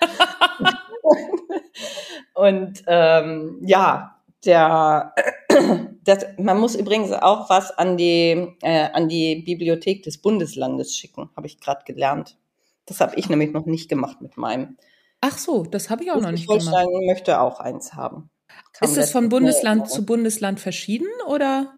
und 2.34 2.82
ähm, 2.86 3.58
ja, 3.60 4.15
der, 4.46 5.14
das, 6.04 6.26
man 6.38 6.58
muss 6.58 6.74
übrigens 6.74 7.12
auch 7.12 7.50
was 7.50 7.70
an 7.76 7.96
die, 7.96 8.56
äh, 8.62 8.88
an 8.92 9.08
die 9.08 9.42
Bibliothek 9.42 10.02
des 10.02 10.18
Bundeslandes 10.18 10.96
schicken, 10.96 11.30
habe 11.36 11.46
ich 11.46 11.60
gerade 11.60 11.84
gelernt. 11.84 12.38
Das 12.86 13.00
habe 13.00 13.16
ich 13.16 13.28
nämlich 13.28 13.52
noch 13.52 13.66
nicht 13.66 13.88
gemacht 13.88 14.20
mit 14.20 14.36
meinem. 14.36 14.76
Ach 15.20 15.36
so, 15.38 15.64
das 15.64 15.90
habe 15.90 16.04
ich 16.04 16.12
auch 16.12 16.20
noch 16.20 16.30
nicht 16.30 16.46
gemacht. 16.46 16.62
Schleswig-Holstein 16.62 17.06
möchte 17.06 17.40
auch 17.40 17.58
eins 17.60 17.94
haben. 17.94 18.30
Kam 18.72 18.88
Ist 18.88 18.96
es 18.96 19.10
von 19.10 19.28
Bundesland 19.28 19.88
zu 19.90 20.06
Bundesland 20.06 20.60
verschieden 20.60 21.08
oder 21.26 21.76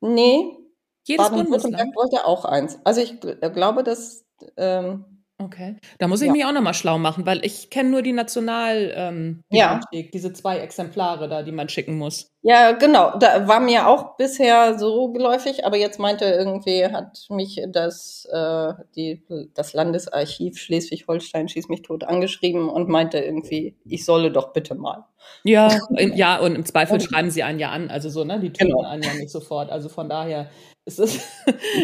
Nee, 0.00 0.56
jedes 1.04 1.30
Bundesland? 1.30 1.94
wollte 1.94 2.26
auch 2.26 2.44
eins. 2.44 2.78
Also 2.84 3.00
ich 3.00 3.12
gl- 3.12 3.48
glaube, 3.50 3.84
dass 3.84 4.24
ähm, 4.56 5.21
Okay, 5.40 5.76
da 5.98 6.06
muss 6.08 6.20
ich 6.20 6.26
Ja. 6.28 6.32
mich 6.32 6.44
auch 6.44 6.52
nochmal 6.52 6.74
schlau 6.74 6.98
machen, 6.98 7.26
weil 7.26 7.44
ich 7.44 7.68
kenne 7.70 7.90
nur 7.90 8.02
die 8.02 8.12
National 8.12 8.92
ähm, 8.94 9.42
Ja. 9.50 9.74
Bibliothek, 9.90 10.12
diese 10.12 10.32
zwei 10.32 10.58
Exemplare 10.58 11.28
da, 11.28 11.42
die 11.42 11.50
man 11.52 11.68
schicken 11.68 11.96
muss. 11.98 12.28
ja 12.42 12.72
genau, 12.72 13.16
da 13.18 13.48
war 13.48 13.58
mir 13.60 13.88
auch 13.88 14.16
bisher 14.16 14.78
so 14.78 15.10
geläufig, 15.12 15.64
aber 15.64 15.76
jetzt 15.76 15.98
meinte 15.98 16.26
irgendwie 16.26 16.84
hat 16.86 17.26
mich 17.30 17.60
das 17.68 18.24
äh, 18.30 18.72
die 18.94 19.22
das 19.54 19.72
Landesarchiv 19.72 20.58
Schleswig-Holstein 20.58 21.48
schieß 21.48 21.68
mich 21.68 21.82
tot 21.82 22.04
angeschrieben 22.04 22.68
und 22.68 22.88
meinte 22.88 23.18
irgendwie, 23.18 23.76
ich 23.84 24.04
solle 24.04 24.30
doch 24.30 24.52
bitte 24.52 24.74
mal. 24.76 25.06
Ja, 25.44 25.68
im, 25.96 26.12
ja, 26.14 26.38
und 26.38 26.54
im 26.54 26.64
Zweifel 26.66 27.00
schreiben 27.00 27.30
sie 27.30 27.42
einen 27.42 27.58
ja 27.58 27.70
an, 27.70 27.90
also 27.90 28.08
so, 28.10 28.22
ne? 28.24 28.38
Die 28.38 28.52
töten 28.52 28.70
Genau. 28.72 28.82
einen 28.88 29.02
ja 29.02 29.14
nicht 29.14 29.30
sofort. 29.30 29.70
Also 29.70 29.88
von 29.88 30.08
daher 30.08 30.50
ist 30.84 30.98
es, 31.00 31.20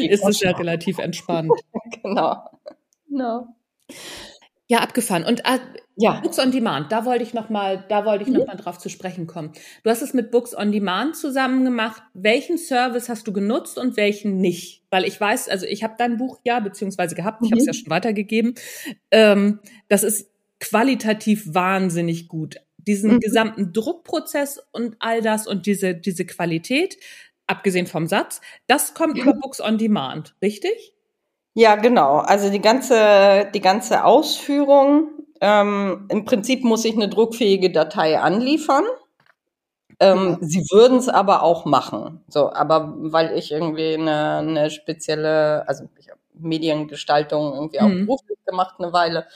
Die 0.00 0.08
ist 0.10 0.24
es 0.28 0.40
ja 0.40 0.50
relativ 0.52 0.98
entspannt. 0.98 1.50
genau. 2.02 2.36
Genau. 3.08 3.48
Ja, 4.70 4.80
abgefahren. 4.80 5.24
Und 5.24 5.40
äh, 5.46 5.58
Ja. 5.96 6.20
Books 6.20 6.38
on 6.38 6.50
Demand, 6.52 6.92
da 6.92 7.04
wollte 7.06 7.22
ich 7.24 7.32
noch 7.32 7.48
mal, 7.48 7.84
da 7.88 8.04
wollte 8.04 8.24
ich 8.24 8.30
noch 8.30 8.46
mal 8.46 8.54
drauf 8.56 8.78
zu 8.78 8.90
sprechen 8.90 9.26
kommen. 9.26 9.52
Du 9.82 9.88
hast 9.90 10.02
es 10.02 10.12
mit 10.12 10.30
Books 10.30 10.54
on 10.54 10.72
Demand 10.72 11.16
zusammen 11.16 11.64
gemacht. 11.64 12.02
Welchen 12.12 12.58
Service 12.58 13.08
hast 13.08 13.26
du 13.26 13.32
genutzt 13.32 13.78
und 13.78 13.96
welchen 13.96 14.36
nicht? 14.40 14.84
Weil 14.90 15.04
ich 15.04 15.18
weiß, 15.18 15.48
also 15.48 15.64
ich 15.64 15.82
habe 15.82 15.94
dein 15.98 16.18
Buch 16.18 16.38
ja 16.44 16.60
beziehungsweise 16.60 17.14
gehabt, 17.14 17.40
ich 17.44 17.50
habe 17.50 17.58
es 17.60 17.64
Mhm. 17.64 17.68
ja 17.68 17.72
schon 17.74 17.90
weitergegeben. 17.90 18.54
Ähm, 19.10 19.60
das 19.88 20.02
ist 20.02 20.30
qualitativ 20.60 21.54
wahnsinnig 21.54 22.28
gut. 22.28 22.56
Diesen 22.76 23.14
Mhm. 23.14 23.20
gesamten 23.20 23.72
Druckprozess 23.72 24.60
und 24.72 24.96
all 24.98 25.22
das 25.22 25.46
und 25.46 25.64
diese 25.66 25.94
diese 25.94 26.26
Qualität, 26.26 26.98
abgesehen 27.46 27.86
vom 27.86 28.06
Satz, 28.06 28.40
das 28.66 28.92
kommt 28.92 29.16
über 29.18 29.32
Books 29.32 29.60
on 29.62 29.78
Demand, 29.78 30.34
richtig? 30.42 30.92
Ja, 31.58 31.74
genau. 31.74 32.18
Also 32.18 32.50
die 32.50 32.60
ganze, 32.60 33.48
die 33.52 33.60
ganze 33.60 34.04
Ausführung, 34.04 35.08
ähm, 35.40 36.06
im 36.08 36.24
Prinzip 36.24 36.62
muss 36.62 36.84
ich 36.84 36.94
eine 36.94 37.08
druckfähige 37.08 37.72
Datei 37.72 38.20
anliefern. 38.20 38.84
Ähm, 39.98 40.38
Sie 40.40 40.60
würden 40.70 40.98
es 40.98 41.08
aber 41.08 41.42
auch 41.42 41.64
machen. 41.64 42.20
So, 42.28 42.52
aber 42.52 42.94
weil 42.98 43.36
ich 43.36 43.50
irgendwie 43.50 43.94
eine, 43.94 44.36
eine 44.36 44.70
spezielle, 44.70 45.68
also 45.68 45.88
ich 45.98 46.08
habe 46.08 46.20
Mediengestaltung 46.34 47.52
irgendwie 47.54 47.80
auch 47.80 47.88
Mhm. 47.88 48.06
beruflich 48.06 48.38
gemacht 48.46 48.76
eine 48.78 48.92
Weile 48.92 49.26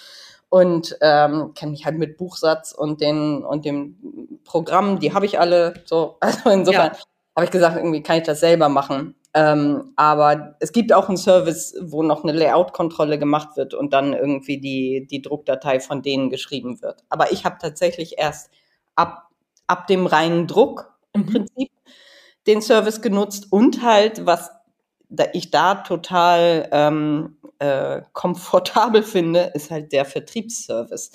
und 0.48 0.96
ähm, 1.00 1.54
kenne 1.54 1.72
mich 1.72 1.84
halt 1.84 1.98
mit 1.98 2.18
Buchsatz 2.18 2.70
und 2.70 3.00
den 3.00 3.42
und 3.44 3.64
dem 3.64 4.38
Programm, 4.44 5.00
die 5.00 5.12
habe 5.12 5.26
ich 5.26 5.40
alle 5.40 5.74
so. 5.86 6.18
Also 6.20 6.50
insofern 6.50 6.92
habe 7.34 7.46
ich 7.46 7.50
gesagt, 7.50 7.76
irgendwie 7.78 8.04
kann 8.04 8.18
ich 8.18 8.22
das 8.22 8.38
selber 8.38 8.68
machen. 8.68 9.16
Ähm, 9.34 9.92
aber 9.96 10.56
es 10.60 10.72
gibt 10.72 10.92
auch 10.92 11.08
einen 11.08 11.16
Service, 11.16 11.74
wo 11.80 12.02
noch 12.02 12.22
eine 12.22 12.32
Layout-Kontrolle 12.32 13.18
gemacht 13.18 13.56
wird 13.56 13.72
und 13.74 13.92
dann 13.94 14.12
irgendwie 14.12 14.58
die, 14.60 15.06
die 15.10 15.22
Druckdatei 15.22 15.80
von 15.80 16.02
denen 16.02 16.28
geschrieben 16.30 16.82
wird. 16.82 17.02
Aber 17.08 17.32
ich 17.32 17.44
habe 17.44 17.56
tatsächlich 17.60 18.18
erst 18.18 18.50
ab, 18.94 19.28
ab 19.66 19.86
dem 19.86 20.06
reinen 20.06 20.46
Druck 20.46 20.92
im 21.14 21.22
Mhm. 21.22 21.26
Prinzip 21.26 21.70
den 22.46 22.62
Service 22.62 23.00
genutzt 23.02 23.48
und 23.50 23.82
halt, 23.82 24.26
was 24.26 24.50
ich 25.32 25.50
da 25.50 25.76
total 25.76 26.68
ähm, 26.72 27.36
äh, 27.58 28.02
komfortabel 28.12 29.02
finde, 29.02 29.52
ist 29.54 29.70
halt 29.70 29.92
der 29.92 30.04
Vertriebsservice. 30.04 31.12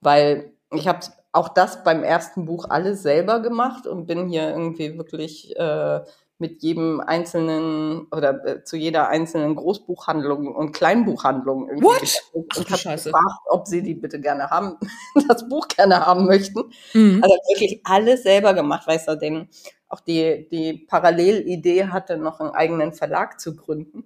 Weil 0.00 0.52
ich 0.72 0.88
habe 0.88 1.00
auch 1.32 1.48
das 1.50 1.84
beim 1.84 2.02
ersten 2.04 2.46
Buch 2.46 2.66
alles 2.70 3.02
selber 3.02 3.40
gemacht 3.40 3.86
und 3.86 4.06
bin 4.06 4.28
hier 4.28 4.48
irgendwie 4.50 4.96
wirklich 4.96 5.54
äh, 5.56 6.00
mit 6.38 6.62
jedem 6.62 7.00
einzelnen 7.00 8.06
oder 8.12 8.44
äh, 8.46 8.64
zu 8.64 8.76
jeder 8.76 9.08
einzelnen 9.08 9.56
Großbuchhandlung 9.56 10.54
und 10.54 10.72
Kleinbuchhandlung 10.72 11.68
irgendwie 11.68 11.84
What? 11.84 12.22
und 12.32 12.70
habe 12.70 12.94
gefragt, 12.94 13.40
ob 13.48 13.66
sie 13.66 13.82
die 13.82 13.94
bitte 13.94 14.20
gerne 14.20 14.50
haben, 14.50 14.76
das 15.28 15.48
Buch 15.48 15.66
gerne 15.68 16.06
haben 16.06 16.26
möchten. 16.26 16.70
Mhm. 16.94 17.22
Also 17.22 17.34
wirklich 17.50 17.80
alles 17.84 18.22
selber 18.22 18.54
gemacht, 18.54 18.86
weißt 18.86 19.08
du, 19.08 19.16
denn 19.16 19.48
auch 19.88 20.00
die, 20.00 20.48
die 20.50 20.74
Parallelidee 20.74 21.86
hatte, 21.86 22.16
noch 22.16 22.40
einen 22.40 22.50
eigenen 22.50 22.92
Verlag 22.92 23.40
zu 23.40 23.56
gründen. 23.56 24.04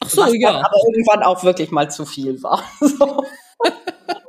Ach 0.00 0.08
so, 0.08 0.24
ja. 0.32 0.50
Aber 0.50 0.76
irgendwann 0.86 1.22
auch 1.22 1.42
wirklich 1.42 1.70
mal 1.70 1.90
zu 1.90 2.06
viel 2.06 2.42
war. 2.42 2.62
So. 2.80 3.24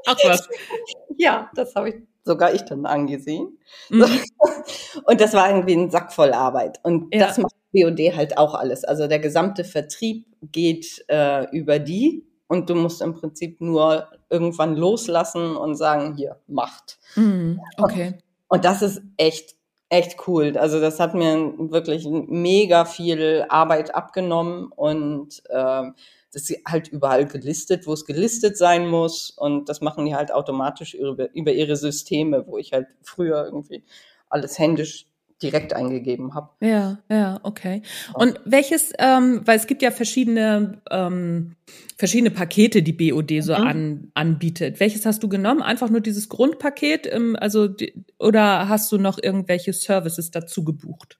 Ach 0.05 0.17
was. 0.25 0.49
Ja, 1.19 1.49
das 1.53 1.75
habe 1.75 1.89
ich 1.89 1.95
sogar 2.23 2.53
ich 2.53 2.61
dann 2.63 2.85
angesehen. 2.85 3.57
Mhm. 3.89 4.05
Und 5.05 5.19
das 5.21 5.33
war 5.33 5.49
irgendwie 5.49 5.73
ein 5.73 5.91
Sack 5.91 6.13
voll 6.13 6.31
Arbeit. 6.31 6.79
Und 6.83 7.13
Ja. 7.13 7.27
das 7.27 7.37
macht 7.37 7.53
BOD 7.73 8.15
halt 8.15 8.37
auch 8.37 8.55
alles. 8.55 8.83
Also 8.83 9.07
der 9.07 9.19
gesamte 9.19 9.63
Vertrieb 9.63 10.25
geht 10.41 11.03
äh, 11.09 11.45
über 11.55 11.79
die 11.79 12.25
und 12.47 12.69
du 12.69 12.75
musst 12.75 13.01
im 13.01 13.13
Prinzip 13.13 13.59
nur 13.61 14.07
irgendwann 14.29 14.75
loslassen 14.75 15.55
und 15.55 15.75
sagen, 15.75 16.15
hier, 16.15 16.39
macht. 16.47 16.99
Mhm. 17.15 17.59
Okay. 17.77 18.17
Und 18.47 18.63
das 18.65 18.81
ist 18.81 19.01
echt, 19.17 19.55
echt 19.89 20.27
cool. 20.27 20.57
Also 20.57 20.79
das 20.79 20.99
hat 20.99 21.15
mir 21.15 21.53
wirklich 21.57 22.07
mega 22.07 22.85
viel 22.85 23.45
Arbeit 23.49 23.93
abgenommen 23.95 24.71
und 24.71 25.41
ähm, 25.49 25.95
das 26.31 26.49
ist 26.49 26.61
halt 26.67 26.89
überall 26.89 27.25
gelistet, 27.25 27.87
wo 27.87 27.93
es 27.93 28.05
gelistet 28.05 28.55
sein 28.57 28.87
muss. 28.87 29.31
Und 29.31 29.67
das 29.67 29.81
machen 29.81 30.05
die 30.05 30.15
halt 30.15 30.31
automatisch 30.31 30.93
über, 30.93 31.33
über 31.33 31.51
ihre 31.51 31.75
Systeme, 31.75 32.45
wo 32.45 32.57
ich 32.59 32.71
halt 32.71 32.87
früher 33.01 33.45
irgendwie 33.45 33.83
alles 34.29 34.59
händisch 34.59 35.08
direkt 35.41 35.73
eingegeben 35.73 36.33
habe. 36.35 36.49
Ja, 36.61 36.99
ja, 37.09 37.39
okay. 37.43 37.81
Und 38.13 38.39
welches, 38.45 38.91
ähm, 38.99 39.41
weil 39.45 39.57
es 39.57 39.67
gibt 39.67 39.81
ja 39.81 39.91
verschiedene, 39.91 40.81
ähm, 40.91 41.55
verschiedene 41.97 42.31
Pakete, 42.31 42.83
die 42.83 42.93
BOD 42.93 43.41
so 43.41 43.53
Mhm. 43.53 43.67
an, 43.67 44.11
anbietet. 44.15 44.79
Welches 44.79 45.05
hast 45.05 45.23
du 45.23 45.29
genommen? 45.29 45.61
Einfach 45.61 45.89
nur 45.89 46.01
dieses 46.01 46.29
Grundpaket, 46.29 47.07
ähm, 47.11 47.35
also 47.39 47.67
die, 47.67 47.93
oder 48.19 48.67
hast 48.69 48.91
du 48.91 48.97
noch 48.97 49.17
irgendwelche 49.21 49.73
Services 49.73 50.31
dazu 50.31 50.63
gebucht? 50.63 51.19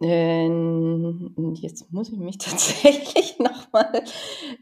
Ähm, 0.00 1.34
jetzt 1.60 1.92
muss 1.92 2.10
ich 2.10 2.18
mich 2.18 2.38
tatsächlich 3.18 3.38
nochmal 3.40 4.04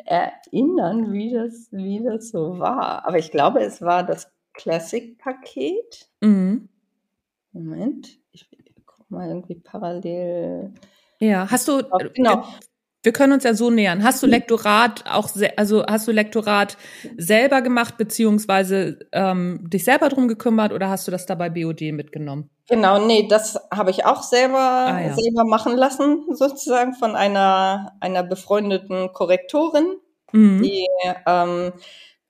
erinnern, 0.07 1.13
wie 1.13 1.33
das, 1.35 1.69
wie 1.73 2.03
das 2.03 2.31
so 2.31 2.59
war. 2.59 3.07
Aber 3.07 3.19
ich 3.19 3.31
glaube, 3.31 3.61
es 3.61 3.83
war 3.83 4.03
das 4.05 4.31
Classic-Paket. 4.55 6.09
Mhm. 6.23 6.69
Moment, 7.53 8.19
ich 8.33 8.49
mal 9.09 9.29
irgendwie 9.29 9.57
parallel. 9.57 10.73
Ja, 11.19 11.51
hast 11.51 11.69
du, 11.69 11.81
Oh, 11.91 11.99
genau. 12.15 12.45
wir 13.03 13.13
können 13.13 13.33
uns 13.33 13.45
ja 13.45 13.55
so 13.55 13.71
nähern. 13.71 14.03
Hast 14.05 14.23
du 14.23 14.27
Lektorat 14.27 15.05
auch, 15.09 15.31
also 15.57 15.85
hast 15.87 16.09
du 16.09 16.13
Lektorat 16.13 16.77
selber 17.17 17.63
gemacht, 17.63 17.97
beziehungsweise 17.97 18.99
ähm, 19.13 19.61
dich 19.71 19.85
selber 19.85 20.09
drum 20.09 20.29
gekümmert 20.29 20.73
oder 20.73 20.89
hast 20.91 21.07
du 21.07 21.11
das 21.13 21.25
da 21.27 21.35
bei 21.35 21.49
BOD 21.49 21.93
mitgenommen? 21.93 22.51
Genau, 22.69 22.99
nee, 23.07 23.29
das 23.29 23.57
habe 23.73 23.91
ich 23.93 24.05
auch 24.05 24.23
selber, 24.25 24.59
Ah, 24.59 25.01
ja. 25.01 25.15
selber 25.15 25.45
machen 25.45 25.77
lassen, 25.77 26.25
sozusagen 26.33 26.95
von 26.95 27.15
einer, 27.15 27.93
einer 28.01 28.25
befreundeten 28.25 29.13
Korrektorin, 29.13 29.87
Mhm. 30.33 30.63
die, 30.63 30.87
ähm, 31.27 31.73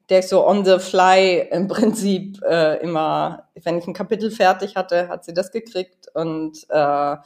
der 0.08 0.20
ich 0.20 0.28
so 0.28 0.46
on 0.46 0.64
the 0.64 0.78
fly 0.78 1.48
im 1.50 1.68
Prinzip 1.68 2.40
äh, 2.42 2.76
immer, 2.80 3.48
wenn 3.62 3.78
ich 3.78 3.86
ein 3.86 3.94
Kapitel 3.94 4.30
fertig 4.30 4.76
hatte, 4.76 5.08
hat 5.08 5.24
sie 5.24 5.34
das 5.34 5.50
gekriegt 5.52 6.08
und 6.14 6.64
äh, 6.70 7.16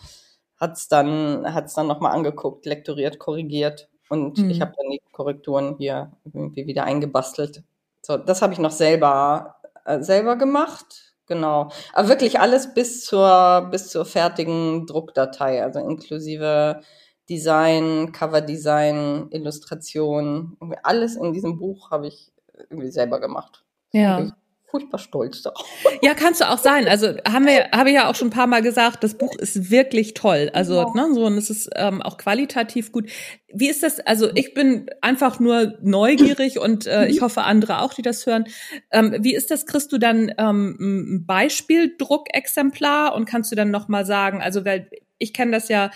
hat's 0.58 0.88
dann, 0.88 1.52
hat's 1.54 1.74
dann 1.74 1.86
nochmal 1.86 2.12
angeguckt, 2.12 2.66
lektoriert, 2.66 3.18
korrigiert 3.18 3.88
und 4.08 4.38
Mhm. 4.38 4.50
ich 4.50 4.60
habe 4.60 4.72
dann 4.76 4.90
die 4.90 5.00
Korrekturen 5.12 5.76
hier 5.78 6.12
irgendwie 6.24 6.66
wieder 6.66 6.84
eingebastelt. 6.84 7.62
So, 8.02 8.16
das 8.16 8.42
habe 8.42 8.52
ich 8.52 8.58
noch 8.58 8.70
selber, 8.72 9.56
äh, 9.84 10.00
selber 10.02 10.36
gemacht. 10.36 11.14
Genau. 11.26 11.70
Aber 11.92 12.08
wirklich 12.08 12.40
alles 12.40 12.74
bis 12.74 13.04
zur, 13.04 13.68
bis 13.70 13.88
zur 13.88 14.04
fertigen 14.04 14.86
Druckdatei, 14.86 15.62
also 15.62 15.78
inklusive 15.78 16.80
Design, 17.28 18.10
Coverdesign, 18.10 19.28
Illustration, 19.30 20.56
alles 20.82 21.14
in 21.14 21.32
diesem 21.32 21.58
Buch 21.60 21.92
habe 21.92 22.08
ich 22.08 22.32
irgendwie 22.68 22.90
selber 22.90 23.20
gemacht. 23.20 23.64
Ja. 23.92 24.32
Furchtbar 24.70 24.98
stolz 24.98 25.42
darauf. 25.42 25.66
Ja, 26.02 26.14
kannst 26.14 26.40
du 26.40 26.48
auch 26.48 26.58
sein. 26.58 26.86
Also 26.86 27.08
haben 27.28 27.44
wir, 27.44 27.70
habe 27.72 27.90
ich 27.90 27.96
ja 27.96 28.08
auch 28.08 28.14
schon 28.14 28.28
ein 28.28 28.32
paar 28.32 28.46
Mal 28.46 28.62
gesagt, 28.62 29.02
das 29.02 29.14
Buch 29.14 29.36
ist 29.36 29.70
wirklich 29.70 30.14
toll. 30.14 30.50
Also 30.54 30.74
Ja. 30.76 30.92
ne, 30.94 31.12
so 31.12 31.26
und 31.26 31.36
es 31.36 31.50
ist 31.50 31.68
ähm, 31.74 32.00
auch 32.00 32.16
qualitativ 32.16 32.92
gut. 32.92 33.10
Wie 33.52 33.68
ist 33.68 33.82
das? 33.82 33.98
Also 34.00 34.30
ich 34.34 34.54
bin 34.54 34.88
einfach 35.00 35.40
nur 35.40 35.74
neugierig 35.82 36.58
und 36.60 36.86
äh, 36.86 37.06
ich 37.08 37.20
hoffe 37.20 37.42
andere 37.42 37.82
auch, 37.82 37.92
die 37.94 38.02
das 38.02 38.24
hören. 38.26 38.44
Ähm, 38.92 39.16
wie 39.20 39.34
ist 39.34 39.50
das? 39.50 39.66
Kriegst 39.66 39.90
du 39.92 39.98
dann 39.98 40.32
ähm, 40.38 40.76
ein 40.78 41.26
Beispieldruckexemplar 41.26 43.14
und 43.14 43.24
kannst 43.24 43.50
du 43.50 43.56
dann 43.56 43.70
noch 43.70 43.88
mal 43.88 44.06
sagen? 44.06 44.40
Also 44.40 44.64
weil 44.64 44.88
ich 45.18 45.32
kenne 45.34 45.52
das 45.52 45.68
ja. 45.68 45.90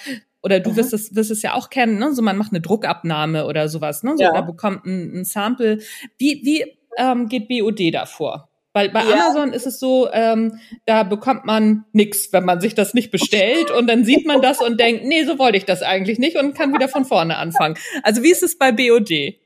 Oder 0.45 0.61
du 0.61 0.71
Mhm. 0.71 0.77
wirst 0.77 0.93
es, 0.93 1.15
wirst 1.17 1.31
es 1.31 1.41
ja 1.43 1.55
auch 1.55 1.71
kennen, 1.71 1.99
ne? 1.99 2.13
So 2.15 2.21
man 2.23 2.37
macht 2.37 2.53
eine 2.53 2.61
Druckabnahme 2.61 3.47
oder 3.47 3.69
sowas, 3.69 4.03
ne? 4.03 4.13
So, 4.17 4.23
Ja. 4.23 4.31
oder 4.31 4.43
bekommt 4.43 4.85
ein, 4.85 5.21
ein 5.21 5.25
Sample. 5.25 5.79
Wie, 6.19 6.43
wie 6.45 6.65
ähm, 6.99 7.29
geht 7.29 7.49
BOD 7.49 7.91
davor? 7.93 8.51
Weil 8.75 8.91
bei 8.91 9.05
Ja. 9.05 9.15
Amazon 9.29 9.53
ist 9.53 9.67
es 9.67 9.79
so, 9.81 10.09
ähm, 10.13 10.59
da 10.85 11.05
bekommt 11.05 11.45
man 11.47 11.85
nix, 11.93 12.33
wenn 12.33 12.45
man 12.45 12.61
sich 12.61 12.75
das 12.75 12.93
nicht 12.93 13.11
bestellt 13.11 13.71
und 13.71 13.87
dann 13.87 14.05
sieht 14.05 14.27
man 14.27 14.43
das 14.43 14.61
und 14.61 14.79
denkt, 14.79 15.05
nee, 15.05 15.25
so 15.25 15.39
wollte 15.39 15.57
ich 15.57 15.65
das 15.65 15.83
eigentlich 15.83 16.19
nicht 16.19 16.37
und 16.37 16.55
kann 16.55 16.75
wieder 16.75 16.89
von 16.89 17.05
vorne 17.05 17.37
anfangen. 17.39 17.77
Also 18.03 18.23
wie 18.23 18.31
ist 18.33 18.43
es 18.43 18.59
bei 18.59 18.71
BOD? 18.73 19.37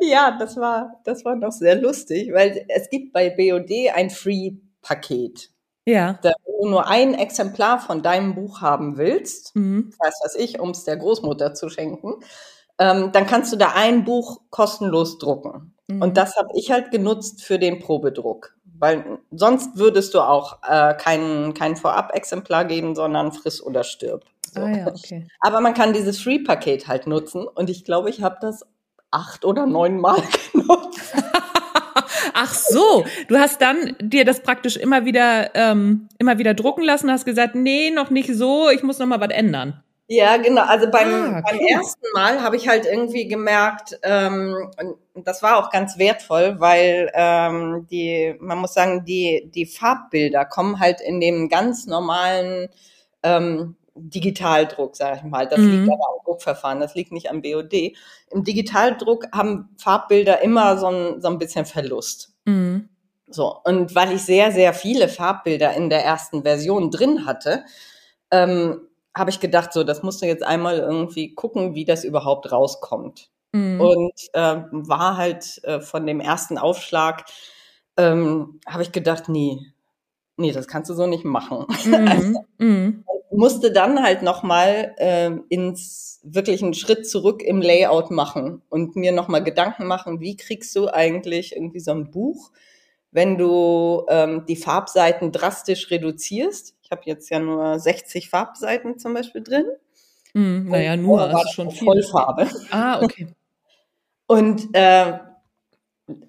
Ja, 0.00 0.36
das 0.38 0.56
war, 0.58 1.00
das 1.04 1.24
war 1.24 1.34
noch 1.36 1.52
sehr 1.52 1.76
lustig, 1.80 2.30
weil 2.32 2.66
es 2.68 2.90
gibt 2.90 3.12
bei 3.12 3.30
BOD 3.30 3.90
ein 3.94 4.10
Free-Paket. 4.10 5.48
Ja. 5.86 6.18
Da, 6.22 6.32
wenn 6.46 6.54
du 6.62 6.68
nur 6.70 6.86
ein 6.88 7.14
Exemplar 7.14 7.80
von 7.80 8.02
deinem 8.02 8.34
Buch 8.34 8.60
haben 8.60 8.96
willst, 8.98 9.54
Mhm. 9.56 9.90
das 9.98 10.06
heißt 10.08 10.20
was 10.24 10.34
ich, 10.36 10.60
um 10.60 10.70
es 10.70 10.84
der 10.84 10.96
Großmutter 10.96 11.54
zu 11.54 11.68
schenken, 11.68 12.14
ähm, 12.78 13.10
dann 13.12 13.26
kannst 13.26 13.52
du 13.52 13.56
da 13.56 13.72
ein 13.74 14.04
Buch 14.04 14.40
kostenlos 14.50 15.18
drucken. 15.18 15.74
Mhm. 15.88 16.02
Und 16.02 16.16
das 16.16 16.36
habe 16.36 16.48
ich 16.54 16.70
halt 16.70 16.90
genutzt 16.90 17.42
für 17.44 17.58
den 17.58 17.78
Probedruck. 17.80 18.54
Weil 18.78 19.18
sonst 19.30 19.76
würdest 19.76 20.14
du 20.14 20.20
auch 20.20 20.58
äh, 20.68 20.94
kein, 20.94 21.54
kein 21.54 21.76
Vorab-Exemplar 21.76 22.64
geben, 22.64 22.96
sondern 22.96 23.30
friss 23.30 23.62
oder 23.62 23.84
stirb. 23.84 24.24
So. 24.52 24.60
Ah 24.60 24.70
ja, 24.70 24.86
okay. 24.88 25.28
Aber 25.40 25.60
man 25.60 25.74
kann 25.74 25.92
dieses 25.92 26.20
Free-Paket 26.20 26.88
halt 26.88 27.06
nutzen 27.06 27.46
und 27.46 27.70
ich 27.70 27.84
glaube, 27.84 28.10
ich 28.10 28.22
habe 28.22 28.38
das 28.40 28.66
acht 29.12 29.44
oder 29.44 29.66
neun 29.66 30.00
Mal 30.00 30.20
genutzt. 30.52 30.81
Ach 32.44 32.54
so, 32.54 33.04
du 33.28 33.38
hast 33.38 33.60
dann 33.62 33.94
dir 34.00 34.24
das 34.24 34.42
praktisch 34.42 34.76
immer 34.76 35.04
wieder 35.04 35.54
ähm, 35.54 36.08
immer 36.18 36.38
wieder 36.38 36.54
drucken 36.54 36.82
lassen, 36.82 37.10
hast 37.10 37.24
gesagt, 37.24 37.54
nee, 37.54 37.90
noch 37.90 38.10
nicht 38.10 38.34
so, 38.34 38.68
ich 38.70 38.82
muss 38.82 38.98
noch 38.98 39.06
mal 39.06 39.20
was 39.20 39.30
ändern. 39.30 39.82
Ja, 40.08 40.36
genau. 40.36 40.62
Also 40.62 40.90
beim, 40.90 41.36
Ah, 41.36 41.40
beim 41.42 41.58
ersten 41.60 42.04
Mal 42.14 42.42
habe 42.42 42.56
ich 42.56 42.68
halt 42.68 42.84
irgendwie 42.84 43.28
gemerkt, 43.28 43.98
ähm, 44.02 44.70
und 45.14 45.26
das 45.26 45.42
war 45.42 45.56
auch 45.58 45.70
ganz 45.70 45.96
wertvoll, 45.96 46.56
weil 46.60 47.10
ähm, 47.14 47.86
die, 47.90 48.34
man 48.40 48.58
muss 48.58 48.74
sagen, 48.74 49.04
die, 49.06 49.50
die 49.54 49.64
Farbbilder 49.64 50.44
kommen 50.44 50.80
halt 50.80 51.00
in 51.00 51.20
dem 51.20 51.48
ganz 51.48 51.86
normalen 51.86 52.68
ähm, 53.22 53.76
Digitaldruck, 53.94 54.96
sage 54.96 55.18
ich 55.18 55.22
mal. 55.24 55.48
Das 55.48 55.60
Mhm. 55.60 55.70
liegt 55.70 55.88
aber 55.88 56.04
am 56.18 56.24
Druckverfahren, 56.26 56.80
das 56.80 56.94
liegt 56.94 57.12
nicht 57.12 57.30
am 57.30 57.40
BOD. 57.42 57.94
Im 58.30 58.44
Digitaldruck 58.44 59.26
haben 59.32 59.70
Farbbilder 59.78 60.42
immer 60.42 60.76
so 60.78 60.86
ein, 60.88 61.20
so 61.22 61.28
ein 61.28 61.38
bisschen 61.38 61.64
Verlust. 61.66 62.31
Mhm. 62.46 62.88
So, 63.28 63.56
und 63.64 63.94
weil 63.94 64.12
ich 64.12 64.22
sehr, 64.22 64.52
sehr 64.52 64.74
viele 64.74 65.08
Farbbilder 65.08 65.74
in 65.74 65.88
der 65.88 66.04
ersten 66.04 66.42
Version 66.42 66.90
drin 66.90 67.24
hatte, 67.26 67.64
ähm, 68.30 68.88
habe 69.14 69.30
ich 69.30 69.40
gedacht, 69.40 69.72
so, 69.72 69.84
das 69.84 70.02
musst 70.02 70.22
du 70.22 70.26
jetzt 70.26 70.42
einmal 70.42 70.78
irgendwie 70.78 71.34
gucken, 71.34 71.74
wie 71.74 71.84
das 71.84 72.04
überhaupt 72.04 72.50
rauskommt. 72.52 73.30
Mhm. 73.52 73.80
Und 73.80 74.12
äh, 74.34 74.62
war 74.70 75.16
halt 75.16 75.62
äh, 75.64 75.80
von 75.80 76.06
dem 76.06 76.20
ersten 76.20 76.58
Aufschlag, 76.58 77.24
ähm, 77.96 78.60
habe 78.66 78.82
ich 78.82 78.92
gedacht, 78.92 79.28
nee, 79.28 79.72
nee, 80.36 80.52
das 80.52 80.68
kannst 80.68 80.90
du 80.90 80.94
so 80.94 81.06
nicht 81.06 81.24
machen. 81.24 81.66
Mhm. 81.84 82.38
Mhm. 82.58 83.04
Musste 83.34 83.72
dann 83.72 84.02
halt 84.02 84.22
nochmal 84.22 84.94
äh, 84.98 85.30
ins 85.48 86.20
wirklich 86.22 86.62
einen 86.62 86.74
Schritt 86.74 87.08
zurück 87.08 87.42
im 87.42 87.62
Layout 87.62 88.10
machen 88.10 88.62
und 88.68 88.94
mir 88.94 89.10
nochmal 89.10 89.42
Gedanken 89.42 89.86
machen, 89.86 90.20
wie 90.20 90.36
kriegst 90.36 90.76
du 90.76 90.88
eigentlich 90.88 91.56
irgendwie 91.56 91.80
so 91.80 91.92
ein 91.92 92.10
Buch, 92.10 92.52
wenn 93.10 93.38
du 93.38 94.04
ähm, 94.08 94.44
die 94.46 94.54
Farbseiten 94.54 95.32
drastisch 95.32 95.90
reduzierst. 95.90 96.74
Ich 96.82 96.90
habe 96.90 97.02
jetzt 97.06 97.30
ja 97.30 97.40
nur 97.40 97.78
60 97.78 98.28
Farbseiten 98.28 98.98
zum 98.98 99.14
Beispiel 99.14 99.42
drin. 99.42 99.64
Mhm. 100.34 100.68
Naja, 100.68 100.96
nur, 100.96 101.18
vorher 101.18 101.28
das 101.28 101.34
war 101.34 101.42
ist 101.44 101.52
schon. 101.54 101.70
Vollfarbe. 101.70 102.48
Ah, 102.70 103.02
okay. 103.02 103.28
Und 104.26 104.68
äh, 104.74 105.18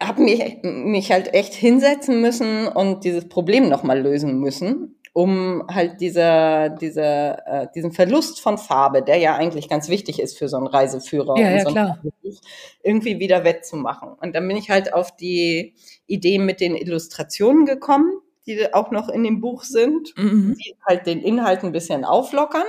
habe 0.01 0.21
mich, 0.21 0.57
mich 0.63 1.11
halt 1.11 1.33
echt 1.33 1.53
hinsetzen 1.53 2.21
müssen 2.21 2.67
und 2.67 3.03
dieses 3.03 3.27
Problem 3.27 3.69
nochmal 3.69 3.99
lösen 4.01 4.39
müssen. 4.39 4.99
um 5.15 5.63
halt 5.69 6.01
diese, 6.01 6.75
diese, 6.81 7.37
äh, 7.45 7.67
diesen 7.75 7.91
Verlust 7.91 8.41
von 8.41 8.57
Farbe, 8.57 9.03
der 9.03 9.17
ja 9.17 9.35
eigentlich 9.35 9.69
ganz 9.69 9.87
wichtig 9.87 10.19
ist 10.19 10.39
für 10.39 10.49
so 10.49 10.57
einen 10.57 10.65
Reiseführer, 10.65 11.37
ja, 11.37 11.49
und 11.49 11.53
ja, 11.53 11.59
so 11.63 11.69
klar. 11.69 11.99
Buch, 12.01 12.39
irgendwie 12.81 13.19
wieder 13.19 13.43
wettzumachen. 13.43 14.09
Und 14.19 14.33
dann 14.33 14.47
bin 14.47 14.57
ich 14.57 14.71
halt 14.71 14.91
auf 14.91 15.15
die 15.15 15.75
Idee 16.07 16.39
mit 16.39 16.59
den 16.61 16.75
Illustrationen 16.75 17.67
gekommen, 17.67 18.11
die 18.47 18.73
auch 18.73 18.89
noch 18.89 19.07
in 19.07 19.23
dem 19.23 19.39
Buch 19.39 19.61
sind, 19.63 20.17
Mhm. 20.17 20.55
die 20.57 20.75
halt 20.83 21.05
den 21.05 21.21
Inhalt 21.21 21.63
ein 21.63 21.71
bisschen 21.73 22.05
auflockern. 22.05 22.65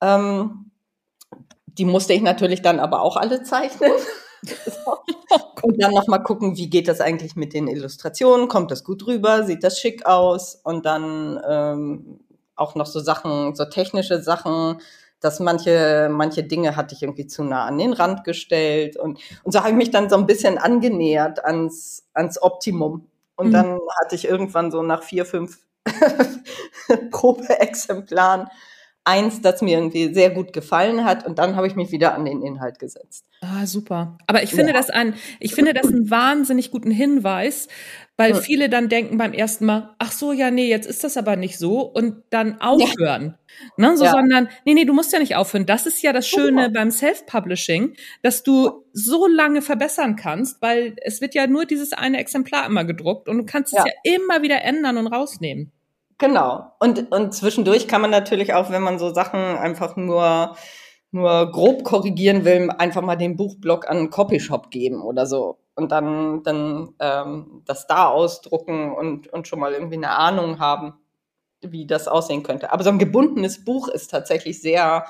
Ähm, 0.00 0.70
die 1.66 1.84
musste 1.86 2.12
ich 2.12 2.22
natürlich 2.22 2.62
dann 2.62 2.78
aber 2.78 3.02
auch 3.02 3.16
alle 3.16 3.42
zeichnen. 3.42 3.90
Und 5.62 5.82
dann 5.82 5.92
nochmal 5.92 6.22
gucken, 6.22 6.56
wie 6.56 6.70
geht 6.70 6.88
das 6.88 7.00
eigentlich 7.00 7.36
mit 7.36 7.52
den 7.52 7.68
Illustrationen? 7.68 8.48
Kommt 8.48 8.70
das 8.70 8.84
gut 8.84 9.06
rüber? 9.06 9.44
Sieht 9.44 9.64
das 9.64 9.78
schick 9.78 10.06
aus? 10.06 10.54
Und 10.64 10.86
dann 10.86 11.40
ähm, 11.48 12.20
auch 12.54 12.74
noch 12.74 12.86
so 12.86 13.00
Sachen, 13.00 13.54
so 13.54 13.64
technische 13.64 14.22
Sachen, 14.22 14.80
dass 15.20 15.40
manche, 15.40 16.08
manche 16.12 16.44
Dinge 16.44 16.76
hatte 16.76 16.94
ich 16.94 17.02
irgendwie 17.02 17.26
zu 17.26 17.42
nah 17.42 17.64
an 17.66 17.78
den 17.78 17.92
Rand 17.92 18.24
gestellt. 18.24 18.96
Und, 18.96 19.18
und 19.42 19.52
so 19.52 19.60
habe 19.60 19.70
ich 19.70 19.76
mich 19.76 19.90
dann 19.90 20.08
so 20.08 20.16
ein 20.16 20.26
bisschen 20.26 20.58
angenähert 20.58 21.44
ans, 21.44 22.06
ans 22.14 22.40
Optimum. 22.40 23.06
Und 23.36 23.48
Mhm. 23.48 23.52
dann 23.52 23.78
hatte 24.00 24.14
ich 24.14 24.26
irgendwann 24.26 24.70
so 24.70 24.82
nach 24.82 25.02
vier, 25.02 25.26
fünf 25.26 25.58
Probeexemplaren 27.10 28.48
eins, 29.08 29.40
das 29.40 29.62
mir 29.62 29.78
irgendwie 29.78 30.12
sehr 30.12 30.30
gut 30.30 30.52
gefallen 30.52 31.04
hat. 31.04 31.26
Und 31.26 31.38
dann 31.38 31.56
habe 31.56 31.66
ich 31.66 31.74
mich 31.74 31.90
wieder 31.90 32.14
an 32.14 32.24
den 32.24 32.42
Inhalt 32.42 32.78
gesetzt. 32.78 33.24
Ah, 33.40 33.66
super. 33.66 34.18
Aber 34.26 34.42
ich 34.42 34.50
finde 34.50 34.72
Ja. 34.72 34.78
das 34.78 34.90
ein, 34.90 35.14
ich 35.40 35.54
finde 35.54 35.72
das 35.72 35.86
einen 35.86 36.10
wahnsinnig 36.10 36.70
guten 36.70 36.90
Hinweis, 36.90 37.68
weil 38.16 38.32
Ja. 38.32 38.36
viele 38.40 38.68
dann 38.68 38.88
denken 38.88 39.16
beim 39.16 39.32
ersten 39.32 39.64
Mal, 39.64 39.94
ach 39.98 40.10
so, 40.12 40.32
ja, 40.32 40.50
nee, 40.50 40.68
jetzt 40.68 40.86
ist 40.86 41.04
das 41.04 41.16
aber 41.16 41.36
nicht 41.36 41.56
so 41.58 41.80
und 41.82 42.22
dann 42.30 42.60
aufhören. 42.60 43.36
Ne, 43.76 43.96
so, 43.96 44.04
Ja. 44.04 44.10
sondern, 44.10 44.48
nee, 44.64 44.74
nee, 44.74 44.84
du 44.84 44.92
musst 44.92 45.12
ja 45.12 45.18
nicht 45.20 45.36
aufhören. 45.36 45.66
Das 45.66 45.86
ist 45.86 46.02
ja 46.02 46.12
das 46.12 46.28
Schöne 46.28 46.62
Genau. 46.66 46.72
beim 46.74 46.90
Self-Publishing, 46.90 47.94
dass 48.22 48.42
du 48.42 48.84
so 48.92 49.26
lange 49.26 49.62
verbessern 49.62 50.16
kannst, 50.16 50.60
weil 50.62 50.96
es 51.02 51.20
wird 51.20 51.34
ja 51.34 51.46
nur 51.46 51.64
dieses 51.64 51.92
eine 51.92 52.18
Exemplar 52.18 52.66
immer 52.66 52.84
gedruckt 52.84 53.28
und 53.28 53.38
du 53.38 53.44
kannst 53.46 53.72
es 53.72 53.78
Ja. 53.78 53.84
ja 53.86 54.14
immer 54.16 54.42
wieder 54.42 54.62
ändern 54.62 54.96
und 54.98 55.06
rausnehmen. 55.06 55.70
Genau. 56.18 56.72
Und, 56.80 57.10
und 57.12 57.32
zwischendurch 57.32 57.86
kann 57.88 58.00
man 58.00 58.10
natürlich 58.10 58.52
auch, 58.54 58.70
wenn 58.70 58.82
man 58.82 58.98
so 58.98 59.14
Sachen 59.14 59.40
einfach 59.40 59.96
nur, 59.96 60.56
nur 61.12 61.50
grob 61.52 61.84
korrigieren 61.84 62.44
will, 62.44 62.70
einfach 62.76 63.02
mal 63.02 63.16
den 63.16 63.36
Buchblock 63.36 63.88
an 63.88 63.96
einen 63.98 64.10
Copyshop 64.10 64.70
geben 64.70 65.00
oder 65.02 65.26
so. 65.26 65.58
Und 65.76 65.92
dann, 65.92 66.42
dann 66.42 66.94
ähm, 66.98 67.62
das 67.66 67.86
da 67.86 68.08
ausdrucken 68.08 68.92
und, 68.92 69.28
und 69.32 69.46
schon 69.46 69.60
mal 69.60 69.72
irgendwie 69.72 69.94
eine 69.96 70.10
Ahnung 70.10 70.58
haben, 70.58 70.94
wie 71.60 71.86
das 71.86 72.08
aussehen 72.08 72.42
könnte. 72.42 72.72
Aber 72.72 72.82
so 72.82 72.90
ein 72.90 72.98
gebundenes 72.98 73.64
Buch 73.64 73.88
ist 73.88 74.10
tatsächlich 74.10 74.60
sehr, 74.60 75.04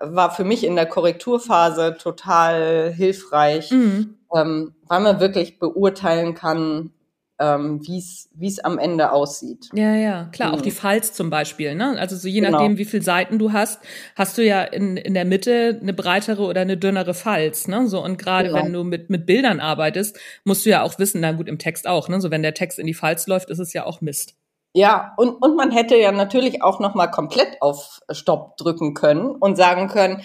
war 0.00 0.30
für 0.30 0.44
mich 0.44 0.64
in 0.64 0.74
der 0.76 0.86
Korrekturphase 0.86 1.96
total 1.98 2.92
hilfreich, 2.94 3.70
Mhm. 3.70 4.18
ähm, 4.34 4.74
weil 4.88 5.00
man 5.00 5.20
wirklich 5.20 5.58
beurteilen 5.58 6.34
kann, 6.34 6.92
ähm, 7.38 7.80
wie 7.86 7.98
es 8.46 8.58
am 8.60 8.78
Ende 8.78 9.12
aussieht. 9.12 9.70
Ja, 9.74 9.94
ja, 9.96 10.24
klar, 10.32 10.52
auch 10.52 10.58
Mhm. 10.58 10.62
die 10.62 10.70
Files 10.70 11.12
zum 11.14 11.30
Beispiel, 11.30 11.74
ne? 11.74 11.96
Also 11.98 12.16
so 12.16 12.28
je 12.28 12.40
Genau. 12.40 12.58
nachdem, 12.58 12.78
wie 12.78 12.84
viele 12.84 13.02
Seiten 13.02 13.38
du 13.38 13.52
hast, 13.52 13.80
hast 14.14 14.38
du 14.38 14.44
ja 14.44 14.62
in, 14.62 14.96
in 14.96 15.14
der 15.14 15.24
Mitte 15.24 15.78
eine 15.82 15.92
breitere 15.92 16.42
oder 16.42 16.60
eine 16.60 16.76
dünnere 16.76 17.14
Files, 17.14 17.66
ne? 17.66 17.88
So 17.88 18.02
und 18.02 18.16
gerade 18.18 18.48
Genau. 18.50 18.58
wenn 18.60 18.72
du 18.72 18.84
mit 18.84 19.10
mit 19.10 19.26
Bildern 19.26 19.60
arbeitest, 19.60 20.18
musst 20.44 20.64
du 20.64 20.70
ja 20.70 20.82
auch 20.82 20.98
wissen, 20.98 21.20
na 21.20 21.32
gut, 21.32 21.48
im 21.48 21.58
Text 21.58 21.88
auch, 21.88 22.08
ne? 22.08 22.20
So 22.20 22.30
wenn 22.30 22.42
der 22.42 22.54
Text 22.54 22.78
in 22.78 22.86
die 22.86 22.94
Files 22.94 23.26
läuft, 23.26 23.50
ist 23.50 23.58
es 23.58 23.72
ja 23.72 23.84
auch 23.84 24.00
Mist. 24.00 24.36
Ja, 24.76 25.14
und, 25.18 25.30
und 25.40 25.54
man 25.56 25.70
hätte 25.70 25.96
ja 25.96 26.10
natürlich 26.10 26.62
auch 26.62 26.80
noch 26.80 26.96
mal 26.96 27.06
komplett 27.06 27.62
auf 27.62 28.00
Stopp 28.10 28.56
drücken 28.56 28.92
können 28.94 29.26
und 29.30 29.54
sagen 29.56 29.86
können, 29.86 30.22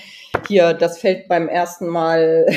hier, 0.48 0.74
das 0.74 0.98
fällt 0.98 1.28
beim 1.28 1.48
ersten 1.48 1.88
Mal 1.88 2.48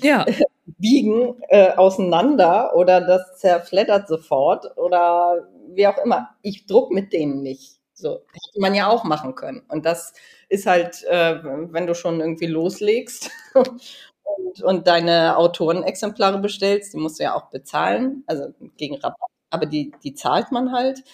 Ja, 0.00 0.24
biegen 0.66 1.42
äh, 1.48 1.72
auseinander 1.72 2.74
oder 2.74 3.00
das 3.00 3.38
zerfleddert 3.38 4.08
sofort 4.08 4.76
oder 4.76 5.48
wie 5.68 5.86
auch 5.86 5.98
immer. 5.98 6.30
Ich 6.42 6.66
druck 6.66 6.90
mit 6.90 7.12
denen 7.12 7.42
nicht. 7.42 7.78
So 7.94 8.20
hätte 8.32 8.60
man 8.60 8.74
ja 8.74 8.88
auch 8.88 9.04
machen 9.04 9.34
können. 9.34 9.62
Und 9.68 9.86
das 9.86 10.14
ist 10.48 10.66
halt, 10.66 11.04
äh, 11.04 11.38
wenn 11.44 11.86
du 11.86 11.94
schon 11.94 12.20
irgendwie 12.20 12.46
loslegst 12.46 13.30
und, 13.54 14.62
und 14.62 14.86
deine 14.86 15.36
Autorenexemplare 15.36 16.38
bestellst, 16.38 16.92
die 16.92 16.98
musst 16.98 17.20
du 17.20 17.24
ja 17.24 17.34
auch 17.34 17.50
bezahlen, 17.50 18.24
also 18.26 18.52
gegen 18.76 18.96
Rabatt, 18.96 19.30
aber 19.50 19.66
die, 19.66 19.92
die 20.02 20.14
zahlt 20.14 20.50
man 20.50 20.72
halt. 20.72 21.04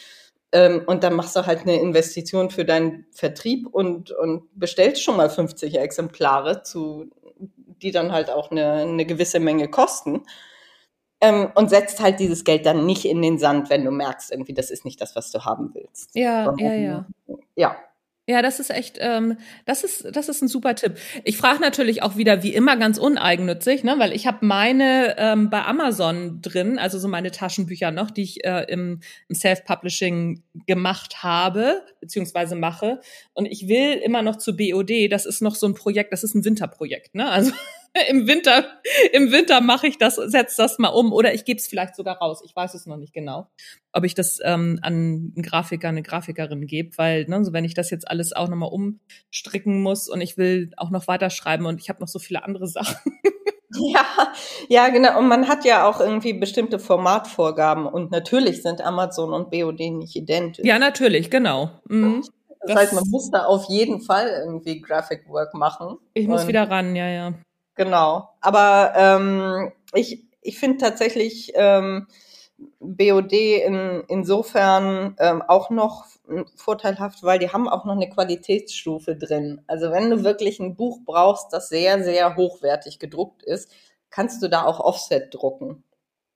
Ähm, 0.53 0.83
und 0.87 1.05
dann 1.05 1.15
machst 1.15 1.37
du 1.37 1.47
halt 1.47 1.61
eine 1.61 1.81
Investition 1.81 2.51
für 2.51 2.65
deinen 2.65 3.07
Vertrieb 3.13 3.69
und, 3.69 4.11
und 4.11 4.49
bestellst 4.59 5.03
schon 5.03 5.17
mal 5.17 5.31
50 5.31 5.79
Exemplare, 5.79 6.63
zu, 6.63 7.11
die 7.83 7.91
dann 7.91 8.13
halt 8.13 8.31
auch 8.31 8.51
eine, 8.51 8.73
eine 8.73 9.07
gewisse 9.07 9.41
Menge 9.41 9.69
kosten. 9.69 10.23
Ähm, 11.23 11.53
und 11.55 11.69
setzt 11.69 12.01
halt 12.01 12.19
dieses 12.19 12.45
Geld 12.45 12.65
dann 12.65 12.87
nicht 12.87 13.05
in 13.05 13.21
den 13.21 13.39
Sand, 13.39 13.69
wenn 13.69 13.85
du 13.85 13.91
merkst, 13.91 14.33
irgendwie, 14.33 14.55
das 14.55 14.71
ist 14.71 14.87
nicht 14.87 15.01
das, 15.03 15.15
was 15.17 15.31
du 15.31 15.45
haben 15.45 15.71
willst. 15.75 16.15
ja, 16.15 16.47
Sondern, 16.47 16.67
ja, 16.67 16.75
ja. 16.75 17.37
Ja, 17.57 17.77
Ja, 18.31 18.43
das 18.43 18.61
ist 18.61 18.71
echt, 18.71 18.97
ähm, 19.01 19.39
das 19.67 19.83
ist, 19.83 20.07
das 20.15 20.29
ist 20.29 20.41
ein 20.41 20.47
super 20.47 20.77
Tipp. 20.77 20.95
Ich 21.25 21.37
frage 21.37 21.61
natürlich 21.61 22.05
auch 22.05 22.17
wieder, 22.17 22.45
wie 22.45 22.55
immer, 22.55 22.77
ganz 22.77 22.97
uneigennützig, 22.97 23.83
ne, 23.83 23.97
weil 23.99 24.13
ich 24.13 24.25
habe 24.29 24.47
meine 24.47 25.17
ähm, 25.19 25.51
bei 25.51 25.65
Amazon 25.65 26.41
drin, 26.41 26.79
also 26.79 27.01
so 27.01 27.09
meine 27.09 27.33
Taschenbücher 27.33 27.91
noch, 27.91 28.13
die 28.13 28.23
ich 28.23 28.45
äh, 28.45 28.67
im, 28.69 29.01
im 29.29 29.35
Self-Publishing 29.35 30.45
gemacht 30.69 31.25
habe 31.25 31.83
beziehungsweise 32.01 32.55
mache. 32.55 33.01
Und 33.33 33.47
ich 33.47 33.67
will 33.67 33.95
immer 33.95 34.23
noch 34.23 34.37
zu 34.37 34.57
BOD. 34.57 35.11
Das 35.11 35.27
ist 35.27 35.43
noch 35.43 35.57
so 35.57 35.67
ein 35.67 35.75
Projekt, 35.75 36.13
das 36.13 36.23
ist 36.23 36.37
ein 36.37 36.45
Winterprojekt, 36.45 37.17
ne? 37.17 37.29
Also 37.29 37.51
im 38.09 38.27
Winter, 38.27 38.65
im 39.13 39.33
Winter 39.33 39.61
mache 39.61 39.87
ich 39.87 39.99
das, 39.99 40.17
setz 40.17 40.57
das 40.57 40.79
mal 40.79 40.89
um 40.89 41.13
oder 41.13 41.35
ich 41.35 41.45
gebe 41.45 41.59
es 41.59 41.67
vielleicht 41.67 41.97
sogar 41.97 42.19
raus. 42.19 42.43
Ich 42.45 42.55
weiß 42.55 42.75
es 42.75 42.87
noch 42.87 42.97
nicht 42.97 43.13
genau, 43.13 43.49
ob 43.93 44.05
ich 44.05 44.15
das 44.15 44.39
ähm, 44.45 44.79
an 44.83 45.33
einen 45.35 45.43
Grafiker, 45.43 45.89
eine 45.89 46.03
Grafikerin 46.03 46.67
gebe, 46.67 46.97
weil 46.99 47.25
ne, 47.27 47.45
so 47.45 47.53
wenn 47.53 47.65
ich 47.65 47.75
das 47.75 47.91
jetzt 47.91 48.09
alles 48.09 48.33
auch 48.33 48.49
nochmal 48.49 48.71
umstricken 48.71 49.83
muss 49.83 50.09
und 50.09 50.21
ich 50.21 50.37
will 50.37 50.71
auch 50.77 50.91
noch 50.91 51.09
weiterschreiben 51.09 51.67
und 51.67 51.81
ich 51.81 51.89
habe 51.89 52.01
noch 52.01 52.09
so 52.09 52.19
viele 52.19 52.45
andere 52.45 52.67
Sachen. 52.69 53.13
Ja, 53.73 54.05
ja, 54.69 54.89
genau. 54.89 55.17
Und 55.19 55.29
man 55.29 55.47
hat 55.47 55.65
ja 55.65 55.89
auch 55.89 56.01
irgendwie 56.01 56.33
bestimmte 56.33 56.81
Formatvorgaben 56.81 57.87
und 57.87 58.11
natürlich 58.11 58.63
sind 58.63 58.81
Amazon 58.81 59.33
und 59.33 59.51
BOD 59.51 59.79
nicht 59.93 60.17
identisch. 60.17 60.65
Ja, 60.65 60.79
natürlich, 60.79 61.31
genau. 61.31 61.71
Mhm. 61.89 62.23
das, 62.23 62.31
das- 62.67 62.77
heißt, 62.77 62.93
man 62.95 63.05
muss 63.09 63.31
da 63.31 63.45
auf 63.45 63.67
jeden 63.69 64.01
Fall 64.01 64.29
irgendwie 64.45 64.81
Graphic 64.81 65.29
Work 65.29 65.55
machen. 65.55 65.99
Ich 66.15 66.27
muss 66.27 66.49
wieder 66.49 66.69
ran, 66.69 66.97
ja, 66.97 67.09
ja. 67.09 67.35
Genau. 67.81 68.29
Aber 68.43 68.93
ähm, 68.95 69.73
ich, 69.95 70.27
ich 70.43 70.59
finde 70.59 70.77
tatsächlich 70.77 71.53
ähm, 71.55 72.09
BOD 72.79 73.33
in, 73.33 74.05
insofern 74.07 75.17
ähm, 75.19 75.41
auch 75.41 75.71
noch 75.71 76.05
vorteilhaft, 76.57 77.23
weil 77.23 77.39
die 77.39 77.49
haben 77.49 77.71
auch 77.71 77.87
noch 77.87 77.95
eine 77.97 78.11
Qualitätsstufe 78.11 79.17
drin. 79.17 79.63
Also 79.67 79.91
wenn 79.93 80.11
du 80.11 80.25
wirklich 80.25 80.61
ein 80.61 80.77
Buch 80.77 80.99
brauchst, 81.07 81.55
das 81.55 81.71
sehr, 81.71 82.05
sehr 82.05 82.37
hochwertig 82.37 82.99
gedruckt 82.99 83.43
ist, 83.43 83.73
kannst 84.11 84.43
du 84.43 84.49
da 84.49 84.65
auch 84.67 84.81
Offset 84.81 85.33
drucken. 85.33 85.83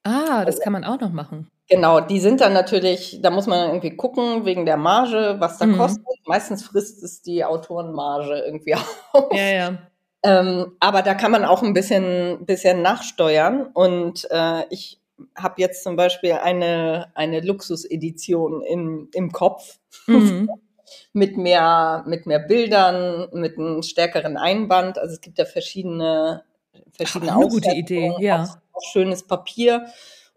Ah, 0.05 0.47
das 0.47 0.61
kann 0.61 0.72
man 0.72 0.84
auch 0.84 0.99
noch 0.99 1.12
machen. 1.12 1.51
Genau, 1.68 2.01
die 2.01 2.20
sind 2.20 2.40
dann 2.40 2.55
natürlich, 2.55 3.20
da 3.20 3.28
muss 3.30 3.47
man 3.47 3.68
irgendwie 3.68 3.97
gucken 3.97 4.47
wegen 4.47 4.64
der 4.64 4.78
Marge, 4.78 5.36
was 5.40 5.59
da 5.59 5.66
Mhm. 5.66 5.76
kostet. 5.76 6.07
Meistens 6.26 6.62
frisst 6.64 7.03
es 7.03 7.20
die 7.20 7.45
Autorenmarge 7.45 8.38
irgendwie 8.47 8.74
auf. 9.12 9.30
Ja, 9.30 9.51
ja. 9.51 9.78
Ähm, 10.25 10.72
aber 10.81 11.03
da 11.03 11.14
kann 11.14 11.31
man 11.31 11.45
auch 11.45 11.62
ein 11.62 11.75
bisschen, 11.75 12.45
bisschen 12.47 12.83
nachsteuern. 12.83 13.68
Und 13.75 14.27
äh, 14.31 14.64
ich 14.70 15.01
habe 15.37 15.61
jetzt 15.61 15.85
zum 15.85 15.95
Beispiel 15.95 16.33
eine, 16.33 17.12
eine 17.14 17.41
Luxusedition 17.41 18.62
im, 18.62 19.09
im 19.12 19.31
Kopf 19.31 19.79
Mhm. 20.07 20.49
mit 21.12 21.37
mehr, 21.37 22.05
mit 22.07 22.27
mehr 22.27 22.41
Bildern, 22.41 23.29
mit 23.33 23.59
einem 23.59 23.83
stärkeren 23.83 24.37
Einband. 24.37 24.99
Also 24.99 25.14
es 25.14 25.20
gibt 25.20 25.39
ja 25.39 25.45
verschiedene, 25.45 26.45
verschiedene 26.93 27.33
Auch 27.37 27.43
eine 27.43 27.49
gute 27.49 27.72
Idee, 27.72 28.14
ja. 28.18 28.45
Auch, 28.45 28.57
auch 28.72 28.93
schönes 28.93 29.27
Papier 29.27 29.87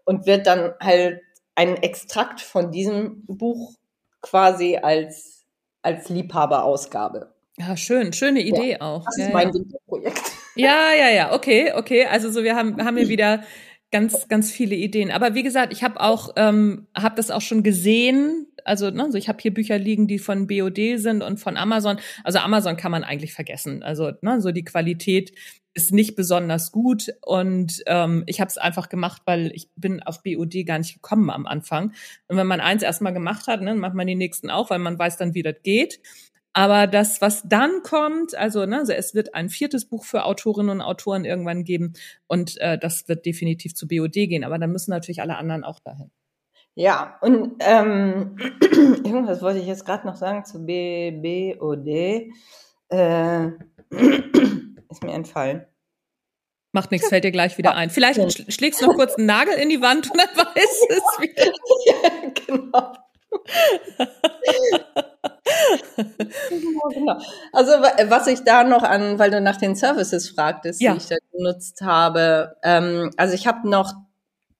und 0.04 0.26
wird 0.26 0.46
dann 0.46 0.74
halt 0.80 1.20
ein 1.54 1.76
Extrakt 1.76 2.40
von 2.40 2.70
diesem 2.70 3.24
Buch 3.26 3.74
quasi 4.20 4.76
als, 4.76 5.44
als 5.82 6.08
Liebhaberausgabe. 6.08 7.34
Ja, 7.58 7.76
schön, 7.76 8.12
schöne 8.12 8.40
Idee 8.40 8.78
auch. 8.80 9.04
Das 9.04 9.16
ja, 9.16 9.26
ist 9.26 9.32
mein 9.32 9.48
ja. 9.48 9.54
Winterprojekt. 9.54 10.22
ja, 10.54 10.92
ja, 10.96 11.10
ja, 11.10 11.34
okay, 11.34 11.72
okay. 11.74 12.06
Also 12.06 12.30
so, 12.30 12.44
wir 12.44 12.54
haben, 12.54 12.82
haben 12.84 12.96
hier 12.96 13.08
wieder 13.08 13.42
ganz, 13.90 14.28
ganz 14.28 14.52
viele 14.52 14.76
Ideen. 14.76 15.10
Aber 15.10 15.34
wie 15.34 15.42
gesagt, 15.42 15.72
ich 15.72 15.82
habe 15.82 16.00
auch, 16.00 16.30
ähm, 16.36 16.86
habe 16.96 17.16
das 17.16 17.30
auch 17.30 17.40
schon 17.40 17.62
gesehen. 17.62 18.46
Also, 18.64 18.90
ne, 18.90 19.04
also 19.04 19.18
ich 19.18 19.28
habe 19.28 19.38
hier 19.40 19.52
Bücher 19.52 19.78
liegen, 19.78 20.06
die 20.06 20.18
von 20.18 20.46
BOD 20.46 20.98
sind 20.98 21.22
und 21.22 21.38
von 21.38 21.56
Amazon. 21.56 21.98
Also 22.22 22.38
Amazon 22.38 22.76
kann 22.76 22.92
man 22.92 23.02
eigentlich 23.02 23.32
vergessen. 23.32 23.82
Also, 23.82 24.12
ne, 24.20 24.40
so 24.40 24.52
die 24.52 24.64
Qualität 24.64 25.32
ist 25.74 25.92
nicht 25.92 26.16
besonders 26.16 26.72
gut 26.72 27.06
und 27.24 27.82
ähm, 27.86 28.24
ich 28.26 28.40
habe 28.40 28.48
es 28.48 28.58
einfach 28.58 28.88
gemacht, 28.88 29.22
weil 29.26 29.52
ich 29.54 29.70
bin 29.76 30.02
auf 30.02 30.22
BOD 30.22 30.66
gar 30.66 30.78
nicht 30.78 30.94
gekommen 30.94 31.30
am 31.30 31.46
Anfang. 31.46 31.92
Und 32.26 32.36
wenn 32.36 32.48
man 32.48 32.60
eins 32.60 32.82
erstmal 32.82 33.12
gemacht 33.12 33.46
hat, 33.46 33.62
ne, 33.62 33.74
macht 33.74 33.94
man 33.94 34.06
die 34.06 34.16
nächsten 34.16 34.50
auch, 34.50 34.70
weil 34.70 34.80
man 34.80 34.98
weiß 34.98 35.18
dann, 35.18 35.34
wie 35.34 35.42
das 35.42 35.54
geht. 35.62 36.00
Aber 36.58 36.88
das, 36.88 37.20
was 37.20 37.44
dann 37.44 37.84
kommt, 37.84 38.34
also, 38.34 38.66
ne, 38.66 38.78
also 38.78 38.92
es 38.92 39.14
wird 39.14 39.32
ein 39.32 39.48
viertes 39.48 39.84
Buch 39.84 40.04
für 40.04 40.24
Autorinnen 40.24 40.70
und 40.70 40.80
Autoren 40.80 41.24
irgendwann 41.24 41.62
geben 41.62 41.92
und 42.26 42.60
äh, 42.60 42.76
das 42.76 43.06
wird 43.06 43.26
definitiv 43.26 43.76
zu 43.76 43.86
BOD 43.86 44.12
gehen. 44.12 44.42
Aber 44.42 44.58
dann 44.58 44.72
müssen 44.72 44.90
natürlich 44.90 45.20
alle 45.20 45.36
anderen 45.36 45.62
auch 45.62 45.78
dahin. 45.78 46.10
Ja, 46.74 47.16
und 47.20 47.54
ähm, 47.60 48.34
irgendwas 49.04 49.40
wollte 49.40 49.60
ich 49.60 49.68
jetzt 49.68 49.86
gerade 49.86 50.04
noch 50.04 50.16
sagen 50.16 50.44
zu 50.44 50.66
B 50.66 51.12
BOD. 51.12 52.32
Äh, 52.88 53.46
ist 54.90 55.04
mir 55.04 55.12
entfallen. 55.12 55.64
Macht 56.72 56.90
nichts, 56.90 57.08
fällt 57.08 57.22
dir 57.22 57.30
gleich 57.30 57.56
wieder 57.56 57.76
ein. 57.76 57.90
Vielleicht 57.90 58.52
schlägst 58.52 58.82
du 58.82 58.86
noch 58.86 58.96
kurz 58.96 59.14
einen 59.14 59.26
Nagel 59.26 59.54
in 59.54 59.68
die 59.68 59.80
Wand 59.80 60.10
und 60.10 60.18
dann 60.18 60.28
weiß 60.36 60.86
es 60.88 61.20
wieder. 61.20 61.52
ja, 61.86 62.32
genau. 62.46 62.94
genau. 66.94 67.18
Also 67.52 67.72
was 67.72 68.26
ich 68.26 68.44
da 68.44 68.64
noch 68.64 68.82
an, 68.82 69.18
weil 69.18 69.30
du 69.30 69.40
nach 69.40 69.56
den 69.56 69.74
Services 69.74 70.28
fragtest, 70.28 70.80
ja. 70.80 70.92
die 70.92 70.98
ich 70.98 71.06
da 71.06 71.16
genutzt 71.32 71.80
habe. 71.82 72.56
Ähm, 72.62 73.10
also 73.16 73.34
ich 73.34 73.46
habe 73.46 73.68
noch 73.68 73.94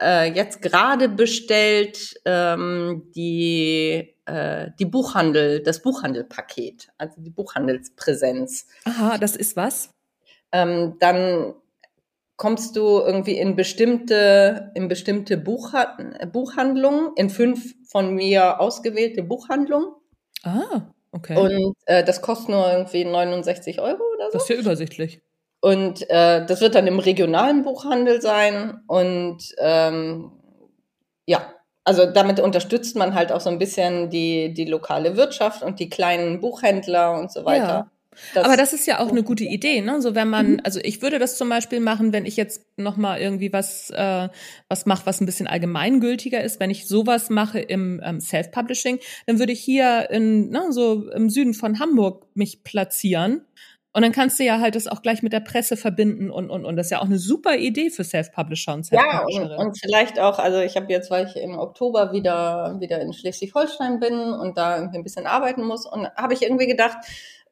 äh, 0.00 0.32
jetzt 0.32 0.62
gerade 0.62 1.08
bestellt 1.08 2.14
ähm, 2.24 3.10
die 3.14 4.14
äh, 4.26 4.70
die 4.78 4.84
Buchhandel, 4.84 5.62
das 5.62 5.82
Buchhandelpaket, 5.82 6.88
also 6.98 7.20
die 7.20 7.30
Buchhandelspräsenz. 7.30 8.66
Aha, 8.84 9.18
das 9.18 9.34
ist 9.34 9.56
was? 9.56 9.90
Ähm, 10.52 10.96
dann 11.00 11.54
kommst 12.36 12.76
du 12.76 13.00
irgendwie 13.00 13.36
in 13.36 13.56
bestimmte, 13.56 14.70
in 14.74 14.88
bestimmte 14.88 15.36
Buchhandlungen, 15.36 17.12
in 17.16 17.30
fünf 17.30 17.74
von 17.90 18.14
mir 18.14 18.60
ausgewählte 18.60 19.22
Buchhandlungen. 19.22 19.94
Ah, 20.44 20.82
okay. 21.12 21.36
Und 21.36 21.74
äh, 21.86 22.04
das 22.04 22.22
kostet 22.22 22.50
nur 22.50 22.70
irgendwie 22.70 23.04
69 23.04 23.80
Euro 23.80 24.02
oder 24.14 24.26
so. 24.26 24.32
Das 24.32 24.42
ist 24.42 24.48
ja 24.48 24.56
übersichtlich. 24.56 25.20
Und 25.60 26.08
äh, 26.08 26.46
das 26.46 26.60
wird 26.60 26.74
dann 26.74 26.86
im 26.86 26.98
regionalen 26.98 27.62
Buchhandel 27.62 28.20
sein. 28.20 28.80
Und 28.86 29.54
ähm, 29.58 30.32
ja, 31.26 31.52
also 31.84 32.06
damit 32.06 32.38
unterstützt 32.38 32.96
man 32.96 33.14
halt 33.14 33.32
auch 33.32 33.40
so 33.40 33.50
ein 33.50 33.58
bisschen 33.58 34.10
die, 34.10 34.52
die 34.54 34.66
lokale 34.66 35.16
Wirtschaft 35.16 35.62
und 35.62 35.80
die 35.80 35.88
kleinen 35.88 36.40
Buchhändler 36.40 37.18
und 37.18 37.32
so 37.32 37.44
weiter. 37.44 37.66
Ja. 37.66 37.90
Das 38.34 38.44
Aber 38.44 38.56
das 38.56 38.72
ist 38.72 38.86
ja 38.86 39.00
auch 39.00 39.10
eine 39.10 39.22
gute 39.22 39.44
Idee, 39.44 39.80
ne? 39.80 40.00
So 40.02 40.14
wenn 40.14 40.28
man, 40.28 40.52
mhm. 40.52 40.60
also 40.64 40.80
ich 40.82 41.02
würde 41.02 41.18
das 41.18 41.36
zum 41.36 41.48
Beispiel 41.48 41.80
machen, 41.80 42.12
wenn 42.12 42.26
ich 42.26 42.36
jetzt 42.36 42.66
noch 42.76 42.96
mal 42.96 43.20
irgendwie 43.20 43.52
was 43.52 43.90
äh, 43.90 44.28
was 44.68 44.86
mache, 44.86 45.06
was 45.06 45.20
ein 45.20 45.26
bisschen 45.26 45.46
allgemeingültiger 45.46 46.42
ist. 46.42 46.60
Wenn 46.60 46.70
ich 46.70 46.86
sowas 46.86 47.30
mache 47.30 47.60
im 47.60 48.00
ähm, 48.04 48.20
Self-Publishing, 48.20 48.98
dann 49.26 49.38
würde 49.38 49.52
ich 49.52 49.60
hier 49.60 50.10
in 50.10 50.50
ne, 50.50 50.66
so 50.70 51.10
im 51.10 51.30
Süden 51.30 51.54
von 51.54 51.78
Hamburg 51.80 52.26
mich 52.34 52.64
platzieren. 52.64 53.42
Und 53.98 54.02
dann 54.02 54.12
kannst 54.12 54.38
du 54.38 54.44
ja 54.44 54.60
halt 54.60 54.74
das 54.74 54.86
auch 54.86 55.02
gleich 55.02 55.22
mit 55.22 55.32
der 55.32 55.40
Presse 55.40 55.76
verbinden 55.76 56.30
und 56.30 56.50
und 56.50 56.64
und 56.64 56.76
das 56.76 56.86
ist 56.86 56.90
ja 56.90 57.00
auch 57.00 57.06
eine 57.06 57.18
super 57.18 57.56
Idee 57.56 57.90
für 57.90 58.04
Self-Publisher 58.04 58.74
und 58.74 58.84
self 58.84 59.02
Ja, 59.02 59.24
und, 59.24 59.50
und 59.50 59.80
vielleicht 59.80 60.20
auch, 60.20 60.38
also 60.38 60.58
ich 60.60 60.76
habe 60.76 60.92
jetzt, 60.92 61.10
weil 61.10 61.26
ich 61.26 61.36
im 61.36 61.58
Oktober 61.58 62.12
wieder 62.12 62.76
wieder 62.80 63.00
in 63.00 63.12
Schleswig-Holstein 63.12 63.98
bin 63.98 64.14
und 64.14 64.58
da 64.58 64.76
irgendwie 64.76 64.98
ein 64.98 65.02
bisschen 65.02 65.26
arbeiten 65.26 65.64
muss 65.64 65.86
und 65.86 66.06
habe 66.16 66.34
ich 66.34 66.42
irgendwie 66.42 66.66
gedacht, 66.66 66.98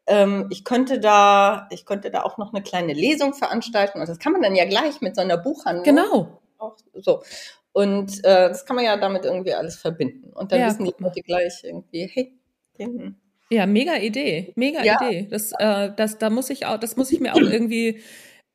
ähm, 0.06 0.46
ich 0.50 0.64
könnte 0.64 1.00
da, 1.00 1.68
ich 1.70 1.86
könnte 1.86 2.10
da 2.10 2.22
auch 2.22 2.38
noch 2.38 2.52
eine 2.52 2.62
kleine 2.62 2.92
Lesung 2.92 3.34
veranstalten 3.34 4.00
und 4.00 4.08
das 4.08 4.18
kann 4.18 4.32
man 4.32 4.42
dann 4.42 4.54
ja 4.54 4.64
gleich 4.64 5.00
mit 5.00 5.16
so 5.16 5.22
einer 5.22 5.36
Buchhandlung. 5.36 5.84
Genau. 5.84 6.40
Auch 6.58 6.76
so. 6.94 7.22
Und 7.72 8.24
äh, 8.24 8.48
das 8.48 8.64
kann 8.64 8.76
man 8.76 8.84
ja 8.84 8.96
damit 8.96 9.24
irgendwie 9.24 9.52
alles 9.52 9.76
verbinden. 9.76 10.32
Und 10.32 10.50
dann 10.50 10.60
ja, 10.60 10.68
wissen 10.68 10.84
die 10.84 10.94
Leute 10.98 11.20
gleich 11.20 11.62
irgendwie, 11.62 12.10
hey, 12.12 12.38
den 12.78 13.16
ja, 13.50 13.66
mega 13.66 13.96
Idee, 13.96 14.52
mega 14.56 14.82
ja. 14.82 15.00
Idee. 15.00 15.28
Das, 15.30 15.52
äh, 15.58 15.92
das, 15.94 16.18
da 16.18 16.30
muss 16.30 16.50
ich 16.50 16.66
auch, 16.66 16.78
das 16.78 16.96
muss 16.96 17.12
ich 17.12 17.20
mir 17.20 17.34
auch 17.34 17.40
irgendwie 17.40 18.00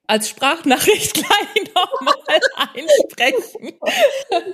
als 0.07 0.27
Sprachnachricht 0.27 1.13
gleich 1.13 1.73
nochmal 1.73 2.15
einsprechen. 2.75 3.77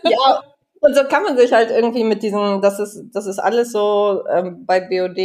Ja, 0.04 0.44
und 0.80 0.96
so 0.96 1.04
kann 1.06 1.24
man 1.24 1.38
sich 1.38 1.52
halt 1.54 1.72
irgendwie 1.72 2.04
mit 2.04 2.22
diesem, 2.22 2.62
das 2.62 2.80
ist, 2.80 3.06
das 3.14 3.26
ist 3.26 3.40
alles 3.40 3.72
so 3.72 4.24
ähm, 4.30 4.66
bei 4.66 4.80
BOD 4.80 5.18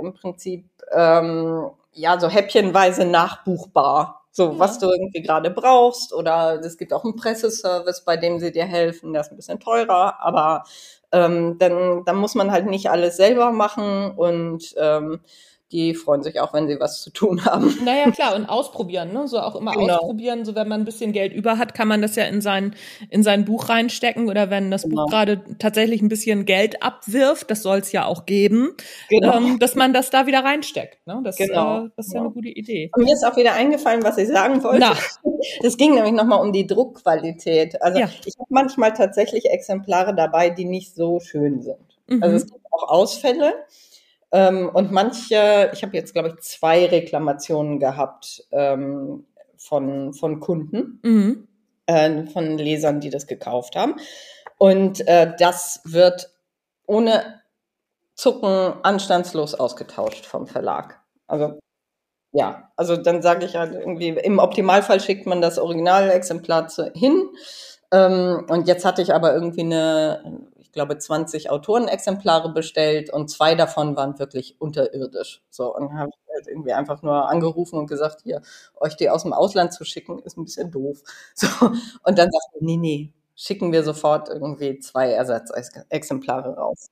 im 0.00 0.14
Prinzip 0.14 0.64
ähm, 0.94 1.70
ja 1.92 2.18
so 2.18 2.28
häppchenweise 2.28 3.04
nachbuchbar. 3.04 4.22
So, 4.30 4.52
ja. 4.52 4.58
was 4.58 4.78
du 4.80 4.90
irgendwie 4.90 5.22
gerade 5.22 5.50
brauchst. 5.50 6.12
Oder 6.12 6.60
es 6.60 6.76
gibt 6.76 6.92
auch 6.92 7.04
einen 7.04 7.16
Presseservice, 7.16 8.04
bei 8.04 8.16
dem 8.16 8.40
sie 8.40 8.50
dir 8.50 8.64
helfen. 8.64 9.12
Der 9.12 9.22
ist 9.22 9.30
ein 9.30 9.36
bisschen 9.36 9.60
teurer, 9.60 10.20
aber 10.20 10.64
ähm, 11.12 11.56
dann, 11.58 12.04
dann 12.04 12.16
muss 12.16 12.34
man 12.34 12.50
halt 12.50 12.66
nicht 12.66 12.90
alles 12.90 13.16
selber 13.16 13.52
machen 13.52 14.10
und 14.16 14.74
ähm, 14.76 15.20
die 15.72 15.94
freuen 15.94 16.22
sich 16.22 16.40
auch, 16.40 16.52
wenn 16.52 16.68
sie 16.68 16.78
was 16.78 17.02
zu 17.02 17.10
tun 17.10 17.44
haben. 17.44 17.76
Naja, 17.84 18.10
klar, 18.10 18.36
und 18.36 18.46
ausprobieren, 18.46 19.12
ne? 19.12 19.26
So 19.26 19.38
auch 19.40 19.56
immer 19.56 19.72
genau. 19.72 19.96
ausprobieren. 19.96 20.44
So 20.44 20.54
wenn 20.54 20.68
man 20.68 20.82
ein 20.82 20.84
bisschen 20.84 21.12
Geld 21.12 21.32
über 21.32 21.58
hat, 21.58 21.74
kann 21.74 21.88
man 21.88 22.02
das 22.02 22.16
ja 22.16 22.24
in 22.24 22.40
sein, 22.40 22.74
in 23.10 23.22
sein 23.22 23.44
Buch 23.44 23.68
reinstecken. 23.68 24.28
Oder 24.28 24.50
wenn 24.50 24.70
das 24.70 24.82
genau. 24.82 25.04
Buch 25.04 25.10
gerade 25.10 25.42
tatsächlich 25.58 26.02
ein 26.02 26.08
bisschen 26.08 26.44
Geld 26.44 26.82
abwirft, 26.82 27.50
das 27.50 27.62
soll 27.62 27.78
es 27.78 27.92
ja 27.92 28.04
auch 28.04 28.26
geben, 28.26 28.74
genau. 29.08 29.36
ähm, 29.36 29.58
dass 29.58 29.74
man 29.74 29.92
das 29.92 30.10
da 30.10 30.26
wieder 30.26 30.44
reinsteckt. 30.44 31.06
Ne? 31.06 31.20
Das, 31.24 31.36
genau. 31.36 31.86
äh, 31.86 31.88
das 31.96 32.06
ist 32.06 32.14
ja 32.14 32.20
eine 32.20 32.30
gute 32.30 32.48
Idee. 32.48 32.90
Und 32.94 33.04
mir 33.04 33.14
ist 33.14 33.24
auch 33.24 33.36
wieder 33.36 33.54
eingefallen, 33.54 34.02
was 34.02 34.18
ich 34.18 34.28
sagen 34.28 34.62
wollte. 34.62 34.80
Na. 34.80 34.96
Das 35.62 35.76
ging 35.76 35.94
nämlich 35.94 36.14
nochmal 36.14 36.40
um 36.40 36.54
die 36.54 36.66
Druckqualität. 36.66 37.82
Also 37.82 37.98
ja. 38.00 38.08
ich 38.24 38.34
habe 38.38 38.48
manchmal 38.48 38.94
tatsächlich 38.94 39.44
Exemplare 39.50 40.14
dabei, 40.14 40.48
die 40.48 40.64
nicht 40.64 40.94
so 40.94 41.20
schön 41.20 41.60
sind. 41.60 41.98
Mhm. 42.06 42.22
Also 42.22 42.36
es 42.36 42.46
gibt 42.46 42.64
auch 42.70 42.88
Ausfälle. 42.88 43.52
Ähm, 44.34 44.68
und 44.68 44.90
manche, 44.90 45.70
ich 45.72 45.84
habe 45.84 45.96
jetzt, 45.96 46.12
glaube 46.12 46.30
ich, 46.30 46.40
zwei 46.40 46.86
Reklamationen 46.86 47.78
gehabt 47.78 48.42
ähm, 48.50 49.26
von, 49.56 50.12
von 50.12 50.40
Kunden, 50.40 50.98
mhm. 51.04 51.48
äh, 51.86 52.26
von 52.26 52.58
Lesern, 52.58 52.98
die 52.98 53.10
das 53.10 53.28
gekauft 53.28 53.76
haben. 53.76 53.94
Und 54.58 55.06
äh, 55.06 55.32
das 55.38 55.82
wird 55.84 56.30
ohne 56.86 57.42
Zucken 58.16 58.74
anstandslos 58.82 59.54
ausgetauscht 59.54 60.26
vom 60.26 60.48
Verlag. 60.48 61.00
Also 61.28 61.60
ja, 62.32 62.72
also 62.74 62.96
dann 62.96 63.22
sage 63.22 63.46
ich 63.46 63.54
halt 63.54 63.74
irgendwie, 63.74 64.08
im 64.08 64.40
Optimalfall 64.40 64.98
schickt 64.98 65.26
man 65.26 65.40
das 65.40 65.60
Originalexemplar 65.60 66.66
hin. 66.92 67.28
Ähm, 67.92 68.46
und 68.48 68.66
jetzt 68.66 68.84
hatte 68.84 69.00
ich 69.00 69.14
aber 69.14 69.32
irgendwie 69.32 69.60
eine, 69.60 70.48
glaube, 70.74 70.98
20 70.98 71.50
Autorenexemplare 71.50 72.52
bestellt 72.52 73.10
und 73.10 73.30
zwei 73.30 73.54
davon 73.54 73.96
waren 73.96 74.18
wirklich 74.18 74.60
unterirdisch. 74.60 75.42
So, 75.50 75.74
und 75.74 75.92
habe 75.94 76.10
halt 76.34 76.46
irgendwie 76.48 76.72
einfach 76.72 77.02
nur 77.02 77.28
angerufen 77.28 77.78
und 77.78 77.86
gesagt, 77.86 78.22
hier, 78.24 78.42
euch 78.76 78.96
die 78.96 79.08
aus 79.10 79.22
dem 79.22 79.32
Ausland 79.32 79.72
zu 79.72 79.84
schicken, 79.84 80.18
ist 80.20 80.36
ein 80.36 80.44
bisschen 80.44 80.70
doof. 80.70 81.02
So, 81.34 81.48
und 82.04 82.18
dann 82.18 82.30
sagte 82.30 82.58
nee, 82.64 82.76
nee, 82.76 83.12
schicken 83.34 83.72
wir 83.72 83.82
sofort 83.84 84.28
irgendwie 84.28 84.78
zwei 84.78 85.10
Ersatzexemplare 85.12 86.56
raus 86.56 86.88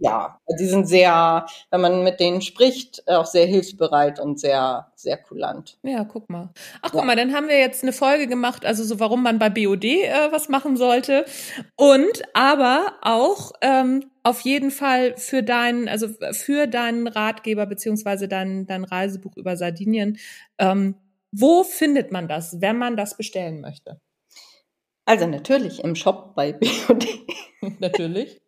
ja, 0.00 0.40
die 0.58 0.64
sind 0.64 0.88
sehr, 0.88 1.46
wenn 1.70 1.80
man 1.80 2.02
mit 2.02 2.20
denen 2.20 2.40
spricht, 2.40 3.06
auch 3.06 3.26
sehr 3.26 3.44
hilfsbereit 3.44 4.18
und 4.18 4.40
sehr, 4.40 4.90
sehr 4.94 5.18
kulant. 5.18 5.78
Ja, 5.82 6.04
guck 6.04 6.30
mal. 6.30 6.48
Ach, 6.80 6.90
guck 6.90 7.02
ja. 7.02 7.06
mal, 7.06 7.16
dann 7.16 7.34
haben 7.34 7.48
wir 7.48 7.58
jetzt 7.58 7.82
eine 7.82 7.92
Folge 7.92 8.26
gemacht, 8.26 8.64
also 8.64 8.82
so, 8.82 8.98
warum 8.98 9.22
man 9.22 9.38
bei 9.38 9.50
BOD 9.50 9.84
äh, 9.84 10.32
was 10.32 10.48
machen 10.48 10.78
sollte. 10.78 11.26
Und 11.76 12.22
aber 12.32 12.94
auch 13.02 13.52
ähm, 13.60 14.10
auf 14.22 14.40
jeden 14.40 14.70
Fall 14.70 15.18
für 15.18 15.42
deinen, 15.42 15.86
also 15.86 16.08
für 16.32 16.66
deinen 16.66 17.06
Ratgeber 17.06 17.66
beziehungsweise 17.66 18.26
dein, 18.26 18.66
dein 18.66 18.84
Reisebuch 18.84 19.36
über 19.36 19.58
Sardinien. 19.58 20.18
Ähm, 20.58 20.94
wo 21.30 21.62
findet 21.62 22.10
man 22.10 22.26
das, 22.26 22.60
wenn 22.62 22.78
man 22.78 22.96
das 22.96 23.18
bestellen 23.18 23.60
möchte? 23.60 24.00
Also 25.04 25.26
natürlich 25.26 25.84
im 25.84 25.94
Shop 25.94 26.34
bei 26.34 26.52
BOD. 26.52 27.06
natürlich. 27.80 28.40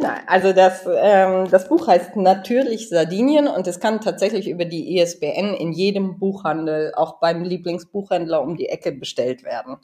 Nein, 0.00 0.22
also 0.26 0.52
das, 0.52 0.84
ähm, 0.86 1.48
das 1.48 1.68
Buch 1.68 1.86
heißt 1.86 2.16
natürlich 2.16 2.88
Sardinien 2.88 3.46
und 3.46 3.68
es 3.68 3.78
kann 3.78 4.00
tatsächlich 4.00 4.48
über 4.48 4.64
die 4.64 4.98
ISBN 4.98 5.54
in 5.54 5.72
jedem 5.72 6.18
Buchhandel, 6.18 6.92
auch 6.96 7.20
beim 7.20 7.44
Lieblingsbuchhändler 7.44 8.42
um 8.42 8.56
die 8.56 8.68
Ecke 8.68 8.90
bestellt 8.90 9.44
werden. 9.44 9.76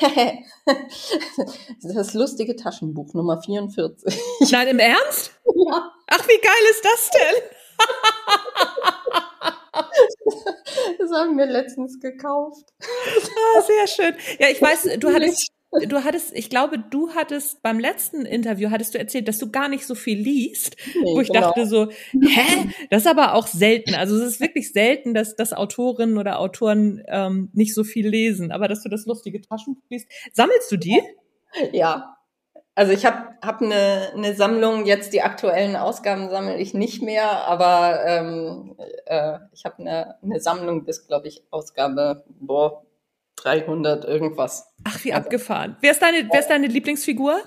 das 1.82 2.14
lustige 2.14 2.56
Taschenbuch 2.56 3.14
Nummer 3.14 3.40
44. 3.40 4.20
Nein, 4.50 4.68
im 4.68 4.78
Ernst? 4.78 5.32
Ja. 5.44 5.92
Ach, 6.08 6.28
wie 6.28 6.40
geil 6.40 6.64
ist 6.70 6.84
das 6.84 7.10
denn? 7.10 7.42
Das 10.98 11.10
haben 11.12 11.36
wir 11.38 11.46
letztens 11.46 11.98
gekauft. 12.00 12.72
Ah, 12.80 13.60
sehr 13.62 13.86
schön. 13.86 14.14
Ja, 14.38 14.48
ich 14.48 14.60
weiß, 14.60 14.88
du 14.98 15.12
hattest 15.12 15.50
du 15.86 16.04
hattest, 16.04 16.34
ich 16.34 16.50
glaube, 16.50 16.78
du 16.78 17.10
hattest 17.10 17.62
beim 17.62 17.78
letzten 17.78 18.26
Interview 18.26 18.70
hattest 18.70 18.94
du 18.94 18.98
erzählt, 18.98 19.28
dass 19.28 19.38
du 19.38 19.50
gar 19.50 19.68
nicht 19.68 19.86
so 19.86 19.94
viel 19.94 20.18
liest, 20.18 20.76
nee, 20.94 21.14
wo 21.14 21.20
ich 21.20 21.28
genau. 21.28 21.40
dachte 21.40 21.66
so, 21.66 21.90
hä, 22.12 22.68
das 22.90 23.02
ist 23.02 23.08
aber 23.08 23.34
auch 23.34 23.46
selten. 23.46 23.94
Also 23.94 24.16
es 24.16 24.32
ist 24.32 24.40
wirklich 24.40 24.72
selten, 24.72 25.14
dass, 25.14 25.36
dass 25.36 25.52
Autorinnen 25.52 26.18
oder 26.18 26.40
Autoren 26.40 27.02
ähm, 27.06 27.50
nicht 27.52 27.74
so 27.74 27.84
viel 27.84 28.08
lesen, 28.08 28.50
aber 28.50 28.68
dass 28.68 28.82
du 28.82 28.88
das 28.88 29.06
lustige 29.06 29.40
Taschenbuch 29.40 29.82
liest. 29.88 30.08
Sammelst 30.32 30.70
du 30.72 30.76
die? 30.76 31.00
Ja. 31.72 32.16
Also 32.74 32.92
ich 32.92 33.04
habe 33.04 33.34
hab 33.42 33.60
eine, 33.60 34.12
eine 34.14 34.34
Sammlung, 34.34 34.86
jetzt 34.86 35.12
die 35.12 35.22
aktuellen 35.22 35.76
Ausgaben 35.76 36.30
sammle 36.30 36.56
ich 36.56 36.72
nicht 36.72 37.02
mehr, 37.02 37.46
aber 37.46 38.04
ähm, 38.06 38.76
äh, 39.06 39.38
ich 39.52 39.64
habe 39.64 39.80
eine, 39.80 40.16
eine 40.22 40.40
Sammlung 40.40 40.84
bis, 40.84 41.06
glaube 41.06 41.28
ich, 41.28 41.42
Ausgabe 41.50 42.24
boah, 42.40 42.84
300 43.42 44.04
irgendwas. 44.04 44.72
Ach, 44.84 45.04
wie 45.04 45.12
also, 45.12 45.24
abgefahren. 45.24 45.76
Wer 45.80 45.92
ist 45.92 46.02
deine, 46.02 46.28
wer 46.30 46.40
ist 46.40 46.48
deine 46.48 46.66
Lieblingsfigur? 46.66 47.40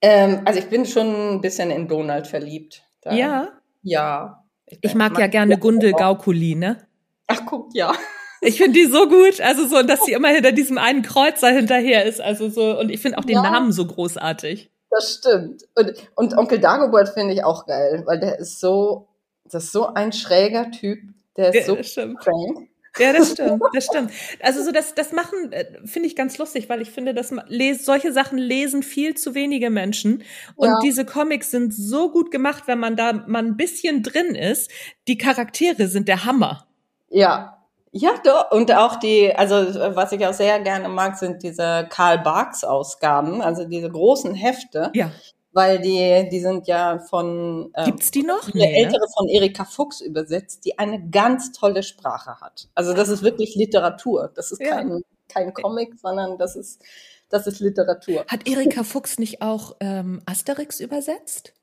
Ähm, 0.00 0.42
also 0.44 0.60
ich 0.60 0.68
bin 0.68 0.86
schon 0.86 1.34
ein 1.34 1.40
bisschen 1.40 1.70
in 1.70 1.88
Donald 1.88 2.26
verliebt. 2.26 2.82
Da, 3.02 3.12
ja? 3.12 3.48
Ja. 3.82 4.44
Ich, 4.66 4.78
ich 4.82 4.94
mag, 4.94 5.12
mag 5.12 5.20
ja 5.20 5.26
gerne 5.26 5.58
Gundel 5.58 5.92
Gaukuli, 5.92 6.54
ne? 6.54 6.86
Ach, 7.26 7.40
guck, 7.46 7.74
ja. 7.74 7.92
Ich 8.40 8.58
finde 8.58 8.78
die 8.78 8.86
so 8.86 9.08
gut, 9.08 9.40
also 9.40 9.66
so, 9.66 9.82
dass 9.82 10.04
sie 10.04 10.12
immer 10.14 10.28
hinter 10.28 10.52
diesem 10.52 10.78
einen 10.78 11.02
Kreuzer 11.02 11.48
hinterher 11.48 12.04
ist, 12.04 12.20
also 12.20 12.48
so, 12.48 12.78
und 12.78 12.90
ich 12.90 13.00
finde 13.00 13.18
auch 13.18 13.24
den 13.24 13.36
ja, 13.36 13.42
Namen 13.42 13.72
so 13.72 13.86
großartig. 13.86 14.70
Das 14.90 15.14
stimmt. 15.14 15.64
Und, 15.74 15.94
und 16.14 16.36
Onkel 16.38 16.60
Dagobert 16.60 17.10
finde 17.10 17.34
ich 17.34 17.44
auch 17.44 17.66
geil, 17.66 18.04
weil 18.06 18.20
der 18.20 18.38
ist 18.38 18.60
so, 18.60 19.08
das 19.44 19.64
ist 19.64 19.72
so 19.72 19.88
ein 19.88 20.12
schräger 20.12 20.70
Typ, 20.70 21.00
der 21.36 21.52
ist 21.52 21.66
ja, 21.66 21.82
so 21.82 22.14
crank. 22.14 22.68
Ja, 22.98 23.12
das 23.12 23.32
stimmt, 23.32 23.62
das 23.72 23.84
stimmt. 23.84 24.10
Also 24.42 24.62
so 24.62 24.72
das, 24.72 24.94
das 24.94 25.12
machen 25.12 25.52
äh, 25.52 25.64
finde 25.84 26.08
ich 26.08 26.16
ganz 26.16 26.38
lustig, 26.38 26.68
weil 26.68 26.82
ich 26.82 26.90
finde, 26.90 27.14
dass 27.14 27.32
les, 27.48 27.84
solche 27.84 28.12
Sachen 28.12 28.38
lesen 28.38 28.82
viel 28.82 29.16
zu 29.16 29.34
wenige 29.34 29.70
Menschen 29.70 30.22
und 30.56 30.68
ja. 30.68 30.78
diese 30.82 31.04
Comics 31.04 31.50
sind 31.50 31.74
so 31.74 32.10
gut 32.10 32.30
gemacht, 32.30 32.64
wenn 32.66 32.78
man 32.78 32.96
da 32.96 33.12
mal 33.12 33.44
ein 33.44 33.56
bisschen 33.56 34.02
drin 34.02 34.34
ist. 34.34 34.70
Die 35.06 35.18
Charaktere 35.18 35.88
sind 35.88 36.08
der 36.08 36.24
Hammer. 36.24 36.66
Ja. 37.10 37.54
Ja, 37.90 38.10
doch. 38.22 38.50
Und 38.50 38.70
auch 38.74 38.96
die, 38.96 39.34
also 39.34 39.54
was 39.96 40.12
ich 40.12 40.26
auch 40.26 40.34
sehr 40.34 40.60
gerne 40.60 40.88
mag, 40.88 41.16
sind 41.16 41.42
diese 41.42 41.86
Karl 41.88 42.18
Barks 42.18 42.62
Ausgaben, 42.62 43.40
also 43.40 43.64
diese 43.64 43.88
großen 43.90 44.34
Hefte. 44.34 44.90
Ja 44.94 45.10
weil 45.52 45.80
die, 45.80 46.28
die 46.30 46.40
sind 46.40 46.66
ja 46.66 46.98
von 46.98 47.72
ähm, 47.74 47.84
Gibt's 47.84 48.10
die 48.10 48.22
noch? 48.22 48.44
Eine 48.52 48.64
nee, 48.64 48.72
ne? 48.72 48.76
ältere 48.78 49.00
ne? 49.00 49.06
von 49.16 49.28
Erika 49.28 49.64
Fuchs 49.64 50.00
übersetzt, 50.00 50.64
die 50.64 50.78
eine 50.78 51.08
ganz 51.10 51.52
tolle 51.52 51.82
Sprache 51.82 52.40
hat. 52.40 52.68
Also 52.74 52.92
das 52.92 53.08
ist 53.08 53.22
wirklich 53.22 53.54
Literatur. 53.54 54.30
Das 54.34 54.52
ist 54.52 54.60
kein, 54.60 54.90
ja. 54.90 54.98
kein 55.28 55.52
Comic, 55.54 55.94
sondern 56.00 56.38
das 56.38 56.56
ist, 56.56 56.82
das 57.28 57.46
ist 57.46 57.60
Literatur. 57.60 58.24
Hat 58.28 58.48
Erika 58.48 58.84
Fuchs 58.84 59.18
nicht 59.18 59.42
auch 59.42 59.76
ähm, 59.80 60.22
Asterix 60.26 60.80
übersetzt? 60.80 61.54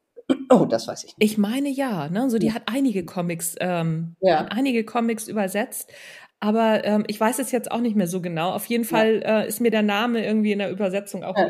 Oh, 0.50 0.66
das 0.66 0.88
weiß 0.88 1.04
ich 1.04 1.18
nicht. 1.18 1.32
Ich 1.32 1.38
meine 1.38 1.70
ja, 1.70 2.10
ne? 2.10 2.30
So, 2.30 2.40
die 2.40 2.52
hat 2.52 2.64
einige 2.66 3.06
Comics, 3.06 3.56
ähm, 3.60 4.16
ja. 4.22 4.46
einige 4.50 4.84
Comics 4.84 5.28
übersetzt. 5.28 5.92
Aber 6.40 6.84
ähm, 6.84 7.06
ich 7.08 7.20
weiß 7.20 7.40
es 7.40 7.52
jetzt 7.52 7.72
auch 7.72 7.80
nicht 7.80 7.96
mehr 7.96 8.08
so 8.08 8.22
genau. 8.22 8.52
Auf 8.52 8.66
jeden 8.66 8.84
Fall 8.84 9.22
äh, 9.26 9.48
ist 9.48 9.62
mir 9.62 9.72
der 9.72 9.84
Name 9.84 10.26
irgendwie 10.26 10.52
in 10.52 10.60
der 10.60 10.70
Übersetzung 10.70 11.24
auch 11.24 11.36
ja. 11.38 11.48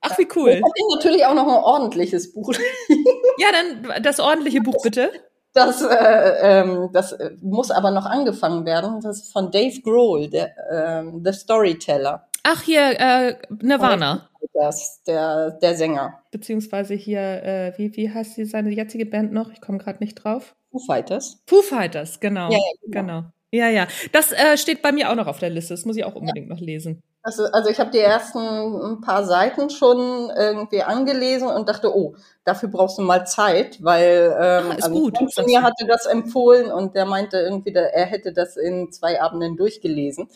Ach, 0.00 0.18
wie 0.18 0.28
cool. 0.36 0.50
Ich 0.50 0.62
habe 0.62 0.96
natürlich 0.96 1.24
auch 1.24 1.34
noch 1.34 1.48
ein 1.48 1.62
ordentliches 1.62 2.32
Buch. 2.32 2.52
ja, 3.38 3.48
dann 3.52 4.02
das 4.02 4.20
ordentliche 4.20 4.60
Buch 4.60 4.82
bitte. 4.82 5.10
Das, 5.54 5.82
äh, 5.82 6.60
ähm, 6.60 6.90
das 6.92 7.12
äh, 7.12 7.30
muss 7.40 7.70
aber 7.70 7.90
noch 7.90 8.06
angefangen 8.06 8.64
werden. 8.64 9.00
Das 9.00 9.18
ist 9.18 9.32
von 9.32 9.50
Dave 9.50 9.80
Grohl, 9.80 10.28
der 10.28 10.56
äh, 10.70 11.04
The 11.24 11.32
Storyteller. 11.32 12.28
Ach, 12.44 12.62
hier, 12.62 13.00
äh, 13.00 13.36
Nirvana. 13.60 14.28
Das, 14.54 15.02
der, 15.04 15.52
der 15.52 15.74
Sänger. 15.74 16.22
Beziehungsweise 16.30 16.94
hier, 16.94 17.20
äh, 17.20 17.72
wie, 17.76 17.96
wie 17.96 18.12
heißt 18.12 18.36
die, 18.36 18.44
seine 18.44 18.70
jetzige 18.70 19.06
Band 19.06 19.32
noch? 19.32 19.50
Ich 19.50 19.60
komme 19.60 19.78
gerade 19.78 19.98
nicht 19.98 20.14
drauf. 20.14 20.54
Foo 20.70 20.78
Fighters. 20.78 21.42
Foo 21.46 21.62
Fighters, 21.62 22.20
genau. 22.20 22.50
Ja, 22.50 22.58
ja 22.58 22.62
genau. 22.90 23.06
genau. 23.06 23.24
Ja, 23.50 23.68
ja. 23.68 23.86
Das 24.12 24.32
äh, 24.32 24.58
steht 24.58 24.82
bei 24.82 24.92
mir 24.92 25.10
auch 25.10 25.14
noch 25.14 25.26
auf 25.26 25.38
der 25.38 25.50
Liste. 25.50 25.74
Das 25.74 25.84
muss 25.84 25.96
ich 25.96 26.04
auch 26.04 26.14
unbedingt 26.14 26.48
ja. 26.48 26.54
noch 26.54 26.60
lesen. 26.60 27.02
Also, 27.22 27.44
also 27.46 27.68
ich 27.68 27.80
habe 27.80 27.90
die 27.90 27.98
ersten 27.98 28.38
ein 28.38 29.00
paar 29.00 29.24
Seiten 29.24 29.70
schon 29.70 30.30
irgendwie 30.34 30.82
angelesen 30.82 31.48
und 31.48 31.68
dachte, 31.68 31.94
oh, 31.94 32.14
dafür 32.44 32.68
brauchst 32.68 32.98
du 32.98 33.02
mal 33.02 33.26
Zeit, 33.26 33.82
weil 33.82 34.34
ähm, 34.40 34.70
ah, 34.70 34.74
ist 34.74 34.84
also 34.84 35.00
gut. 35.00 35.18
Ein 35.18 35.44
mir 35.44 35.62
hatte 35.62 35.86
das 35.86 36.06
empfohlen 36.06 36.70
und 36.70 36.94
der 36.94 37.06
meinte 37.06 37.38
irgendwie, 37.38 37.72
der, 37.72 37.94
er 37.94 38.06
hätte 38.06 38.32
das 38.32 38.56
in 38.56 38.92
zwei 38.92 39.20
Abenden 39.20 39.56
durchgelesen. 39.56 40.28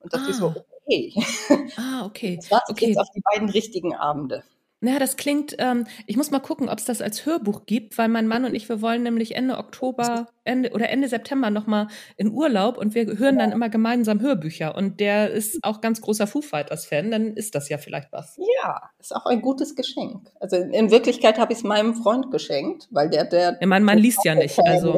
Und 0.00 0.12
dachte 0.12 0.26
ah. 0.26 0.30
ich 0.30 0.36
so, 0.36 0.54
okay. 0.86 1.14
Ah, 1.76 2.06
okay. 2.06 2.36
Das 2.40 2.50
war 2.50 2.62
okay. 2.68 2.88
jetzt 2.88 2.98
auf 2.98 3.10
die 3.14 3.22
beiden 3.32 3.48
richtigen 3.48 3.94
Abende. 3.94 4.44
Naja, 4.82 4.98
das 4.98 5.16
klingt, 5.16 5.54
ähm, 5.58 5.86
ich 6.06 6.16
muss 6.16 6.30
mal 6.30 6.40
gucken, 6.40 6.68
ob 6.70 6.78
es 6.78 6.86
das 6.86 7.02
als 7.02 7.26
Hörbuch 7.26 7.66
gibt, 7.66 7.98
weil 7.98 8.08
mein 8.08 8.26
Mann 8.26 8.46
und 8.46 8.54
ich, 8.54 8.68
wir 8.68 8.80
wollen 8.80 9.02
nämlich 9.02 9.36
Ende 9.36 9.58
Oktober 9.58 10.28
Ende 10.44 10.70
oder 10.70 10.88
Ende 10.88 11.06
September 11.06 11.50
nochmal 11.50 11.88
in 12.16 12.30
Urlaub 12.30 12.78
und 12.78 12.94
wir 12.94 13.18
hören 13.18 13.38
dann 13.38 13.52
immer 13.52 13.68
gemeinsam 13.68 14.20
Hörbücher. 14.20 14.74
Und 14.74 14.98
der 14.98 15.30
ist 15.30 15.58
auch 15.62 15.82
ganz 15.82 16.00
großer 16.00 16.26
Foo 16.26 16.40
Fighters-Fan, 16.40 17.10
dann 17.10 17.34
ist 17.34 17.54
das 17.54 17.68
ja 17.68 17.76
vielleicht 17.76 18.10
was. 18.10 18.38
Ja, 18.62 18.90
ist 18.98 19.14
auch 19.14 19.26
ein 19.26 19.42
gutes 19.42 19.76
Geschenk. 19.76 20.30
Also 20.40 20.56
in 20.56 20.90
Wirklichkeit 20.90 21.38
habe 21.38 21.52
ich 21.52 21.58
es 21.58 21.64
meinem 21.64 21.94
Freund 21.94 22.30
geschenkt, 22.30 22.88
weil 22.90 23.10
der, 23.10 23.24
der. 23.24 23.58
Ja, 23.60 23.66
mein 23.66 23.84
Mann 23.84 23.98
liest 23.98 24.24
ja 24.24 24.34
nicht, 24.34 24.58
also. 24.64 24.96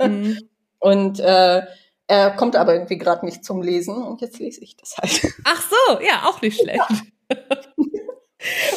Mhm. 0.00 0.38
Und 0.80 1.20
äh, 1.20 1.62
er 2.08 2.30
kommt 2.32 2.56
aber 2.56 2.74
irgendwie 2.74 2.98
gerade 2.98 3.24
nicht 3.24 3.44
zum 3.44 3.62
Lesen 3.62 4.02
und 4.02 4.20
jetzt 4.20 4.40
lese 4.40 4.62
ich 4.64 4.76
das 4.76 4.96
halt. 4.98 5.32
Ach 5.44 5.62
so, 5.62 6.00
ja, 6.00 6.24
auch 6.28 6.42
nicht 6.42 6.60
schlecht. 6.60 6.80
Ja. 7.30 7.36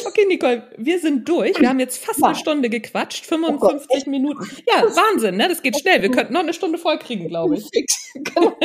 Okay, 0.04 0.24
Nicole, 0.26 0.70
wir 0.76 1.00
sind 1.00 1.28
durch. 1.28 1.58
Wir 1.60 1.68
haben 1.68 1.80
jetzt 1.80 2.04
fast 2.04 2.22
eine 2.22 2.34
Stunde 2.34 2.70
gequatscht, 2.70 3.26
55 3.26 4.04
oh 4.06 4.10
Minuten. 4.10 4.48
Ja, 4.66 4.82
Wahnsinn, 4.82 5.36
ne? 5.36 5.48
Das 5.48 5.62
geht 5.62 5.78
schnell. 5.78 6.02
Wir 6.02 6.10
könnten 6.10 6.32
noch 6.32 6.40
eine 6.40 6.54
Stunde 6.54 6.78
voll 6.78 6.98
kriegen, 6.98 7.28
glaube 7.28 7.56
ich. 7.56 7.68
Genau. 8.18 8.56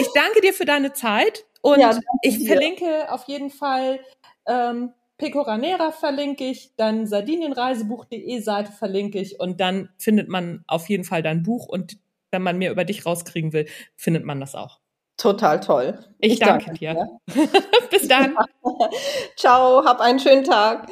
Ich 0.00 0.08
danke 0.12 0.40
dir 0.40 0.52
für 0.52 0.64
deine 0.64 0.92
Zeit 0.92 1.44
und 1.62 1.78
ja, 1.78 1.96
ich 2.22 2.44
verlinke 2.44 3.12
auf 3.12 3.24
jeden 3.28 3.50
Fall 3.50 4.00
ähm, 4.46 4.92
Pecoranera 5.20 5.92
verlinke 5.92 6.44
ich, 6.44 6.72
dann 6.76 7.06
sardinienreisebuch.de 7.06 8.40
Seite 8.40 8.72
verlinke 8.72 9.20
ich 9.20 9.38
und 9.38 9.60
dann 9.60 9.90
findet 9.98 10.28
man 10.28 10.64
auf 10.66 10.88
jeden 10.88 11.04
Fall 11.04 11.22
dein 11.22 11.42
Buch 11.42 11.68
und 11.68 11.98
wenn 12.30 12.42
man 12.42 12.58
mehr 12.58 12.72
über 12.72 12.84
dich 12.84 13.04
rauskriegen 13.04 13.52
will, 13.52 13.66
findet 13.96 14.24
man 14.24 14.40
das 14.40 14.54
auch. 14.54 14.79
Total 15.20 15.60
toll. 15.60 15.98
Ich, 16.18 16.32
ich 16.32 16.38
danke, 16.38 16.64
danke, 16.64 16.78
dir. 16.78 17.20
Bis 17.90 18.08
dann. 18.08 18.34
Ciao, 19.36 19.84
hab 19.84 20.00
einen 20.00 20.18
schönen 20.18 20.44
Tag. 20.44 20.88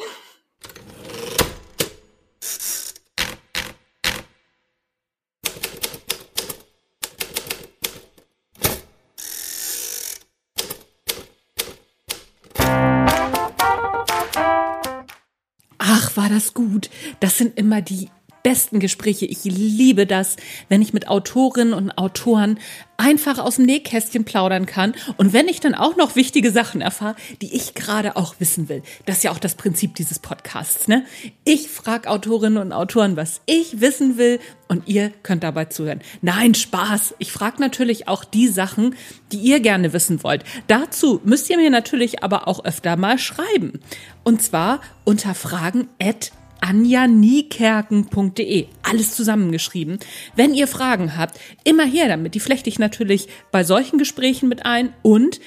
Ach, 15.79 16.17
war 16.19 16.29
das 16.29 16.53
gut. 16.53 16.91
Das 17.21 17.39
sind 17.39 17.59
immer 17.59 17.81
die 17.81 18.11
besten 18.49 18.81
Gespräche. 18.81 19.27
Ich 19.27 19.45
liebe 19.45 20.07
das, 20.07 20.37
wenn 20.71 20.81
ich 20.81 20.95
mit 20.95 21.07
Autorinnen 21.07 21.75
und 21.75 21.91
Autoren 21.99 22.59
einfach 22.97 23.39
aus 23.39 23.57
dem 23.57 23.67
Nähkästchen 23.67 24.25
plaudern 24.25 24.65
kann 24.65 24.95
und 25.19 25.35
wenn 25.35 25.49
ich 25.49 25.61
dann 25.61 25.75
auch 25.75 25.97
noch 25.97 26.17
wichtige 26.17 26.51
Sachen 26.51 26.81
erfahre, 26.81 27.15
die 27.43 27.55
ich 27.55 27.75
gerade 27.75 28.17
auch 28.17 28.37
wissen 28.39 28.71
will. 28.71 28.83
Das 29.05 29.19
ist 29.19 29.25
ja 29.25 29.33
auch 29.33 29.39
das 29.39 29.55
Prinzip 29.55 29.97
dieses 29.97 30.19
Podcasts. 30.19 30.89
Ne? 30.89 31.05
Ich 31.45 31.69
frage 31.69 32.09
Autorinnen 32.09 32.57
und 32.57 32.73
Autoren, 32.73 33.19
was 33.19 33.43
ich 33.45 33.83
wissen 33.83 34.17
will 34.17 34.41
und 34.67 34.89
ihr 34.89 35.11
könnt 35.23 35.43
dabei 35.43 35.67
zuhören. 35.67 36.01
Nein, 36.23 36.55
Spaß. 36.55 37.17
Ich 37.19 37.31
frage 37.31 37.61
natürlich 37.61 38.09
auch 38.09 38.25
die 38.25 38.49
Sachen, 38.49 38.97
die 39.31 39.41
ihr 39.41 39.61
gerne 39.61 39.93
wissen 39.93 40.25
wollt. 40.25 40.43
Dazu 40.69 41.21
müsst 41.23 41.51
ihr 41.51 41.59
mir 41.59 41.69
natürlich 41.71 42.25
aber 42.25 42.49
auch 42.49 42.65
öfter 42.65 42.97
mal 42.97 43.19
schreiben. 43.19 43.81
Und 44.25 44.41
zwar 44.41 44.81
unter 45.05 45.35
fragen 45.35 45.89
at 46.01 46.33
anjaniekerken.de. 46.61 48.67
Alles 48.83 49.15
zusammengeschrieben. 49.15 49.99
Wenn 50.35 50.55
ihr 50.55 50.67
Fragen 50.67 51.17
habt, 51.17 51.39
immer 51.65 51.85
her 51.85 52.09
damit. 52.09 52.35
Die 52.35 52.41
flechte 52.41 52.69
ich 52.69 52.79
natürlich 52.79 53.29
bei 53.51 53.65
solchen 53.65 53.99
Gesprächen 53.99 54.49
mit 54.49 54.67
ein 54.67 54.93
und 55.03 55.41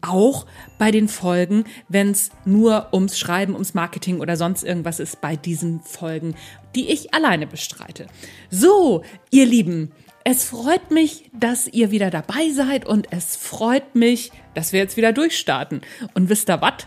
auch 0.00 0.46
bei 0.78 0.90
den 0.90 1.08
Folgen, 1.08 1.64
wenn 1.88 2.10
es 2.10 2.30
nur 2.44 2.88
ums 2.92 3.18
Schreiben, 3.18 3.54
ums 3.54 3.74
Marketing 3.74 4.20
oder 4.20 4.36
sonst 4.36 4.62
irgendwas 4.62 5.00
ist, 5.00 5.20
bei 5.20 5.36
diesen 5.36 5.80
Folgen, 5.80 6.34
die 6.74 6.90
ich 6.90 7.14
alleine 7.14 7.46
bestreite. 7.46 8.06
So, 8.50 9.02
ihr 9.30 9.46
Lieben, 9.46 9.92
es 10.24 10.44
freut 10.44 10.90
mich, 10.90 11.30
dass 11.32 11.68
ihr 11.68 11.90
wieder 11.90 12.10
dabei 12.10 12.50
seid 12.52 12.86
und 12.86 13.12
es 13.12 13.34
freut 13.34 13.94
mich, 13.94 14.30
dass 14.54 14.72
wir 14.72 14.80
jetzt 14.80 14.96
wieder 14.96 15.12
durchstarten. 15.12 15.80
Und 16.14 16.28
wisst 16.28 16.50
ihr 16.50 16.60
was? 16.60 16.86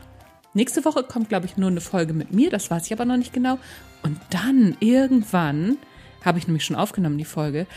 Nächste 0.54 0.84
Woche 0.84 1.04
kommt, 1.04 1.30
glaube 1.30 1.46
ich, 1.46 1.56
nur 1.56 1.70
eine 1.70 1.80
Folge 1.80 2.14
mit 2.14 2.34
mir, 2.34 2.50
das 2.50 2.70
weiß 2.70 2.86
ich 2.86 2.94
aber 2.94 3.06
noch 3.06 3.18
nicht 3.18 3.34
genau. 3.34 3.58
Und 4.04 4.20
dann 4.32 4.76
irgendwann, 4.80 5.78
habe 6.26 6.40
ich 6.40 6.48
nämlich 6.48 6.66
schon 6.66 6.76
aufgenommen, 6.76 7.18
die 7.18 7.26
Folge, 7.26 7.68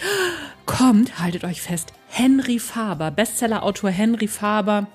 kommt, 0.66 1.20
haltet 1.20 1.44
euch 1.44 1.62
fest, 1.62 1.92
Henry 2.08 2.58
Faber, 2.58 3.10
Bestsellerautor 3.10 3.90
Henry 3.90 4.26
Faber 4.26 4.88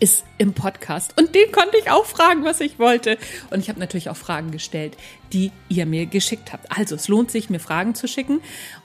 ist 0.00 0.24
im 0.38 0.52
Podcast. 0.52 1.18
Und 1.18 1.34
den 1.34 1.50
konnte 1.52 1.76
ich 1.78 1.90
auch 1.90 2.04
fragen, 2.04 2.44
was 2.44 2.60
ich 2.60 2.78
wollte. 2.78 3.18
Und 3.50 3.60
ich 3.60 3.68
habe 3.68 3.80
natürlich 3.80 4.08
auch 4.08 4.16
Fragen 4.16 4.50
gestellt, 4.50 4.96
die 5.32 5.50
ihr 5.68 5.86
mir 5.86 6.06
geschickt 6.06 6.52
habt. 6.52 6.70
Also 6.76 6.94
es 6.94 7.08
lohnt 7.08 7.30
sich, 7.30 7.50
mir 7.50 7.60
Fragen 7.60 7.94
zu 7.94 8.06
schicken 8.08 8.40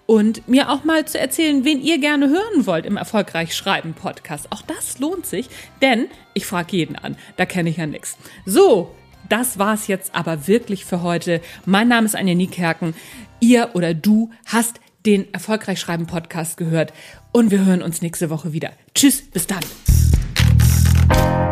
und 0.06 0.48
mir 0.48 0.70
auch 0.70 0.84
mal 0.84 1.06
zu 1.06 1.20
erzählen, 1.20 1.66
wen 1.66 1.82
ihr 1.82 2.00
gerne 2.00 2.30
hören 2.30 2.66
wollt 2.66 2.86
im 2.86 2.98
Erfolgreich 2.98 3.56
Schreiben 3.56 3.94
Podcast. 3.94 4.52
Auch 4.52 4.62
das 4.62 5.00
lohnt 5.00 5.26
sich, 5.26 5.50
denn 5.82 6.08
ich 6.34 6.46
frage 6.46 6.76
jeden 6.78 6.96
an. 6.96 7.16
Da 7.38 7.46
kenne 7.46 7.70
ich 7.70 7.78
ja 7.78 7.86
nichts. 7.86 8.18
So, 8.46 8.94
das 9.30 9.60
war's 9.60 9.88
jetzt 9.88 10.16
aber 10.16 10.48
wirklich 10.48 10.86
für 10.86 11.02
heute. 11.02 11.42
Mein 11.66 11.88
Name 11.88 12.06
ist 12.06 12.16
Anja 12.16 12.36
Niekerken. 12.36 12.94
Ihr 13.40 13.72
oder 13.74 13.94
du 13.94 14.32
hast 14.46 14.80
den 15.06 15.34
Erfolgreich 15.34 15.80
Schreiben 15.80 16.08
Podcast 16.08 16.58
gehört 16.58 16.94
und 17.32 17.52
wir 17.52 17.66
hören 17.66 17.82
uns 17.82 18.02
nächste 18.02 18.30
Woche 18.30 18.54
wieder. 18.54 18.72
Tschüss, 18.94 19.22
bis 19.22 19.48
dann. 19.48 19.64
Bye. 21.08 21.43